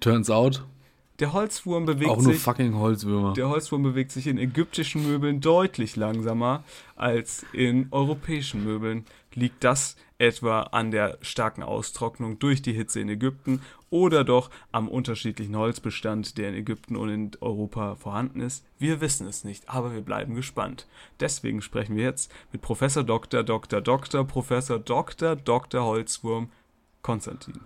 [0.00, 0.64] Turns out,
[1.18, 3.32] Der Holzwurm bewegt auch nur sich fucking Holzwürmer.
[3.32, 6.62] Der Holzwurm bewegt sich in ägyptischen Möbeln deutlich langsamer
[6.94, 9.04] als in europäischen Möbeln.
[9.34, 14.88] Liegt das etwa an der starken Austrocknung durch die Hitze in Ägypten oder doch am
[14.88, 18.64] unterschiedlichen Holzbestand, der in Ägypten und in Europa vorhanden ist?
[18.78, 20.86] Wir wissen es nicht, aber wir bleiben gespannt.
[21.18, 23.42] Deswegen sprechen wir jetzt mit Professor Dr.
[23.42, 23.80] Dr.
[23.80, 24.24] Dr.
[24.24, 25.34] Professor Dr.
[25.34, 25.84] Dr.
[25.84, 26.50] Holzwurm
[27.02, 27.60] Konstantin.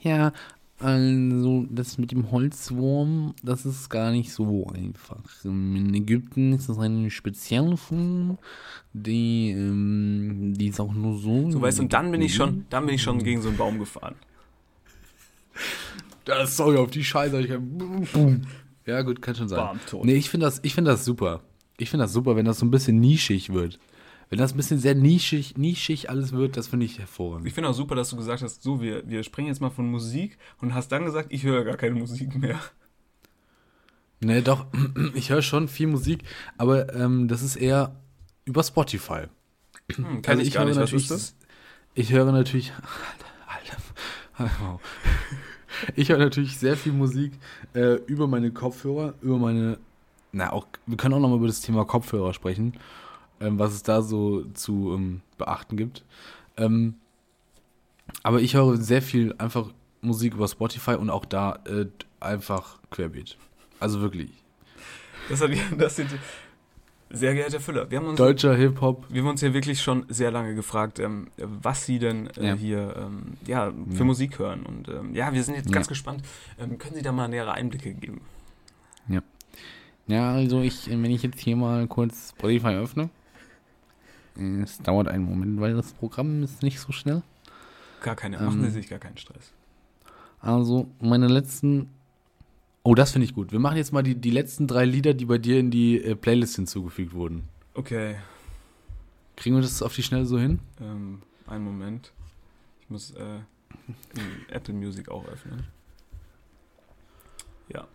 [0.00, 0.32] Ja,
[0.78, 5.22] also das mit dem Holzwurm, das ist gar nicht so einfach.
[5.44, 8.38] In Ägypten ist das eine spezielle Form,
[8.92, 11.50] die, ähm, die ist auch nur so.
[11.50, 13.56] So weißt du, und dann bin ich schon, dann bin ich schon gegen so einen
[13.56, 14.14] Baum gefahren.
[16.26, 17.40] Das sorry auf die Scheiße.
[17.40, 17.50] Ich
[18.12, 18.42] Boom.
[18.84, 19.80] Ja, gut, kann schon sein.
[20.02, 21.40] Nee, ich finde das, ich finde das super.
[21.78, 23.78] Ich finde das super, wenn das so ein bisschen nischig wird.
[24.28, 27.46] Wenn das ein bisschen sehr nischig, nischig alles wird, das finde ich hervorragend.
[27.46, 29.88] Ich finde auch super, dass du gesagt hast, so, wir, wir springen jetzt mal von
[29.88, 32.58] Musik und hast dann gesagt, ich höre gar keine Musik mehr.
[34.20, 34.66] Nee, doch,
[35.14, 36.24] ich höre schon viel Musik,
[36.58, 37.94] aber ähm, das ist eher
[38.44, 39.24] über Spotify.
[39.94, 40.76] Hm, kann ich gar höre nicht.
[40.80, 41.36] Was natürlich- ist das?
[41.94, 42.72] Ich höre natürlich.
[45.94, 47.32] Ich höre natürlich sehr viel Musik
[47.74, 49.78] äh, über meine Kopfhörer, über meine.
[50.32, 52.74] Na, auch, wir können auch nochmal über das Thema Kopfhörer sprechen,
[53.40, 56.04] ähm, was es da so zu ähm, beachten gibt.
[56.56, 56.94] Ähm,
[58.22, 59.70] aber ich höre sehr viel einfach
[60.00, 61.86] Musik über Spotify und auch da äh,
[62.20, 63.36] einfach querbeet.
[63.80, 64.30] Also wirklich.
[65.28, 66.10] Das, hat, das sind,
[67.10, 69.06] sehr geehrter Füller, wir haben uns, Deutscher Hip-Hop.
[69.08, 72.54] wir haben uns ja wirklich schon sehr lange gefragt, ähm, was Sie denn äh, Ja.
[72.54, 74.04] hier ähm, ja, für Ja.
[74.04, 74.64] Musik hören.
[74.66, 75.90] Und ähm, ja, wir sind jetzt ganz Ja.
[75.90, 76.22] gespannt.
[76.58, 78.20] Ähm, können Sie da mal nähere Einblicke geben?
[80.08, 83.10] Ja, also ich, wenn ich jetzt hier mal kurz Spotify öffne.
[84.62, 87.22] Es dauert einen Moment, weil das Programm ist nicht so schnell.
[88.02, 88.44] Gar keine, Ähm.
[88.44, 89.52] machen Sie sich gar keinen Stress.
[90.40, 91.90] Also meine letzten.
[92.82, 93.50] Oh, das finde ich gut.
[93.50, 96.14] Wir machen jetzt mal die, die letzten drei Lieder, die bei dir in die äh,
[96.14, 97.48] Playlist hinzugefügt wurden.
[97.74, 98.16] Okay,
[99.36, 100.60] Kriegen wir das auf die Schnelle so hin?
[100.80, 102.12] ähm, einen Moment.
[102.80, 103.40] Ich muss äh,
[104.50, 105.64] Apple Music auch öffnen.
[107.68, 107.86] Ja.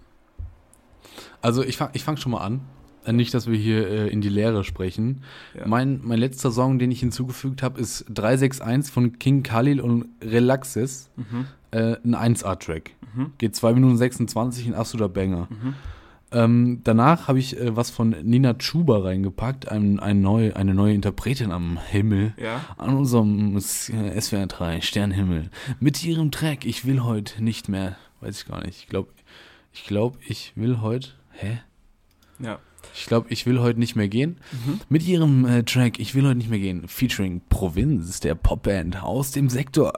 [1.42, 2.62] Also ich fange ich fang schon mal an.
[3.06, 5.24] Äh, Nicht, dass wir hier äh, in die Leere sprechen.
[5.58, 5.68] Ja.
[5.68, 11.10] Mein, mein letzter Song, den ich hinzugefügt habe, ist 361 von King Khalil und Relaxes.
[11.16, 11.46] Mhm.
[11.72, 12.92] Äh, ein 1A-Track.
[13.16, 13.34] Mhm.
[13.38, 15.48] Geht 2 Minuten 26, ein absoluter Banger.
[15.50, 15.74] Mhm.
[16.34, 20.94] Ähm, danach habe ich äh, was von Nina Chuba reingepackt, ein, ein neu, eine neue
[20.94, 22.34] Interpretin am Himmel.
[22.38, 22.62] Ja.
[22.78, 23.60] An unserem äh,
[24.22, 25.50] SWR 3 Sternhimmel.
[25.80, 28.78] Mit ihrem Track Ich will heute nicht mehr, weiß ich gar nicht.
[28.80, 29.10] Ich glaube,
[29.74, 31.10] ich glaube, ich will heute.
[31.32, 31.60] Hä?
[32.40, 32.60] Ja.
[32.94, 34.38] Ich glaube, ich will heute nicht mehr gehen.
[34.52, 34.82] Mhm.
[34.90, 39.32] Mit ihrem äh, Track Ich will heute nicht mehr gehen, featuring Provinz, der Popband aus
[39.32, 39.94] dem Sektor.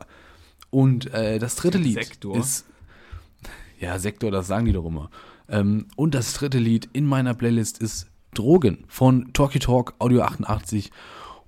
[0.70, 2.38] Und äh, das dritte Lied Sektor?
[2.38, 2.66] ist.
[3.80, 5.10] Ja, Sektor, das sagen die doch immer.
[5.50, 10.90] Ähm, und das dritte Lied in meiner Playlist ist Drogen von Talkie Talk Audio 88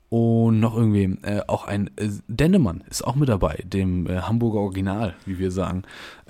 [0.09, 1.19] und noch irgendwem.
[1.23, 5.51] Äh, auch ein äh, Dennemann ist auch mit dabei, dem äh, Hamburger Original, wie wir
[5.51, 5.83] sagen.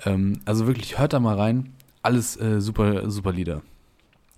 [0.04, 1.72] Ähm, also wirklich, hört da mal rein.
[2.02, 3.62] Alles äh, super, super Lieder.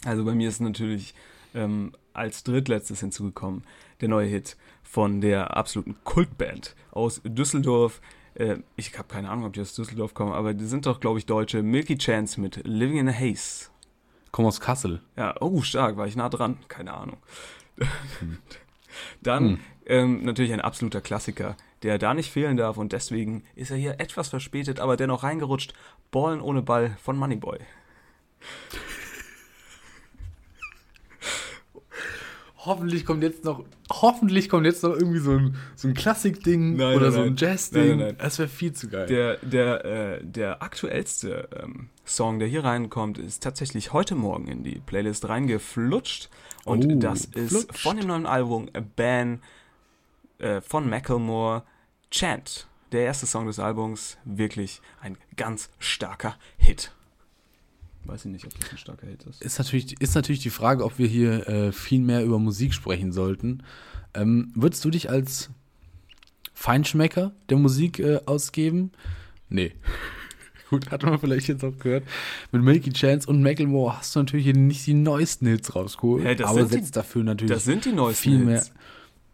[0.05, 1.15] Also bei mir ist natürlich
[1.55, 3.65] ähm, als drittletztes hinzugekommen
[4.01, 8.01] der neue Hit von der absoluten Kultband aus Düsseldorf.
[8.35, 11.19] Äh, ich habe keine Ahnung, ob die aus Düsseldorf kommen, aber die sind doch, glaube
[11.19, 11.63] ich, Deutsche.
[11.63, 13.71] Milky Chance mit Living in a Haze.
[14.31, 15.01] Komm aus Kassel.
[15.17, 16.59] Ja, oh, stark, war ich nah dran.
[16.69, 17.19] Keine Ahnung.
[19.23, 19.61] Dann hm.
[19.87, 24.01] ähm, natürlich ein absoluter Klassiker, der da nicht fehlen darf und deswegen ist er hier
[24.01, 25.75] etwas verspätet, aber dennoch reingerutscht.
[26.11, 27.59] Ballen ohne Ball von Moneyboy.
[32.69, 37.01] Hoffentlich kommt jetzt noch, hoffentlich kommt jetzt noch irgendwie so ein, so ein Klassik-Ding oder
[37.01, 38.17] nein, so ein Jazz-Ding.
[38.19, 39.07] Das wäre viel zu geil.
[39.07, 44.63] Der, der, äh, der aktuellste ähm, Song, der hier reinkommt, ist tatsächlich heute Morgen in
[44.63, 46.31] die Playlist reingeflutscht.
[46.65, 47.79] Und oh, das ist flutscht.
[47.79, 49.41] von dem neuen Album A Ban
[50.39, 51.65] äh, von Macklemore,
[52.11, 52.69] Chant.
[52.93, 56.93] Der erste Song des Albums, wirklich ein ganz starker Hit.
[58.09, 59.43] Weiß ich nicht, ob das ein starker Hit ist.
[59.43, 63.13] Ist natürlich, ist natürlich die Frage, ob wir hier äh, viel mehr über Musik sprechen
[63.13, 63.63] sollten.
[64.15, 65.51] Ähm, würdest du dich als
[66.55, 68.93] Feinschmecker der Musik äh, ausgeben?
[69.51, 69.73] Nee.
[70.71, 72.05] Gut, hat man vielleicht jetzt auch gehört.
[72.51, 76.41] Mit Milky Chance und Macklemore hast du natürlich nicht die neuesten Hits rausgeholt.
[76.41, 78.61] Ja, aber setzt die, dafür natürlich das sind die neuesten viel mehr.
[78.61, 78.73] Hits.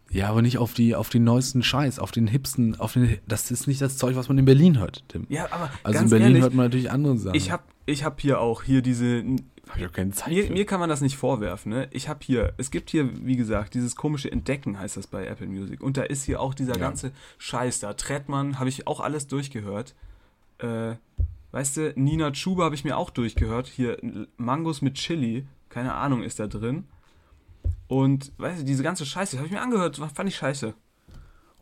[0.09, 3.17] Ja, aber nicht auf die, auf den neuesten Scheiß, auf den hipsten, auf den.
[3.27, 5.25] Das ist nicht das Zeug, was man in Berlin hört, Tim.
[5.29, 5.69] Ja, aber.
[5.83, 7.35] Also in Berlin ehrlich, hört man natürlich andere Sachen.
[7.35, 9.23] Ich habe ich hab hier auch hier diese.
[9.67, 10.29] Hab ich auch keine Zeit.
[10.29, 11.87] Mir, mir kann man das nicht vorwerfen, ne?
[11.91, 15.47] Ich habe hier, es gibt hier, wie gesagt, dieses komische Entdecken heißt das bei Apple
[15.47, 15.81] Music.
[15.81, 16.79] Und da ist hier auch dieser ja.
[16.79, 17.93] ganze Scheiß da.
[17.93, 19.95] Trettmann habe ich auch alles durchgehört.
[20.59, 20.93] Äh,
[21.51, 23.67] weißt du, Nina Chuba habe ich mir auch durchgehört.
[23.67, 23.97] Hier
[24.37, 26.85] Mangos mit Chili, keine Ahnung, ist da drin.
[27.87, 30.73] Und, weißt du, diese ganze Scheiße, habe ich mir angehört, fand ich scheiße.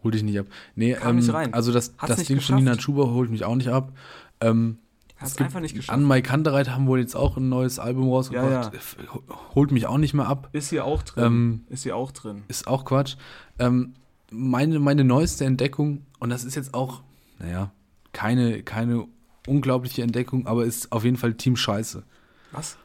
[0.04, 0.48] Hol dich nicht ab.
[0.76, 1.54] Nee, Kam ähm, nicht rein.
[1.54, 2.48] also das, das Ding geschafft.
[2.48, 3.94] von Nina Chuba holt mich auch nicht ab.
[4.42, 4.80] Ähm,
[5.16, 5.98] Hast einfach nicht geschafft.
[5.98, 8.74] An Mike Kantereit haben wohl jetzt auch ein neues Album rausgebracht.
[8.74, 9.36] Ja, ja.
[9.56, 10.50] Holt mich auch nicht mehr ab.
[10.52, 11.24] Ist hier auch drin.
[11.24, 12.44] Ähm, ist hier auch drin.
[12.50, 13.16] Ist auch Quatsch.
[13.60, 13.94] Ähm,
[14.30, 17.04] meine, meine neueste Entdeckung, und das ist jetzt auch,
[17.40, 17.72] naja,
[18.12, 19.08] keine, keine
[19.48, 22.04] unglaubliche Entdeckung, aber ist auf jeden Fall Team Scheiße.
[22.52, 22.78] Was?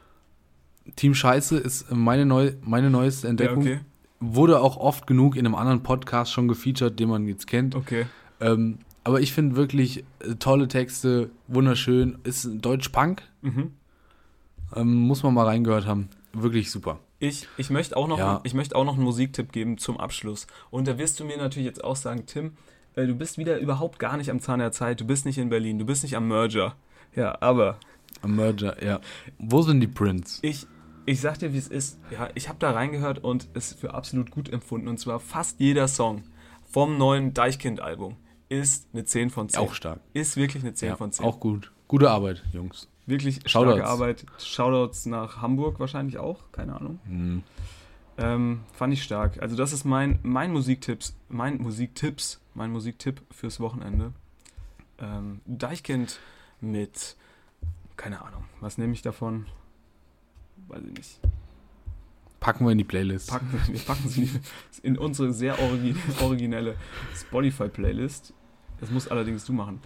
[0.95, 3.65] Team Scheiße ist meine, neu, meine neueste Entdeckung.
[3.65, 3.81] Ja, okay.
[4.19, 7.75] Wurde auch oft genug in einem anderen Podcast schon gefeatured, den man jetzt kennt.
[7.75, 8.05] Okay.
[8.41, 12.17] Ähm, aber ich finde wirklich äh, tolle Texte, wunderschön.
[12.23, 13.23] Ist Deutsch-Punk.
[13.41, 13.73] Mhm.
[14.75, 16.09] Ähm, muss man mal reingehört haben.
[16.33, 16.99] Wirklich super.
[17.19, 18.39] Ich, ich, möchte auch noch, ja.
[18.43, 20.47] ich möchte auch noch einen Musiktipp geben zum Abschluss.
[20.69, 22.53] Und da wirst du mir natürlich jetzt auch sagen, Tim,
[22.95, 25.01] äh, du bist wieder überhaupt gar nicht am Zahn der Zeit.
[25.01, 25.79] Du bist nicht in Berlin.
[25.79, 26.75] Du bist nicht am Merger.
[27.15, 27.77] Ja, aber.
[28.21, 28.99] Am Merger, ja.
[29.37, 30.39] Wo sind die Prints?
[30.41, 30.67] Ich,
[31.09, 31.99] ich sag dir, wie es ist.
[32.11, 34.87] Ja, ich habe da reingehört und es für absolut gut empfunden.
[34.87, 36.23] Und zwar fast jeder Song
[36.63, 38.15] vom neuen Deichkind-Album
[38.47, 39.59] ist eine 10 von 10.
[39.59, 40.01] Auch stark.
[40.13, 41.25] Ist wirklich eine 10 ja, von 10.
[41.25, 41.71] Auch gut.
[41.87, 42.89] Gute Arbeit, Jungs.
[43.07, 43.77] Wirklich Shoutouts.
[43.77, 44.25] starke Arbeit.
[44.37, 46.51] Shoutouts nach Hamburg wahrscheinlich auch.
[46.51, 46.99] Keine Ahnung.
[47.05, 47.43] Mhm.
[48.19, 49.41] Ähm, fand ich stark.
[49.41, 54.13] Also das ist mein, mein Musiktipps, mein Musiktipps, mein Musiktipp fürs Wochenende.
[54.99, 56.19] Ähm, Deichkind
[56.61, 57.15] mit,
[57.97, 59.47] keine Ahnung, was nehme ich davon?
[60.69, 61.19] Weiß ich nicht.
[62.39, 63.29] Packen wir in die Playlist.
[63.29, 64.29] Packen, wir packen sie
[64.81, 65.57] in unsere sehr
[66.21, 66.75] originelle
[67.15, 68.33] Spotify-Playlist.
[68.79, 69.81] Das muss allerdings du machen.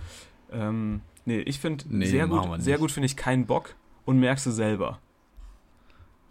[0.52, 3.76] Ähm, nee, ich finde nee, sehr gut, sehr gut finde ich keinen Bock
[4.06, 5.00] und merkst du selber.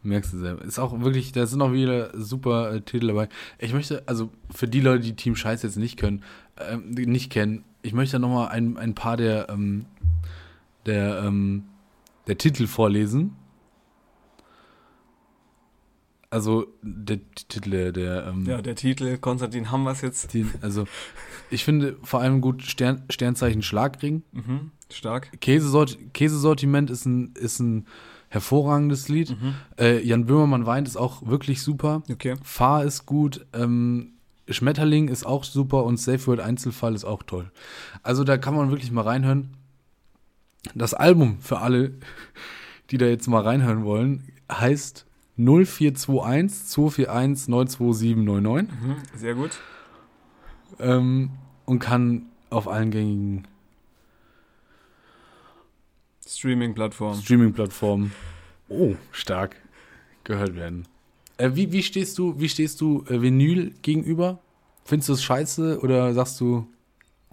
[0.05, 0.65] Merkst du selber.
[0.65, 3.29] Ist auch wirklich, da sind auch wieder super äh, Titel dabei.
[3.59, 6.23] Ich möchte, also für die Leute, die Team Scheiß jetzt nicht können,
[6.57, 9.87] äh, nicht kennen, ich möchte nochmal ein, ein paar der, ähm,
[10.87, 11.65] der, ähm,
[12.29, 13.37] der Titel vorlesen
[16.33, 18.27] also der Titel, der.
[18.27, 20.33] Ähm, ja, der Titel, Konstantin, haben wir es jetzt.
[20.33, 20.87] Die, also,
[21.51, 24.23] ich finde vor allem gut Stern, Sternzeichen Schlagring.
[24.33, 25.31] Mhm, stark.
[25.43, 27.87] Käsesort, Käsesortiment ist ein, ist ein
[28.31, 29.31] hervorragendes Lied.
[29.31, 29.55] Mhm.
[29.79, 32.03] Äh, Jan Böhmermann weint ist auch wirklich super.
[32.11, 32.37] Okay.
[32.43, 33.45] Fahr ist gut.
[33.53, 34.15] Ähm,
[34.49, 37.51] Schmetterling ist auch super und Safe Word Einzelfall ist auch toll.
[38.03, 39.51] Also da kann man wirklich mal reinhören.
[40.75, 41.93] Das Album für alle,
[42.91, 45.05] die da jetzt mal reinhören wollen, heißt
[45.37, 48.71] 0421 241 92799.
[48.71, 49.59] Mhm, sehr gut.
[50.79, 51.31] Ähm,
[51.65, 53.47] und kann auf allen gängigen
[56.27, 57.23] Streaming-Plattformen.
[57.23, 58.13] Streaming-Plattformen.
[58.69, 59.57] Oh, stark.
[60.25, 60.87] Gehört werden.
[61.37, 64.39] Äh, wie, wie stehst du, wie stehst du äh, Vinyl gegenüber?
[64.85, 66.67] Findest du es scheiße oder sagst du.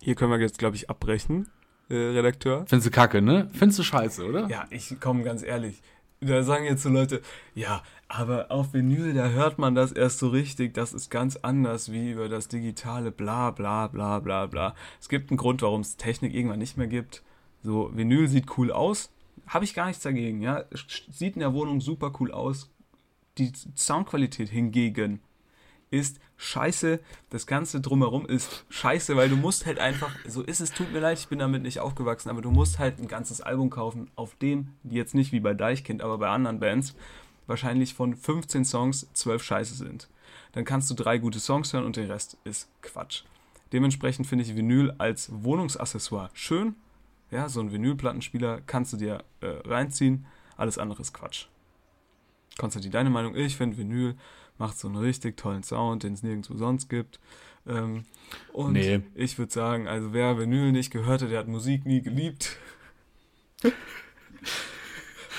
[0.02, 1.50] Hier können wir jetzt, glaube ich, abbrechen,
[1.90, 2.66] äh, Redakteur.
[2.68, 3.50] Findest du kacke, ne?
[3.54, 4.48] Findest du scheiße, oder?
[4.50, 5.82] Ja, ich komme ganz ehrlich
[6.22, 7.22] da sagen jetzt so Leute,
[7.56, 11.92] ja, aber auf Vinyl, da hört man das erst so richtig, das ist ganz anders
[11.92, 14.76] wie über das digitale bla bla bla bla bla.
[15.00, 17.24] Es gibt einen Grund, warum es Technik irgendwann nicht mehr gibt.
[17.64, 19.12] So, Vinyl sieht cool aus,
[19.48, 20.66] habe ich gar nichts dagegen, ja.
[21.12, 22.70] Sieht in der Wohnung super cool aus.
[23.38, 25.22] Die Soundqualität hingegen
[25.92, 27.00] ist scheiße.
[27.30, 31.00] Das Ganze drumherum ist scheiße, weil du musst halt einfach, so ist es, tut mir
[31.00, 34.36] leid, ich bin damit nicht aufgewachsen, aber du musst halt ein ganzes Album kaufen, auf
[34.36, 36.96] dem, jetzt nicht wie bei Deichkind, aber bei anderen Bands,
[37.46, 40.08] wahrscheinlich von 15 Songs 12 scheiße sind.
[40.54, 43.24] dann kannst du drei gute Songs hören und der Rest ist Quatsch.
[43.74, 46.76] Dementsprechend finde ich Vinyl als Wohnungsaccessoire schön.
[47.30, 50.26] Ja, so ein Vinylplattenspieler kannst du dir äh, reinziehen.
[50.58, 51.46] Alles andere ist Quatsch.
[52.58, 53.36] Konstantin, deine Meinung?
[53.36, 54.16] Ich finde Vinyl
[54.60, 57.20] macht so einen richtig tollen Sound, den es nirgendwo sonst gibt.
[57.68, 58.06] Ähm,
[58.54, 59.02] und nee.
[59.16, 62.58] ich würde sagen, also wer Vinyl nicht gehört hat, der hat Musik nie geliebt.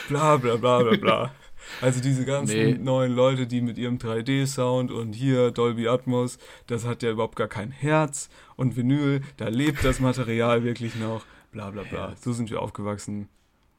[0.08, 1.34] bla bla bla bla bla.
[1.80, 2.74] Also diese ganzen nee.
[2.74, 7.48] neuen Leute, die mit ihrem 3D-Sound und hier Dolby Atmos, das hat ja überhaupt gar
[7.48, 8.28] kein Herz.
[8.56, 11.24] Und Vinyl, da lebt das Material wirklich noch.
[11.52, 12.14] Bla bla bla.
[12.20, 13.28] So sind wir aufgewachsen.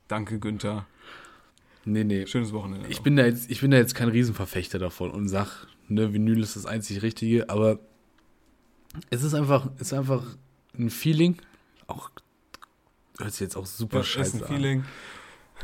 [0.07, 0.85] Danke, Günther.
[1.85, 2.27] Nee, nee.
[2.27, 2.87] Schönes Wochenende.
[2.89, 6.41] Ich bin, da jetzt, ich bin da jetzt kein Riesenverfechter davon und sag, ne, Vinyl
[6.41, 7.79] ist das einzig Richtige, aber
[9.09, 10.23] es ist einfach, ist einfach
[10.77, 11.37] ein Feeling.
[11.87, 12.11] Auch
[13.17, 14.83] hört sich jetzt auch super ja, scheiße ist ein Feeling.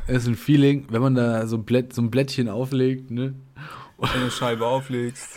[0.06, 3.36] Es ist ein Feeling, wenn man da so, Blätt, so ein Blättchen auflegt, ne?
[3.98, 5.28] Und eine Scheibe auflegst,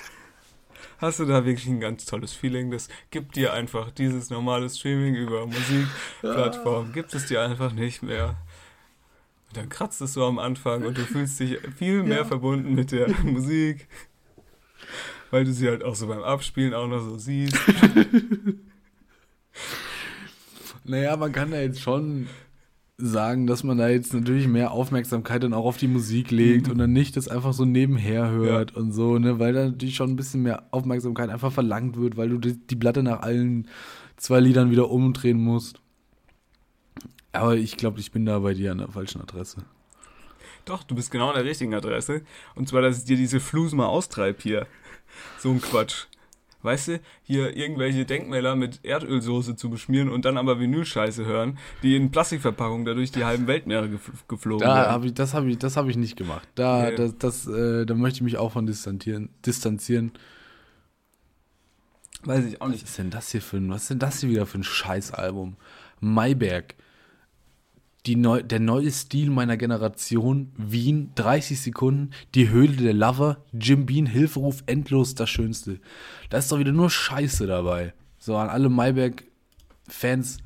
[0.98, 2.70] hast du da wirklich ein ganz tolles Feeling.
[2.70, 8.36] Das gibt dir einfach dieses normale Streaming über Musikplattformen, gibt es dir einfach nicht mehr.
[9.52, 12.24] Dann kratzt es so am Anfang und du fühlst dich viel mehr ja.
[12.24, 13.88] verbunden mit der Musik,
[15.30, 17.58] weil du sie halt auch so beim Abspielen auch noch so siehst.
[20.84, 22.28] naja, man kann ja jetzt schon
[23.02, 26.72] sagen, dass man da jetzt natürlich mehr Aufmerksamkeit dann auch auf die Musik legt mhm.
[26.72, 28.76] und dann nicht das einfach so nebenher hört ja.
[28.76, 32.28] und so, ne, weil da natürlich schon ein bisschen mehr Aufmerksamkeit einfach verlangt wird, weil
[32.28, 33.68] du die, die Platte nach allen
[34.16, 35.80] zwei Liedern wieder umdrehen musst.
[37.32, 39.64] Aber ich glaube, ich bin da bei dir an der falschen Adresse.
[40.64, 42.22] Doch, du bist genau an der richtigen Adresse.
[42.54, 44.66] Und zwar, dass ich dir diese Flus mal austreibe hier.
[45.38, 46.06] So ein Quatsch
[46.62, 51.96] weißt du, hier irgendwelche Denkmäler mit Erdölsoße zu beschmieren und dann aber Vinylscheiße hören, die
[51.96, 53.88] in Plastikverpackung dadurch die halben Weltmeere
[54.28, 54.92] geflogen da werden.
[54.92, 56.46] Hab ich, das habe ich, hab ich nicht gemacht.
[56.54, 56.96] Da, nee.
[56.96, 59.30] das, das, äh, da möchte ich mich auch von distanzieren.
[59.44, 60.12] distanzieren.
[62.24, 62.82] Weiß ich auch nicht.
[62.82, 64.64] Was ist denn das hier für ein, was ist denn das hier wieder für ein
[64.64, 65.56] Scheißalbum?
[66.00, 66.84] Mayberg die
[68.08, 74.06] neu, der neue Stil meiner Generation, Wien, 30 Sekunden, die Höhle der Lover, Jim Bean,
[74.06, 75.80] Hilferuf, endlos das Schönste.
[76.30, 77.94] Da ist doch wieder nur Scheiße dabei.
[78.18, 80.38] So, an alle Mayberg-Fans,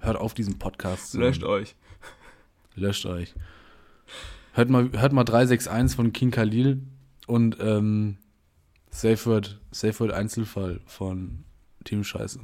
[0.00, 1.14] hört auf diesen Podcast.
[1.14, 1.74] Löscht euch.
[2.74, 3.34] Löscht euch.
[4.52, 6.82] Hört mal, hört mal 361 von King Khalil
[7.26, 8.16] und ähm,
[8.90, 11.44] Safe Word, Safe Word Einzelfall von
[11.84, 12.40] Team Scheiße.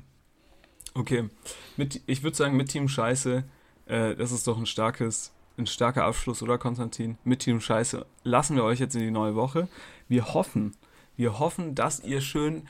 [0.95, 1.29] Okay,
[1.77, 3.45] mit, ich würde sagen, mit Team Scheiße
[3.87, 7.19] äh, das ist doch ein starkes, ein starker Abschluss, oder Konstantin?
[7.25, 9.69] Mit Team Scheiße lassen wir euch jetzt in die neue Woche.
[10.09, 10.73] Wir hoffen,
[11.17, 12.69] wir hoffen, dass ihr schön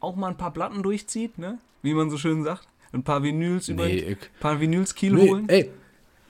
[0.00, 1.58] auch mal ein paar Platten durchzieht, ne?
[1.82, 2.66] Wie man so schön sagt.
[2.92, 5.48] Ein paar Vinyls über nee, ein paar Vinyls Kiel nee, holen.
[5.48, 5.70] Ey,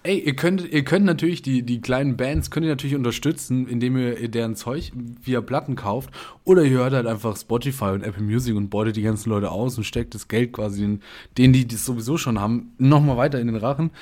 [0.07, 3.97] Ey, ihr könnt, ihr könnt natürlich die, die kleinen Bands könnt ihr natürlich unterstützen, indem
[3.97, 6.11] ihr deren Zeug via Platten kauft.
[6.45, 9.79] Oder ihr hört halt einfach Spotify und Apple Music und beutet die ganzen Leute aus
[9.79, 11.01] und steckt das Geld quasi in
[11.39, 13.93] denen, die das sowieso schon haben, nochmal weiter in den Rachen.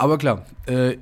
[0.00, 0.96] Aber klar, äh,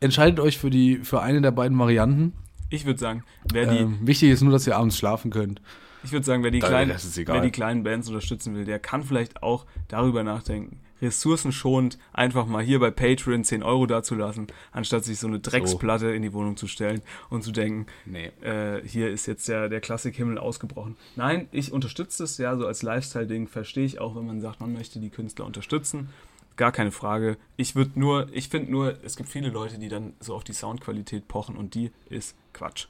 [0.00, 2.32] entscheidet euch für die, für eine der beiden Varianten.
[2.70, 3.80] Ich würde sagen, wer die.
[3.80, 5.60] Ähm, wichtig ist nur, dass ihr abends schlafen könnt.
[6.02, 9.42] Ich würde sagen, wer die, kleinen, wer die kleinen Bands unterstützen will, der kann vielleicht
[9.42, 15.26] auch darüber nachdenken, ressourcenschonend einfach mal hier bei Patreon 10 Euro dazulassen, anstatt sich so
[15.26, 16.12] eine Drecksplatte so.
[16.12, 18.32] in die Wohnung zu stellen und zu denken, nee.
[18.40, 20.96] äh, hier ist jetzt der, der Klassikhimmel ausgebrochen.
[21.16, 24.72] Nein, ich unterstütze es ja so als Lifestyle-Ding, verstehe ich auch, wenn man sagt, man
[24.72, 26.08] möchte die Künstler unterstützen.
[26.56, 27.38] Gar keine Frage.
[27.56, 30.52] Ich würde nur, ich finde nur, es gibt viele Leute, die dann so auf die
[30.52, 32.86] Soundqualität pochen und die ist Quatsch.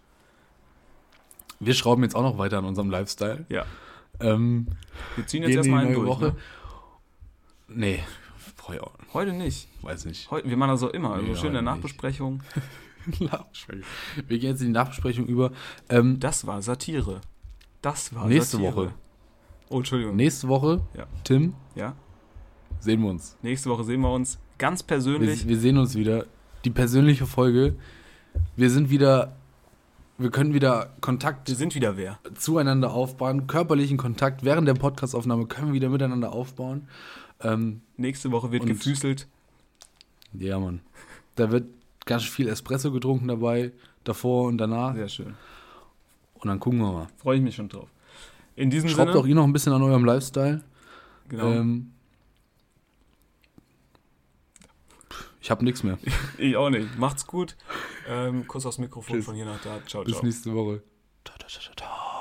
[1.60, 3.46] Wir schrauben jetzt auch noch weiter an unserem Lifestyle.
[3.48, 3.64] Ja.
[4.20, 4.66] Ähm,
[5.16, 6.08] wir ziehen jetzt erstmal eine durch.
[6.08, 6.24] Woche.
[6.24, 6.36] Ne?
[7.74, 8.04] Nee,
[9.12, 9.68] heute nicht.
[9.82, 10.30] Weiß nicht.
[10.30, 11.12] Heute, wir machen das auch immer.
[11.12, 12.42] Also nee, schön in der Nachbesprechung.
[13.20, 13.84] Nachbesprechung.
[14.26, 15.52] Wir gehen jetzt in die Nachbesprechung über.
[15.88, 17.20] Ähm, das war Satire.
[17.80, 18.76] Das war nächste Satire.
[18.76, 18.94] Woche.
[19.68, 20.16] Oh, Entschuldigung.
[20.16, 21.06] Nächste Woche, ja.
[21.24, 21.54] Tim.
[21.74, 21.94] Ja.
[22.82, 23.36] Sehen wir uns.
[23.42, 24.38] Nächste Woche sehen wir uns.
[24.58, 25.44] Ganz persönlich.
[25.44, 26.26] Wir, wir sehen uns wieder.
[26.64, 27.74] Die persönliche Folge.
[28.56, 29.32] Wir sind wieder
[30.18, 31.48] wir können wieder Kontakt.
[31.48, 32.18] Wir sind wieder wer.
[32.34, 34.44] Zueinander aufbauen, körperlichen Kontakt.
[34.44, 36.86] Während der Podcastaufnahme können wir wieder miteinander aufbauen.
[37.40, 39.26] Ähm, Nächste Woche wird gefüßelt.
[40.32, 40.80] Ja, Mann.
[41.34, 41.66] Da wird
[42.04, 43.72] ganz viel Espresso getrunken dabei,
[44.04, 44.94] davor und danach.
[44.94, 45.34] Sehr schön.
[46.34, 47.06] Und dann gucken wir mal.
[47.16, 47.88] Freue ich mich schon drauf.
[48.54, 49.20] In diesem Schraubt Sinne.
[49.20, 50.62] auch ihr noch ein bisschen an eurem Lifestyle.
[51.28, 51.52] Genau.
[51.52, 51.91] Ähm,
[55.42, 55.98] ich habe nichts mehr.
[56.38, 56.98] ich auch nicht.
[56.98, 57.56] Macht's gut.
[58.08, 59.24] Ähm, Kuss aufs Mikrofon Tschüss.
[59.24, 59.80] von hier nach da.
[59.86, 60.04] Ciao, ciao.
[60.04, 60.82] Bis nächste Woche.
[61.24, 62.11] Ciao, ciao, ciao, ciao.